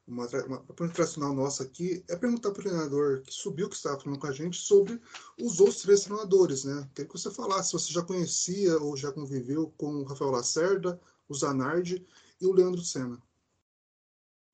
Uma, 0.08 0.26
uma, 0.26 0.64
uma 0.80 0.88
tradicional 0.88 1.34
nossa 1.34 1.62
aqui 1.62 2.02
é 2.08 2.16
perguntar 2.16 2.50
para 2.50 2.60
o 2.60 2.64
treinador 2.64 3.22
que 3.22 3.32
subiu, 3.32 3.68
que 3.68 3.76
estava 3.76 4.00
falando 4.00 4.18
com 4.18 4.26
a 4.26 4.32
gente, 4.32 4.56
sobre 4.56 4.98
os 5.38 5.60
outros 5.60 5.82
três 5.82 6.00
treinadores, 6.04 6.64
né? 6.64 6.88
Queria 6.94 7.08
que 7.08 7.18
você 7.18 7.30
falasse 7.30 7.68
se 7.68 7.72
você 7.74 7.92
já 7.92 8.02
conhecia 8.02 8.78
ou 8.78 8.96
já 8.96 9.12
conviveu 9.12 9.72
com 9.76 9.96
o 9.96 10.04
Rafael 10.04 10.30
Lacerda, 10.30 10.98
o 11.28 11.34
Zanardi 11.34 12.04
e 12.40 12.46
o 12.46 12.52
Leandro 12.52 12.80
Senna. 12.80 13.22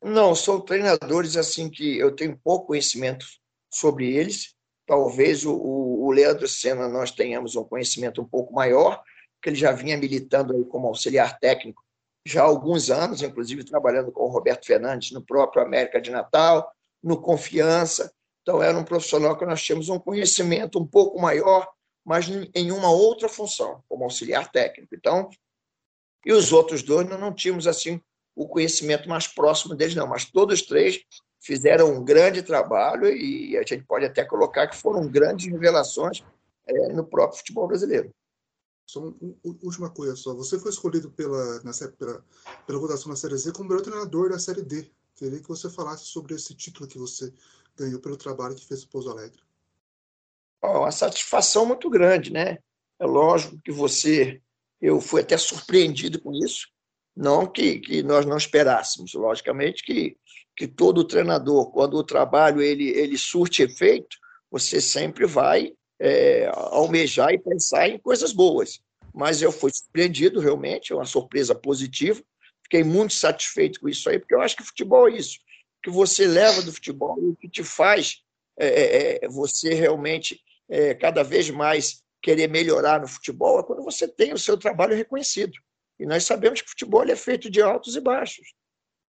Não, 0.03 0.35
são 0.35 0.61
treinadores 0.61 1.37
assim 1.37 1.71
que 1.71 1.97
eu 1.97 2.15
tenho 2.15 2.37
pouco 2.37 2.67
conhecimento 2.67 3.25
sobre 3.71 4.13
eles. 4.13 4.55
Talvez 4.87 5.47
o, 5.47 5.55
o 5.55 6.11
Leandro 6.11 6.49
Senna 6.49 6.89
nós 6.89 7.11
tenhamos 7.11 7.57
um 7.57 7.65
conhecimento 7.65 8.21
um 8.21 8.27
pouco 8.27 8.53
maior, 8.53 9.03
porque 9.37 9.51
ele 9.51 9.57
já 9.57 9.73
vinha 9.73 9.97
militando 9.97 10.55
aí 10.55 10.65
como 10.65 10.89
auxiliar 10.89 11.39
técnico 11.39 11.83
já 12.27 12.43
há 12.43 12.47
alguns 12.47 12.91
anos, 12.91 13.23
inclusive 13.23 13.65
trabalhando 13.65 14.11
com 14.11 14.25
o 14.25 14.31
Roberto 14.31 14.67
Fernandes 14.67 15.13
no 15.13 15.23
próprio 15.23 15.63
América 15.63 16.01
de 16.01 16.11
Natal, 16.11 16.73
no 17.03 17.21
Confiança. 17.21 18.13
Então, 18.43 18.63
era 18.63 18.77
um 18.77 18.85
profissional 18.85 19.37
que 19.37 19.45
nós 19.45 19.63
tínhamos 19.63 19.89
um 19.89 19.99
conhecimento 19.99 20.79
um 20.79 20.87
pouco 20.87 21.21
maior, 21.21 21.69
mas 22.05 22.27
em 22.55 22.71
uma 22.71 22.91
outra 22.91 23.29
função, 23.29 23.83
como 23.89 24.05
auxiliar 24.05 24.51
técnico. 24.51 24.95
Então, 24.95 25.29
e 26.25 26.33
os 26.33 26.53
outros 26.53 26.83
dois 26.83 27.09
nós 27.09 27.21
não 27.21 27.33
tínhamos 27.33 27.67
assim 27.67 28.01
o 28.35 28.49
conhecimento 28.49 29.09
mais 29.09 29.27
próximo 29.27 29.75
deles, 29.75 29.95
não, 29.95 30.07
mas 30.07 30.25
todos 30.25 30.63
três 30.63 31.01
fizeram 31.41 31.93
um 31.93 32.03
grande 32.03 32.43
trabalho 32.43 33.07
e 33.07 33.57
a 33.57 33.61
gente 33.61 33.85
pode 33.85 34.05
até 34.07 34.25
colocar 34.25 34.67
que 34.67 34.77
foram 34.77 35.07
grandes 35.07 35.47
revelações 35.47 36.25
é, 36.67 36.89
no 36.89 37.05
próprio 37.05 37.39
futebol 37.39 37.69
brasileiro. 37.69 38.11
Só 38.87 39.01
uma 39.01 39.15
última 39.43 39.91
coisa 39.91 40.15
só. 40.15 40.35
Você 40.35 40.59
foi 40.59 40.71
escolhido 40.71 41.11
pela, 41.11 41.63
na, 41.63 41.73
pela, 41.99 42.25
pela 42.67 42.79
votação 42.79 43.09
na 43.09 43.17
Série 43.17 43.37
Z 43.37 43.53
como 43.53 43.69
melhor 43.69 43.83
treinador 43.83 44.31
da 44.31 44.39
Série 44.39 44.63
D. 44.63 44.91
Queria 45.15 45.41
que 45.41 45.49
você 45.49 45.71
falasse 45.71 46.07
sobre 46.07 46.35
esse 46.35 46.55
título 46.55 46.89
que 46.89 46.99
você 46.99 47.33
ganhou 47.77 48.01
pelo 48.01 48.17
trabalho 48.17 48.55
que 48.55 48.67
fez 48.67 48.83
o 48.83 48.89
Pouso 48.89 49.11
Alegre. 49.11 49.41
Oh, 50.63 50.81
uma 50.81 50.93
satisfação 50.93 51.67
muito 51.67 51.89
grande, 51.91 52.33
né? 52.33 52.59
É 52.99 53.07
lógico 53.07 53.59
que 53.63 53.73
você, 53.73 54.41
eu 54.81 55.01
fui 55.01 55.21
até 55.21 55.37
surpreendido 55.37 56.21
com 56.21 56.33
isso, 56.33 56.69
não 57.17 57.47
que, 57.47 57.81
que 57.81 58.03
nós 58.03 58.25
não 58.25 58.37
esperássemos. 58.37 59.15
Logicamente 59.15 59.83
que, 59.85 60.17
que 60.57 60.67
todo 60.67 61.07
treinador, 61.07 61.71
quando 61.71 61.95
o 61.95 62.05
trabalho 62.05 62.61
ele, 62.61 62.89
ele 62.91 63.19
surte 63.19 63.63
efeito, 63.63 64.17
você 64.51 64.81
sempre 64.81 65.27
vai 65.27 65.75
é, 66.01 66.51
almejar 66.53 67.33
e 67.33 67.39
pensar 67.39 67.89
em 67.89 67.99
coisas 67.99 68.33
boas. 68.33 68.81
Mas 69.15 69.41
eu 69.41 69.53
fui 69.53 69.71
surpreendido, 69.73 70.41
realmente, 70.41 70.93
é 70.93 70.97
uma 70.97 71.05
surpresa 71.05 71.55
positiva. 71.55 72.23
Fiquei 72.63 72.83
muito 72.83 73.15
satisfeito 73.15 73.81
com 73.81 73.89
isso 73.89 74.09
aí, 74.09 74.19
porque 74.19 74.35
eu 74.35 74.41
acho 74.41 74.57
que 74.57 74.65
futebol 74.65 75.09
é 75.09 75.13
isso. 75.13 75.39
O 75.79 75.83
que 75.85 75.91
você 75.91 76.27
leva 76.27 76.63
do 76.63 76.73
futebol 76.73 77.17
e 77.21 77.29
o 77.29 77.37
que 77.37 77.49
te 77.49 77.63
faz 77.63 78.23
é, 78.59 78.67
é, 78.67 79.25
é 79.25 79.29
você 79.29 79.75
realmente 79.75 80.41
é, 80.69 80.95
cada 80.95 81.23
vez 81.23 81.51
mais 81.51 82.03
querer 82.23 82.49
melhorar 82.49 83.01
no 83.01 83.07
futebol 83.07 83.61
é 83.61 83.63
quando 83.63 83.85
você 83.85 84.09
tem 84.09 84.33
o 84.33 84.39
seu 84.39 84.57
trabalho 84.57 84.97
reconhecido. 84.97 85.53
E 85.99 86.07
nós 86.07 86.25
sabemos 86.25 86.61
que 86.61 86.67
o 86.67 86.71
futebol 86.71 87.05
é 87.05 87.15
feito 87.17 87.51
de 87.51 87.61
altos 87.61 87.95
e 87.97 88.01
baixos. 88.01 88.55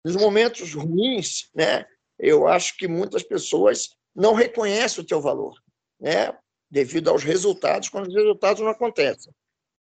Nos 0.03 0.15
momentos 0.15 0.73
ruins, 0.73 1.49
né, 1.55 1.85
eu 2.19 2.47
acho 2.47 2.77
que 2.77 2.87
muitas 2.87 3.23
pessoas 3.23 3.89
não 4.15 4.33
reconhecem 4.33 5.03
o 5.03 5.07
teu 5.07 5.19
valor. 5.19 5.59
Né? 5.99 6.37
Devido 6.75 7.09
aos 7.09 7.23
resultados, 7.23 7.87
quando 7.87 8.09
os 8.09 8.13
resultados 8.13 8.61
não 8.61 8.69
acontecem. 8.69 9.33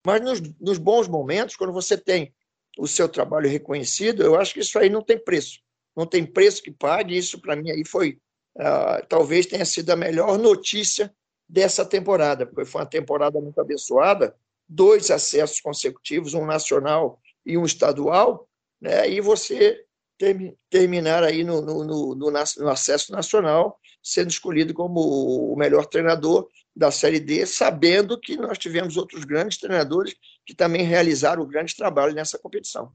Mas 0.07 0.21
nos, 0.21 0.41
nos 0.61 0.79
bons 0.79 1.09
momentos, 1.09 1.57
quando 1.57 1.73
você 1.73 1.99
tem 1.99 2.33
o 2.79 2.87
seu 2.87 3.09
trabalho 3.09 3.51
reconhecido, 3.51 4.23
eu 4.23 4.37
acho 4.37 4.55
que 4.55 4.61
isso 4.61 4.79
aí 4.79 4.89
não 4.89 5.03
tem 5.03 5.19
preço. 5.19 5.59
Não 5.97 6.07
tem 6.07 6.25
preço 6.25 6.63
que 6.63 6.71
pague. 6.71 7.19
Isso, 7.19 7.41
para 7.41 7.57
mim, 7.57 7.69
aí 7.69 7.85
foi. 7.85 8.21
Uh, 8.57 9.05
talvez 9.09 9.45
tenha 9.45 9.65
sido 9.65 9.91
a 9.91 9.97
melhor 9.97 10.39
notícia 10.39 11.13
dessa 11.49 11.85
temporada, 11.85 12.47
porque 12.47 12.65
foi 12.65 12.83
uma 12.83 12.87
temporada 12.87 13.41
muito 13.41 13.61
abençoada 13.61 14.33
dois 14.69 15.11
acessos 15.11 15.61
consecutivos, 15.61 16.33
um 16.33 16.47
nacional 16.47 17.21
e 17.45 17.59
um 17.59 17.65
estadual, 17.65 18.49
né? 18.81 19.11
e 19.11 19.21
você 19.21 19.85
ter, 20.17 20.57
terminar 20.71 21.25
aí 21.25 21.43
no, 21.43 21.61
no, 21.61 21.85
no, 21.85 22.15
no, 22.15 22.69
acesso 22.69 23.11
nacional, 23.11 23.81
sendo 24.05 24.29
escolhido 24.31 24.75
como 24.75 25.01
o 25.01 25.57
melhor 25.57 25.87
treinador 25.87 26.47
da 26.77 26.91
Série 26.91 27.19
D, 27.19 27.47
sabendo 27.47 28.21
que 28.21 28.37
nós 28.37 28.59
tivemos 28.59 28.99
outros 28.99 29.25
grandes 29.25 29.57
treinadores 29.59 30.15
que 30.45 30.55
também 30.55 30.83
realizaram 30.83 31.43
o 31.43 31.47
grande 31.47 31.75
trabalho 31.75 32.15
nessa 32.15 32.39
competição. 32.39 32.93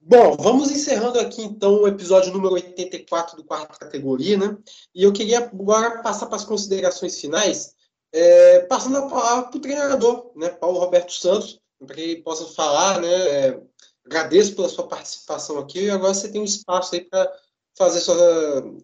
Bom, 0.00 0.36
vamos 0.38 0.70
encerrando 0.70 1.20
aqui 1.20 1.42
então 1.42 1.82
o 1.82 1.86
episódio 1.86 2.32
número 2.32 2.54
84 2.54 3.36
do 3.36 3.44
quarto 3.44 3.78
categoria, 3.78 4.38
né? 4.38 4.56
E 4.94 5.04
eu 5.04 5.12
queria 5.12 5.38
agora 5.38 6.02
passar 6.02 6.26
para 6.26 6.36
as 6.36 6.44
considerações 6.44 7.20
finais, 7.20 7.76
É, 8.10 8.60
passando 8.60 8.96
a 8.96 9.06
palavra 9.06 9.50
para 9.50 9.58
o 9.58 9.60
treinador, 9.60 10.32
né, 10.34 10.48
Paulo 10.48 10.78
Roberto 10.78 11.12
Santos, 11.12 11.60
para 11.78 11.94
que 11.94 12.00
ele 12.00 12.22
possa 12.22 12.46
falar, 12.54 13.02
né, 13.02 13.08
é, 13.28 13.60
agradeço 14.06 14.56
pela 14.56 14.70
sua 14.70 14.88
participação 14.88 15.58
aqui 15.58 15.80
e 15.84 15.90
agora 15.90 16.14
você 16.14 16.32
tem 16.32 16.40
um 16.40 16.44
espaço 16.44 16.94
aí 16.94 17.02
para 17.02 17.30
fazer 17.78 18.00
sua, 18.00 18.16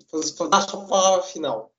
fazer, 0.09 0.29
sua 0.29 0.49
palavra 0.49 1.23
final. 1.23 1.75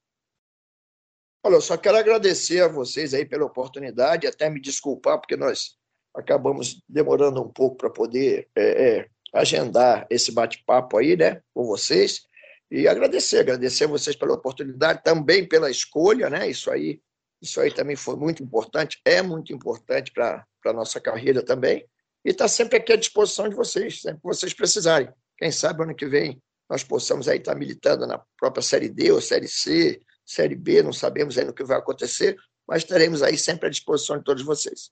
Olha, 1.43 1.55
eu 1.55 1.61
só 1.61 1.77
quero 1.77 1.97
agradecer 1.97 2.61
a 2.61 2.67
vocês 2.67 3.13
aí 3.13 3.25
pela 3.25 3.45
oportunidade, 3.45 4.27
até 4.27 4.49
me 4.49 4.59
desculpar, 4.59 5.19
porque 5.19 5.37
nós 5.37 5.77
acabamos 6.13 6.81
demorando 6.89 7.41
um 7.41 7.49
pouco 7.49 7.77
para 7.77 7.89
poder 7.89 8.49
é, 8.55 8.63
é, 8.63 9.09
agendar 9.33 10.05
esse 10.09 10.31
bate-papo 10.31 10.97
aí, 10.97 11.15
né, 11.15 11.41
com 11.53 11.63
vocês. 11.63 12.23
E 12.69 12.87
agradecer, 12.87 13.39
agradecer 13.39 13.83
a 13.83 13.87
vocês 13.87 14.15
pela 14.15 14.33
oportunidade, 14.33 15.03
também 15.03 15.47
pela 15.47 15.69
escolha, 15.69 16.31
né? 16.31 16.49
Isso 16.49 16.71
aí, 16.71 16.99
isso 17.39 17.61
aí 17.61 17.71
também 17.71 17.95
foi 17.95 18.15
muito 18.15 18.41
importante, 18.41 18.99
é 19.05 19.21
muito 19.21 19.53
importante 19.53 20.11
para 20.11 20.43
a 20.65 20.73
nossa 20.73 20.99
carreira 20.99 21.45
também. 21.45 21.85
E 22.25 22.31
está 22.31 22.47
sempre 22.47 22.77
aqui 22.77 22.91
à 22.91 22.95
disposição 22.95 23.47
de 23.47 23.55
vocês, 23.55 24.01
sempre 24.01 24.19
que 24.19 24.27
vocês 24.27 24.51
precisarem. 24.51 25.07
Quem 25.37 25.51
sabe 25.51 25.83
ano 25.83 25.95
que 25.95 26.07
vem 26.07 26.41
nós 26.69 26.83
possamos 26.83 27.27
aí 27.27 27.37
estar 27.37 27.55
militando 27.55 28.07
na 28.07 28.21
própria 28.37 28.61
Série 28.61 28.89
D 28.89 29.11
ou 29.11 29.21
Série 29.21 29.47
C, 29.47 30.01
Série 30.25 30.55
B, 30.55 30.81
não 30.81 30.93
sabemos 30.93 31.37
ainda 31.37 31.51
o 31.51 31.53
que 31.53 31.63
vai 31.63 31.77
acontecer, 31.77 32.35
mas 32.67 32.83
estaremos 32.83 33.21
aí 33.21 33.37
sempre 33.37 33.67
à 33.67 33.69
disposição 33.69 34.17
de 34.17 34.23
todos 34.23 34.43
vocês. 34.43 34.89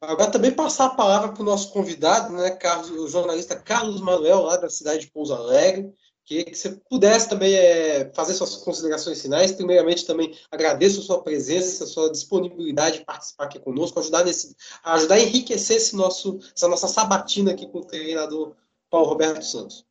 Agora 0.00 0.30
também 0.30 0.50
passar 0.50 0.86
a 0.86 0.94
palavra 0.94 1.32
para 1.32 1.42
o 1.42 1.44
nosso 1.44 1.72
convidado, 1.72 2.32
né, 2.32 2.50
Carlos, 2.52 2.90
o 2.90 3.06
jornalista 3.06 3.54
Carlos 3.54 4.00
Manuel, 4.00 4.40
lá 4.42 4.56
da 4.56 4.70
cidade 4.70 5.02
de 5.02 5.10
Pouso 5.10 5.34
Alegre. 5.34 5.92
Queria 6.24 6.44
que 6.44 6.54
você 6.54 6.70
pudesse 6.88 7.28
também 7.28 7.54
é, 7.54 8.10
fazer 8.14 8.34
suas 8.34 8.56
considerações 8.56 9.20
finais. 9.20 9.52
Primeiramente, 9.52 10.06
também 10.06 10.34
agradeço 10.50 11.00
a 11.00 11.02
sua 11.02 11.22
presença, 11.22 11.84
a 11.84 11.86
sua 11.86 12.10
disponibilidade 12.10 13.00
de 13.00 13.04
participar 13.04 13.44
aqui 13.44 13.58
conosco, 13.58 13.98
ajudar, 13.98 14.24
nesse, 14.24 14.54
ajudar 14.84 15.16
a 15.16 15.20
enriquecer 15.20 15.76
esse 15.76 15.96
nosso, 15.96 16.38
essa 16.54 16.68
nossa 16.68 16.88
sabatina 16.88 17.50
aqui 17.50 17.66
com 17.66 17.78
o 17.78 17.84
treinador 17.84 18.54
Paulo 18.88 19.08
Roberto 19.08 19.42
Santos. 19.42 19.84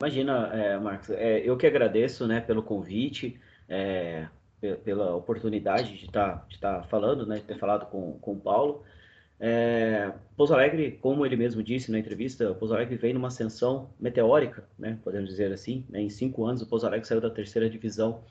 Imagina, 0.00 0.48
é, 0.54 0.78
Marcos, 0.78 1.10
é, 1.10 1.40
eu 1.40 1.58
que 1.58 1.66
agradeço 1.66 2.26
né, 2.26 2.40
pelo 2.40 2.62
convite, 2.62 3.38
é, 3.68 4.26
pela 4.82 5.14
oportunidade 5.14 5.98
de 5.98 6.06
estar 6.06 6.38
tá, 6.38 6.46
de 6.48 6.58
tá 6.58 6.82
falando, 6.84 7.26
né, 7.26 7.36
de 7.36 7.44
ter 7.44 7.58
falado 7.58 7.84
com, 7.84 8.18
com 8.18 8.32
o 8.32 8.40
Paulo. 8.40 8.82
É, 9.38 10.10
Pouso 10.38 10.54
Alegre, 10.54 10.92
como 11.02 11.26
ele 11.26 11.36
mesmo 11.36 11.62
disse 11.62 11.92
na 11.92 11.98
entrevista, 11.98 12.54
Pouso 12.54 12.74
Alegre 12.74 12.96
vem 12.96 13.12
numa 13.12 13.28
ascensão 13.28 13.90
meteórica, 14.00 14.64
né, 14.78 14.98
podemos 15.04 15.28
dizer 15.28 15.52
assim. 15.52 15.84
Né, 15.90 16.00
em 16.00 16.08
cinco 16.08 16.46
anos, 16.46 16.62
o 16.62 16.66
Pouso 16.66 16.86
Alegre 16.86 17.06
saiu 17.06 17.20
da 17.20 17.28
terceira 17.28 17.68
divisão 17.68 18.22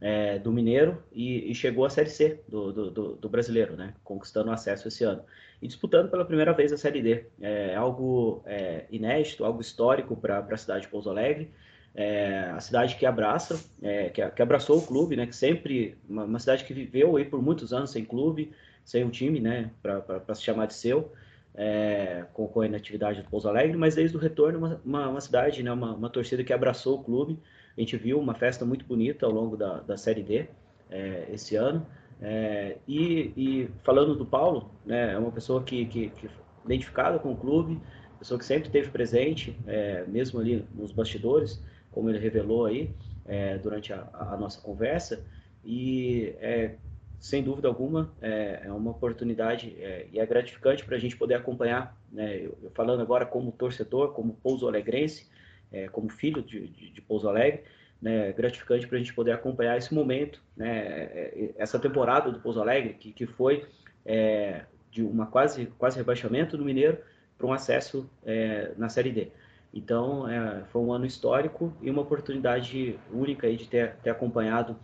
é, 0.00 0.38
do 0.38 0.52
Mineiro 0.52 1.02
e, 1.12 1.50
e, 1.50 1.54
chegou 1.54 1.84
à 1.84 1.90
Série 1.90 2.10
C 2.10 2.42
do, 2.48 2.72
do, 2.72 2.90
do, 2.90 3.14
do, 3.16 3.28
Brasileiro, 3.28 3.76
né, 3.76 3.94
conquistando 4.04 4.50
acesso 4.50 4.88
esse 4.88 5.04
ano. 5.04 5.22
E 5.60 5.66
disputando 5.66 6.10
pela 6.10 6.24
primeira 6.24 6.52
vez 6.52 6.72
a 6.72 6.76
Série 6.76 7.00
D. 7.00 7.24
É 7.40 7.74
algo 7.74 8.42
é, 8.44 8.84
inédito, 8.90 9.44
algo 9.44 9.60
histórico 9.60 10.14
para 10.14 10.38
a 10.38 10.56
cidade 10.56 10.82
de 10.82 10.88
Pouso 10.88 11.08
Alegre. 11.08 11.50
É, 11.94 12.50
a 12.50 12.60
cidade 12.60 12.96
que 12.96 13.06
abraça, 13.06 13.58
é, 13.80 14.10
que, 14.10 14.28
que, 14.28 14.42
abraçou 14.42 14.78
o 14.78 14.86
clube, 14.86 15.16
né, 15.16 15.26
que 15.26 15.34
sempre, 15.34 15.96
uma, 16.06 16.24
uma, 16.24 16.38
cidade 16.38 16.64
que 16.64 16.74
viveu 16.74 17.16
aí 17.16 17.24
por 17.24 17.40
muitos 17.40 17.72
anos 17.72 17.88
sem 17.88 18.04
clube, 18.04 18.52
sem 18.84 19.02
um 19.02 19.08
time, 19.08 19.40
né, 19.40 19.70
para 19.80 20.34
se 20.34 20.42
chamar 20.42 20.66
de 20.66 20.74
seu, 20.74 21.10
é, 21.54 22.26
concorrendo 22.34 22.72
na 22.72 22.76
atividade 22.76 23.22
do 23.22 23.30
Pouso 23.30 23.48
Alegre, 23.48 23.78
mas 23.78 23.94
desde 23.94 24.14
o 24.14 24.20
retorno, 24.20 24.58
uma, 24.58 24.80
uma, 24.84 25.08
uma 25.08 25.20
cidade, 25.22 25.62
né, 25.62 25.72
uma, 25.72 25.94
uma 25.94 26.10
torcida 26.10 26.44
que 26.44 26.52
abraçou 26.52 26.96
o 27.00 27.02
clube, 27.02 27.38
a 27.76 27.80
gente 27.80 27.96
viu 27.96 28.18
uma 28.18 28.34
festa 28.34 28.64
muito 28.64 28.84
bonita 28.86 29.26
ao 29.26 29.32
longo 29.32 29.56
da, 29.56 29.80
da 29.80 29.96
Série 29.96 30.22
D 30.22 30.46
é, 30.90 31.28
esse 31.32 31.56
ano. 31.56 31.86
É, 32.20 32.78
e, 32.88 33.32
e, 33.36 33.68
falando 33.82 34.14
do 34.14 34.24
Paulo, 34.24 34.70
né, 34.84 35.12
é 35.12 35.18
uma 35.18 35.30
pessoa 35.30 35.62
que, 35.62 35.84
que, 35.84 36.08
que 36.10 36.30
identificada 36.64 37.18
com 37.18 37.32
o 37.32 37.36
clube, 37.36 37.78
pessoa 38.18 38.38
que 38.38 38.44
sempre 38.44 38.68
esteve 38.68 38.90
presente, 38.90 39.56
é, 39.66 40.04
mesmo 40.06 40.40
ali 40.40 40.64
nos 40.74 40.90
bastidores, 40.92 41.62
como 41.92 42.08
ele 42.08 42.18
revelou 42.18 42.64
aí 42.64 42.90
é, 43.26 43.58
durante 43.58 43.92
a, 43.92 44.08
a, 44.12 44.36
nossa 44.36 44.60
conversa. 44.60 45.22
E 45.62 46.34
é, 46.40 46.76
sem 47.20 47.42
dúvida 47.42 47.68
alguma 47.68 48.10
é, 48.22 48.62
é 48.64 48.72
uma 48.72 48.92
oportunidade 48.92 49.76
e 50.12 50.18
é 50.18 50.24
gratificante 50.26 50.84
para 50.84 50.96
a 50.96 50.98
gente 50.98 51.16
poder 51.16 51.34
acompanhar, 51.34 51.96
né, 52.10 52.36
eu, 52.36 52.56
eu 52.62 52.70
falando 52.70 53.00
agora 53.02 53.26
como 53.26 53.52
torcedor, 53.52 54.12
como 54.12 54.34
pouso 54.42 54.66
alegrense, 54.66 55.26
é, 55.72 55.88
como 55.88 56.08
filho 56.08 56.42
de, 56.42 56.68
de, 56.68 56.90
de 56.90 57.00
Pouso 57.02 57.28
Alegre, 57.28 57.62
né, 58.00 58.32
gratificante 58.32 58.86
para 58.86 58.96
a 58.96 58.98
gente 58.98 59.14
poder 59.14 59.32
acompanhar 59.32 59.76
esse 59.76 59.94
momento, 59.94 60.42
né, 60.56 60.78
é, 60.78 61.32
é, 61.34 61.54
essa 61.56 61.78
temporada 61.78 62.30
do 62.30 62.40
Pouso 62.40 62.60
Alegre, 62.60 62.94
que, 62.94 63.12
que 63.12 63.26
foi 63.26 63.66
é, 64.04 64.64
de 64.90 65.02
uma 65.02 65.26
quase, 65.26 65.66
quase 65.78 65.96
rebaixamento 65.96 66.56
do 66.56 66.64
Mineiro 66.64 66.98
para 67.36 67.46
um 67.46 67.52
acesso 67.52 68.08
é, 68.24 68.72
na 68.76 68.88
Série 68.88 69.12
D. 69.12 69.28
Então, 69.72 70.28
é, 70.28 70.64
foi 70.66 70.80
um 70.80 70.92
ano 70.92 71.04
histórico 71.04 71.76
e 71.82 71.90
uma 71.90 72.02
oportunidade 72.02 72.98
única 73.12 73.46
aí 73.46 73.56
de 73.56 73.68
ter, 73.68 73.96
ter 73.96 74.10
acompanhado 74.10 74.78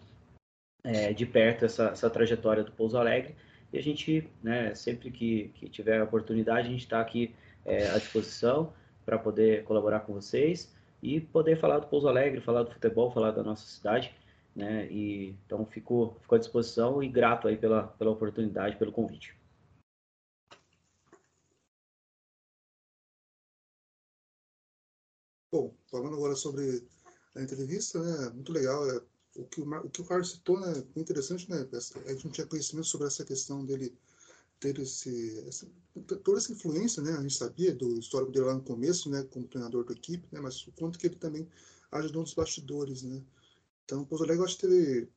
é, 0.85 1.12
de 1.12 1.24
perto 1.24 1.64
essa, 1.64 1.89
essa, 1.89 2.11
trajetória 2.11 2.62
do 2.62 2.72
Pouso 2.72 2.99
Alegre. 2.99 3.35
E 3.72 3.78
a 3.78 3.83
gente, 3.83 4.28
né, 4.43 4.74
sempre 4.74 5.11
que, 5.11 5.51
que 5.55 5.68
tiver 5.68 6.01
a 6.01 6.05
oportunidade, 6.05 6.68
a 6.68 6.70
gente 6.70 6.83
está 6.83 7.01
aqui 7.01 7.35
à 7.95 7.97
disposição 7.97 8.72
para 9.05 9.18
poder 9.18 9.64
colaborar 9.64 10.00
com 10.00 10.12
vocês 10.12 10.72
e 11.03 11.20
poder 11.20 11.59
falar 11.61 11.80
do 11.80 11.88
Pouso 11.88 12.09
Alegre, 12.09 12.40
falar 12.40 12.62
do 12.62 12.72
futebol, 12.72 13.11
falar 13.11 13.32
da 13.32 13.42
nossa 13.42 13.66
cidade, 13.66 14.14
né? 14.55 14.86
E 14.90 15.30
então 15.46 15.66
fico, 15.66 16.16
fico 16.20 16.34
à 16.34 16.38
disposição 16.38 17.03
e 17.03 17.09
grato 17.09 17.48
aí 17.48 17.57
pela, 17.57 17.88
pela 17.88 18.11
oportunidade, 18.11 18.76
pelo 18.76 18.92
convite. 18.92 19.36
Bom, 25.50 25.74
falando 25.90 26.16
agora 26.16 26.34
sobre 26.34 26.82
a 27.36 27.42
entrevista, 27.42 28.00
né? 28.00 28.30
Muito 28.30 28.53
legal. 28.53 28.88
É, 28.90 29.03
o 29.36 29.44
que 29.44 29.61
o, 29.61 29.64
o 29.64 29.90
que 29.90 30.00
o 30.00 30.05
Carlos 30.05 30.30
citou, 30.30 30.59
né? 30.61 30.82
Interessante, 30.96 31.50
né? 31.50 31.68
A 32.07 32.12
gente 32.12 32.24
não 32.24 32.32
tinha 32.32 32.46
conhecimento 32.46 32.86
sobre 32.86 33.07
essa 33.07 33.24
questão 33.24 33.64
dele 33.64 33.94
ter 34.62 34.78
esse, 34.78 35.44
essa, 35.48 35.66
toda 36.22 36.38
essa 36.38 36.52
influência, 36.52 37.02
né? 37.02 37.12
A 37.14 37.20
gente 37.20 37.34
sabia 37.34 37.74
do 37.74 37.98
histórico 37.98 38.30
dele 38.30 38.46
lá 38.46 38.54
no 38.54 38.62
começo, 38.62 39.10
né? 39.10 39.24
Como 39.24 39.48
treinador 39.48 39.84
da 39.84 39.92
equipe, 39.92 40.24
né? 40.30 40.40
Mas 40.40 40.64
o 40.68 40.72
quanto 40.72 40.98
que 40.98 41.08
ele 41.08 41.16
também 41.16 41.48
ajudou 41.90 42.22
nos 42.22 42.32
bastidores, 42.32 43.02
né? 43.02 43.20
Então, 43.84 44.04
Pouso 44.04 44.22
Alegre, 44.22 44.44
acho 44.44 44.56
que 44.56 44.68
teve 44.68 45.08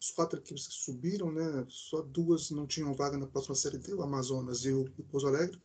os 0.00 0.10
quatro 0.12 0.38
equipes 0.38 0.68
que 0.68 0.74
subiram, 0.74 1.32
né? 1.32 1.66
Só 1.68 2.00
duas 2.00 2.50
não 2.52 2.64
tinham 2.64 2.94
vaga 2.94 3.18
na 3.18 3.26
próxima 3.26 3.56
série 3.56 3.76
D, 3.76 3.92
o 3.92 4.02
Amazonas 4.02 4.64
e 4.64 4.70
o, 4.70 4.82
o 4.96 5.02
Pouso 5.10 5.26
Alegre. 5.26 5.60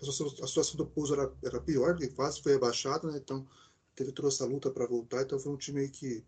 A 0.00 0.04
situação, 0.06 0.26
a 0.42 0.46
situação 0.48 0.76
do 0.76 0.86
Pouso 0.86 1.12
era, 1.12 1.30
era 1.44 1.60
pior, 1.60 1.94
porque 1.94 2.08
quase 2.08 2.40
foi 2.40 2.54
abaixado, 2.54 3.12
né? 3.12 3.18
Então, 3.18 3.46
teve 3.94 4.12
toda 4.12 4.28
essa 4.28 4.46
luta 4.46 4.70
para 4.70 4.86
voltar. 4.86 5.22
Então, 5.22 5.38
foi 5.38 5.52
um 5.52 5.58
time 5.58 5.86
que 5.90 6.24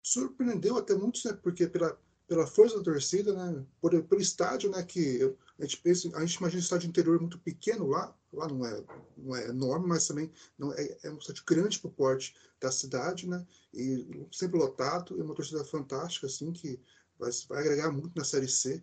surpreendeu 0.00 0.76
até 0.76 0.94
muitos, 0.94 1.24
né? 1.24 1.32
Porque 1.42 1.66
pela, 1.66 1.98
pela 2.28 2.46
força 2.46 2.78
da 2.78 2.84
torcida, 2.84 3.32
né? 3.32 3.66
Por, 3.80 4.00
pelo 4.04 4.20
estádio, 4.20 4.70
né? 4.70 4.82
Que 4.84 5.00
eu, 5.20 5.36
a 5.58 5.62
gente 5.62 5.78
pensa, 5.78 6.16
a 6.16 6.20
gente 6.24 6.36
imagina 6.36 6.60
um 6.60 6.64
estádio 6.64 6.88
interior 6.88 7.20
muito 7.20 7.38
pequeno 7.38 7.86
lá, 7.88 8.16
lá 8.32 8.46
não 8.48 8.64
é, 8.64 8.84
não 9.16 9.36
é 9.36 9.48
enorme, 9.48 9.88
mas 9.88 10.06
também 10.06 10.30
não 10.56 10.72
é, 10.72 10.96
é 11.02 11.10
um 11.10 11.18
estádio 11.18 11.44
grande 11.44 11.78
para 11.78 11.88
o 11.88 11.92
porte 11.92 12.34
da 12.60 12.70
cidade, 12.70 13.28
né? 13.28 13.44
E 13.74 14.26
sempre 14.30 14.58
lotado, 14.58 15.20
é 15.20 15.22
uma 15.22 15.34
torcida 15.34 15.64
fantástica, 15.64 16.26
assim, 16.26 16.52
que 16.52 16.80
vai, 17.18 17.30
vai 17.48 17.58
agregar 17.58 17.90
muito 17.90 18.16
na 18.16 18.24
Série 18.24 18.48
C. 18.48 18.82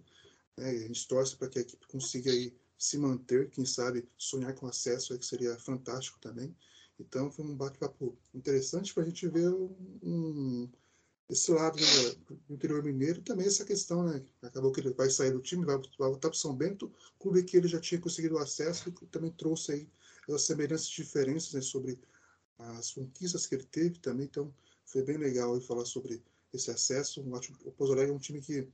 Né? 0.58 0.70
a 0.70 0.88
gente 0.88 1.08
torce 1.08 1.36
para 1.38 1.48
que 1.48 1.60
a 1.60 1.62
equipe 1.62 1.88
consiga 1.88 2.32
aí 2.32 2.54
se 2.78 2.98
manter, 2.98 3.50
quem 3.50 3.66
sabe 3.66 4.08
sonhar 4.18 4.54
com 4.54 4.68
acesso, 4.68 5.14
aí, 5.14 5.20
que 5.20 5.26
seria 5.26 5.58
fantástico 5.58 6.20
também. 6.20 6.56
Então 7.00 7.32
foi 7.32 7.46
um 7.46 7.56
bate-papo 7.56 8.18
interessante 8.34 8.94
para 8.94 9.04
a 9.04 9.06
gente 9.06 9.28
ver 9.28 9.50
um, 9.50 10.70
esse 11.30 11.52
lado 11.52 11.80
né, 11.80 12.38
do 12.48 12.54
interior 12.54 12.84
mineiro 12.84 13.22
também 13.22 13.48
essa 13.48 13.66
questão, 13.66 14.04
né? 14.04 14.24
Acabou 14.42 14.72
que 14.72 14.80
ele 14.80 14.94
vai 14.94 15.10
sair 15.10 15.32
do 15.32 15.42
time, 15.42 15.66
vai, 15.66 15.78
vai 15.78 16.10
voltar 16.10 16.30
para 16.30 16.38
São 16.38 16.56
Bento, 16.56 16.92
clube 17.20 17.44
que 17.44 17.58
ele 17.58 17.68
já 17.68 17.80
tinha 17.80 18.00
conseguido 18.00 18.38
acesso 18.38 18.90
e 18.90 19.06
também 19.08 19.32
trouxe 19.32 19.72
aí 19.72 19.90
as 20.30 20.44
semelhanças 20.44 20.88
e 20.88 20.96
diferenças 20.96 21.54
né, 21.54 21.62
sobre 21.62 22.00
as 22.58 22.92
conquistas 22.92 23.48
que 23.48 23.56
ele 23.56 23.66
teve 23.66 23.98
também. 24.00 24.26
Então 24.26 24.54
foi 24.86 25.04
bem 25.04 25.18
legal 25.18 25.60
falar 25.62 25.86
sobre 25.86 26.24
esse 26.54 26.70
acesso. 26.70 27.22
O 27.66 27.72
Pouso 27.72 27.94
Alegre 27.94 28.12
é 28.12 28.16
um 28.16 28.20
time 28.20 28.40
que 28.40 28.68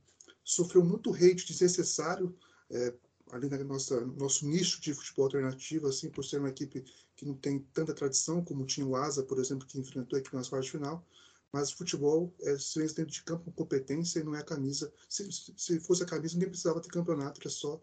sofreu 0.44 0.84
muito 0.84 1.12
hate 1.14 1.46
desnecessário 1.46 2.36
é, 2.70 2.92
ali 3.30 3.48
na 3.48 3.64
nossa 3.64 4.00
nosso 4.04 4.46
nicho 4.46 4.80
de 4.80 4.92
futebol 4.92 5.24
alternativo, 5.24 5.88
assim, 5.88 6.10
por 6.10 6.22
ser 6.22 6.38
uma 6.38 6.50
equipe 6.50 6.84
que 7.16 7.24
não 7.24 7.34
tem 7.34 7.60
tanta 7.72 7.94
tradição 7.94 8.44
como 8.44 8.66
tinha 8.66 8.86
o 8.86 8.94
Asa, 8.94 9.22
por 9.22 9.38
exemplo, 9.38 9.66
que 9.66 9.78
enfrentou 9.78 10.16
a 10.16 10.20
equipe 10.20 10.36
nas 10.36 10.48
quartas 10.48 10.66
de 10.66 10.72
final 10.72 11.04
mas 11.52 11.70
futebol 11.70 12.32
é 12.40 12.58
ciência 12.58 12.96
dentro 12.96 13.12
de 13.12 13.22
campo 13.22 13.44
com 13.44 13.52
competência 13.52 14.20
e 14.20 14.24
não 14.24 14.34
é 14.34 14.40
a 14.40 14.44
camisa. 14.44 14.92
Se, 15.08 15.28
se 15.30 15.80
fosse 15.80 16.02
a 16.02 16.06
camisa, 16.06 16.34
ninguém 16.34 16.48
precisava 16.48 16.80
ter 16.80 16.88
campeonato, 16.88 17.40
era 17.40 17.50
só 17.50 17.80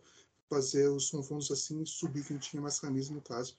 fazer 0.49 0.87
os 0.87 1.11
confrontos 1.11 1.51
assim 1.51 1.83
e 1.83 1.85
subir 1.85 2.25
quem 2.25 2.37
tinha 2.37 2.61
mais 2.61 2.79
camisa, 2.79 3.13
no 3.13 3.21
caso. 3.21 3.55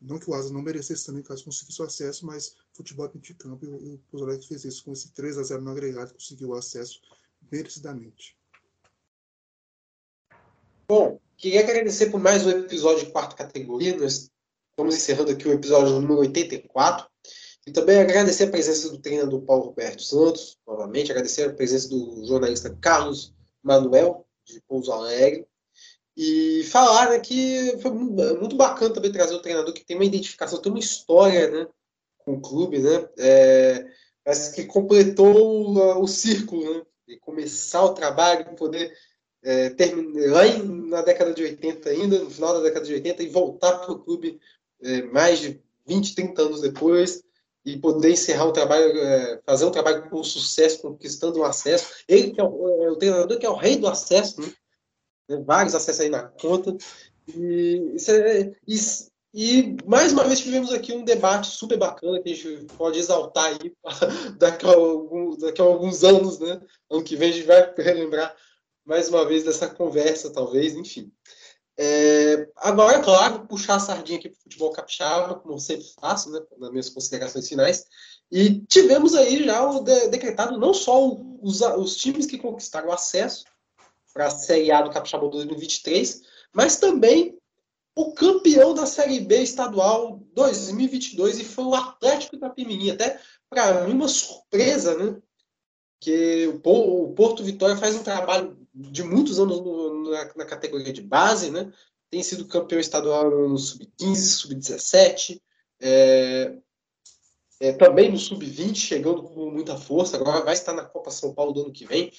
Não 0.00 0.18
que 0.18 0.28
o 0.28 0.34
Asa 0.34 0.52
não 0.52 0.60
merecesse 0.60 1.06
também, 1.06 1.22
caso 1.22 1.44
conseguisse 1.44 1.80
o 1.80 1.84
acesso, 1.84 2.26
mas 2.26 2.56
futebol 2.72 3.06
dentro 3.06 3.20
de 3.20 3.34
campo, 3.34 3.64
e 3.64 4.00
o 4.12 4.22
Alegre 4.22 4.44
fez 4.44 4.64
isso 4.64 4.84
com 4.84 4.92
esse 4.92 5.12
3 5.12 5.38
a 5.38 5.42
0 5.44 5.62
no 5.62 5.70
agregado, 5.70 6.12
conseguiu 6.12 6.48
o 6.48 6.54
acesso 6.54 7.00
merecidamente. 7.50 8.36
Bom, 10.88 11.20
queria 11.36 11.60
agradecer 11.60 12.10
por 12.10 12.20
mais 12.20 12.44
um 12.44 12.50
episódio 12.50 13.06
de 13.06 13.12
quarta 13.12 13.36
categoria. 13.36 13.96
Nós 13.96 14.28
estamos 14.70 14.96
encerrando 14.96 15.30
aqui 15.30 15.46
o 15.46 15.52
episódio 15.52 16.00
número 16.00 16.18
84. 16.18 17.11
E 17.66 17.70
também 17.70 18.00
agradecer 18.00 18.44
a 18.44 18.50
presença 18.50 18.90
do 18.90 18.98
treinador 18.98 19.40
Paulo 19.42 19.66
Roberto 19.66 20.02
Santos, 20.02 20.58
novamente, 20.66 21.12
agradecer 21.12 21.44
a 21.44 21.52
presença 21.52 21.88
do 21.88 22.26
jornalista 22.26 22.76
Carlos 22.80 23.32
Manuel, 23.62 24.26
de 24.44 24.60
Pouso 24.62 24.90
Alegre, 24.90 25.46
e 26.16 26.64
falar 26.64 27.10
né, 27.10 27.20
que 27.20 27.78
foi 27.80 27.90
muito 27.92 28.56
bacana 28.56 28.92
também 28.92 29.12
trazer 29.12 29.34
o 29.34 29.42
treinador 29.42 29.72
que 29.72 29.84
tem 29.84 29.96
uma 29.96 30.04
identificação, 30.04 30.60
tem 30.60 30.72
uma 30.72 30.78
história 30.78 31.50
né, 31.50 31.68
com 32.18 32.34
o 32.34 32.40
clube, 32.40 32.80
né? 32.80 33.08
É, 33.18 33.86
parece 34.24 34.54
que 34.54 34.66
completou 34.66 35.34
o, 35.34 36.02
o 36.02 36.06
círculo, 36.06 36.62
né? 36.74 36.82
De 37.08 37.18
começar 37.18 37.82
o 37.84 37.94
trabalho, 37.94 38.54
poder 38.56 38.92
é, 39.42 39.70
terminar 39.70 40.32
lá 40.32 40.46
em, 40.46 40.88
na 40.88 41.02
década 41.02 41.32
de 41.32 41.42
80 41.42 41.88
ainda, 41.88 42.18
no 42.18 42.30
final 42.30 42.54
da 42.54 42.62
década 42.62 42.84
de 42.86 42.94
80, 42.94 43.22
e 43.22 43.28
voltar 43.28 43.78
para 43.78 43.92
o 43.92 43.98
clube 43.98 44.38
é, 44.82 45.02
mais 45.02 45.40
de 45.40 45.60
20, 45.86 46.14
30 46.14 46.42
anos 46.42 46.60
depois, 46.60 47.22
e 47.64 47.78
poder 47.78 48.10
encerrar 48.10 48.46
o 48.46 48.52
trabalho, 48.52 48.98
é, 48.98 49.40
fazer 49.46 49.64
um 49.64 49.70
trabalho 49.70 50.08
com 50.10 50.22
sucesso, 50.24 50.82
conquistando 50.82 51.40
um 51.40 51.44
acesso. 51.44 51.92
Ele 52.08 52.32
que 52.32 52.40
é 52.40 52.44
o, 52.44 52.84
é 52.84 52.90
o, 52.90 52.96
treinador 52.96 53.38
que 53.38 53.46
é 53.46 53.50
o 53.50 53.56
rei 53.56 53.76
do 53.76 53.86
acesso, 53.88 54.40
né? 54.40 54.52
vários 55.46 55.74
acessos 55.74 56.00
aí 56.00 56.08
na 56.08 56.24
conta. 56.24 56.76
E, 57.28 57.94
é, 58.08 58.52
isso, 58.66 59.12
e 59.34 59.76
mais 59.86 60.12
uma 60.12 60.24
vez 60.24 60.40
tivemos 60.40 60.72
aqui 60.72 60.92
um 60.92 61.04
debate 61.04 61.46
super 61.46 61.78
bacana 61.78 62.20
que 62.20 62.32
a 62.32 62.34
gente 62.34 62.66
pode 62.76 62.98
exaltar 62.98 63.46
aí 63.46 63.72
daqui 64.38 64.66
a, 64.66 64.70
algum, 64.70 65.36
daqui 65.36 65.62
a 65.62 65.64
alguns 65.64 66.04
anos, 66.04 66.38
né? 66.38 66.60
Ano 66.90 67.02
que 67.02 67.16
vem 67.16 67.30
a 67.30 67.32
gente 67.32 67.46
vai 67.46 67.72
relembrar 67.78 68.36
mais 68.84 69.08
uma 69.08 69.24
vez 69.24 69.44
dessa 69.44 69.68
conversa, 69.68 70.30
talvez, 70.30 70.74
enfim. 70.74 71.10
É, 71.78 72.48
agora, 72.56 72.98
é 72.98 73.02
claro, 73.02 73.46
puxar 73.46 73.76
a 73.76 73.80
sardinha 73.80 74.18
aqui 74.18 74.28
para 74.28 74.38
o 74.38 74.42
futebol 74.42 74.72
capixaba, 74.72 75.34
como 75.36 75.54
eu 75.54 75.58
sempre 75.58 75.86
faço, 76.00 76.30
né, 76.30 76.40
nas 76.58 76.70
minhas 76.70 76.90
considerações 76.90 77.48
finais. 77.48 77.86
E 78.30 78.60
tivemos 78.66 79.14
aí 79.14 79.44
já 79.44 79.68
o 79.68 79.80
de, 79.80 80.08
decretado 80.08 80.58
não 80.58 80.74
só 80.74 81.06
os, 81.40 81.60
os 81.60 81.96
times 81.96 82.26
que 82.26 82.38
conquistaram 82.38 82.88
o 82.88 82.92
acesso 82.92 83.44
para 84.12 84.26
a 84.26 84.30
Série 84.30 84.70
A 84.70 84.82
do 84.82 84.90
Capixaba 84.90 85.28
2023, 85.28 86.22
mas 86.52 86.76
também 86.76 87.38
o 87.94 88.12
campeão 88.12 88.74
da 88.74 88.86
Série 88.86 89.20
B 89.20 89.42
estadual 89.42 90.20
2022 90.34 91.40
e 91.40 91.44
foi 91.44 91.64
o 91.64 91.74
Atlético 91.74 92.36
Itapemirim. 92.36 92.90
Até 92.90 93.20
para 93.50 93.86
mim 93.86 93.92
uma 93.92 94.08
surpresa, 94.08 94.96
né? 94.96 95.20
Que 96.00 96.46
o 96.48 97.12
Porto 97.14 97.44
Vitória 97.44 97.76
faz 97.76 97.94
um 97.94 98.02
trabalho 98.02 98.61
de 98.74 99.02
muitos 99.02 99.38
anos 99.38 99.60
no, 99.60 100.10
na, 100.10 100.32
na, 100.36 100.44
categoria 100.44 100.92
de 100.92 101.02
base, 101.02 101.50
né? 101.50 101.72
Tem 102.10 102.22
sido 102.22 102.46
campeão 102.46 102.80
estadual 102.80 103.30
no 103.30 103.58
sub-15, 103.58 104.16
sub-17, 104.16 105.40
é, 105.80 106.56
é, 107.60 107.72
também 107.72 108.10
no 108.10 108.18
sub-20, 108.18 108.76
chegando 108.76 109.22
com 109.22 109.50
muita 109.50 109.76
força. 109.76 110.16
Agora 110.16 110.44
vai 110.44 110.54
estar 110.54 110.72
na 110.72 110.84
Copa 110.84 111.10
São 111.10 111.34
Paulo 111.34 111.52
do 111.52 111.62
ano 111.62 111.72
que 111.72 111.86
vem. 111.86 112.12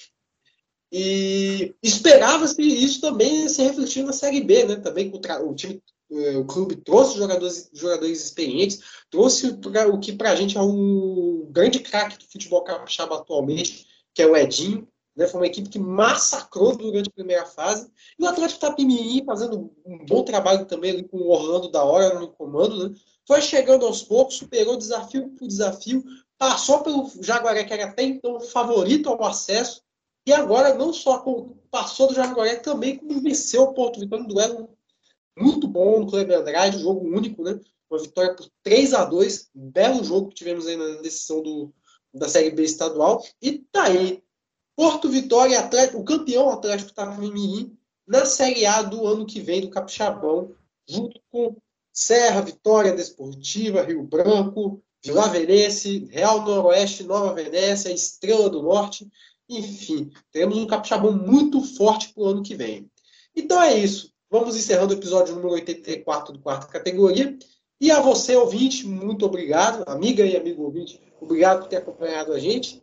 E 0.92 1.74
esperava-se 1.82 2.62
isso 2.62 3.00
também 3.00 3.48
se 3.48 3.62
refletir 3.62 4.04
na 4.04 4.12
Série 4.12 4.40
B, 4.40 4.64
né? 4.64 4.76
Também 4.76 5.12
o, 5.12 5.54
time, 5.54 5.82
é, 6.10 6.36
o 6.36 6.44
clube 6.44 6.76
trouxe 6.76 7.18
jogadores, 7.18 7.68
jogadores 7.72 8.22
experientes, 8.22 8.80
trouxe 9.10 9.48
o 9.48 9.98
que 9.98 10.12
para 10.12 10.30
a 10.30 10.36
gente 10.36 10.56
é 10.56 10.60
um 10.60 11.48
grande 11.50 11.80
craque 11.80 12.18
do 12.18 12.30
futebol 12.30 12.62
capixaba 12.62 13.16
atualmente, 13.16 13.86
que 14.14 14.22
é 14.22 14.26
o 14.26 14.36
Edinho. 14.36 14.86
Né? 15.16 15.26
Foi 15.26 15.40
uma 15.40 15.46
equipe 15.46 15.68
que 15.68 15.78
massacrou 15.78 16.76
durante 16.76 17.08
a 17.08 17.12
primeira 17.12 17.46
fase. 17.46 17.90
E 18.18 18.24
o 18.24 18.26
Atlético 18.26 18.60
Tapimirim 18.60 19.24
fazendo 19.24 19.72
um 19.84 20.04
bom 20.04 20.22
trabalho 20.22 20.66
também 20.66 20.90
ali 20.90 21.04
com 21.04 21.18
o 21.18 21.30
Orlando 21.30 21.70
da 21.70 21.84
hora 21.84 22.18
no 22.18 22.28
comando. 22.28 22.88
Né? 22.88 22.96
Foi 23.26 23.40
chegando 23.40 23.86
aos 23.86 24.02
poucos, 24.02 24.36
superou 24.36 24.76
desafio 24.76 25.30
por 25.30 25.46
desafio, 25.46 26.04
passou 26.36 26.82
pelo 26.82 27.10
Jaguaré, 27.20 27.64
que 27.64 27.72
era 27.72 27.84
até 27.84 28.02
então 28.02 28.40
favorito 28.40 29.08
ao 29.08 29.24
acesso, 29.24 29.82
e 30.26 30.32
agora 30.32 30.74
não 30.74 30.92
só 30.92 31.22
passou 31.70 32.08
do 32.08 32.14
Jaguaré, 32.14 32.56
também 32.56 32.96
como 32.96 33.20
venceu 33.20 33.64
o 33.64 33.74
Porto 33.74 34.00
Vitória, 34.00 34.24
um 34.24 34.28
duelo 34.28 34.70
muito 35.38 35.66
bom 35.68 36.00
no 36.00 36.06
Clube 36.06 36.34
Andrade, 36.34 36.78
jogo 36.78 37.06
único, 37.06 37.42
né? 37.42 37.60
Uma 37.90 38.00
vitória 38.00 38.34
por 38.34 38.48
3 38.62 38.94
a 38.94 39.04
2 39.04 39.50
um 39.54 39.70
belo 39.70 40.02
jogo 40.02 40.28
que 40.28 40.36
tivemos 40.36 40.66
aí 40.66 40.76
na 40.76 41.02
decisão 41.02 41.42
do, 41.42 41.74
da 42.12 42.28
Série 42.28 42.50
B 42.50 42.62
estadual. 42.62 43.22
E 43.42 43.58
tá 43.70 43.84
aí, 43.84 44.22
Porto 44.76 45.08
Vitória, 45.08 45.60
Atlético, 45.60 46.00
o 46.00 46.04
campeão 46.04 46.50
Atlético 46.50 46.90
Itapemirim, 46.90 47.76
na 48.06 48.26
Série 48.26 48.66
A 48.66 48.82
do 48.82 49.06
ano 49.06 49.24
que 49.24 49.40
vem 49.40 49.60
do 49.60 49.70
Capixabão, 49.70 50.54
junto 50.88 51.20
com 51.30 51.56
Serra, 51.92 52.42
Vitória 52.42 52.92
Desportiva, 52.92 53.82
Rio 53.82 54.02
Branco, 54.02 54.82
Vila 55.02 55.28
Verense, 55.28 56.08
Real 56.10 56.42
Noroeste, 56.42 57.04
Nova 57.04 57.32
Venécia, 57.32 57.92
Estrela 57.92 58.50
do 58.50 58.62
Norte 58.62 59.08
enfim, 59.48 60.10
teremos 60.32 60.56
um 60.56 60.66
capixabão 60.66 61.12
muito 61.12 61.60
forte 61.62 62.12
para 62.12 62.22
o 62.22 62.26
ano 62.26 62.42
que 62.42 62.54
vem. 62.54 62.90
Então 63.34 63.60
é 63.60 63.76
isso. 63.76 64.12
Vamos 64.30 64.56
encerrando 64.56 64.94
o 64.94 64.96
episódio 64.96 65.34
número 65.34 65.52
84 65.54 66.32
do 66.32 66.40
quarta 66.40 66.66
categoria. 66.66 67.36
E 67.80 67.90
a 67.90 68.00
você, 68.00 68.34
ouvinte, 68.34 68.86
muito 68.86 69.26
obrigado. 69.26 69.84
Amiga 69.86 70.24
e 70.24 70.36
amigo 70.36 70.62
ouvinte, 70.62 71.00
obrigado 71.20 71.60
por 71.60 71.68
ter 71.68 71.76
acompanhado 71.76 72.32
a 72.32 72.38
gente. 72.38 72.82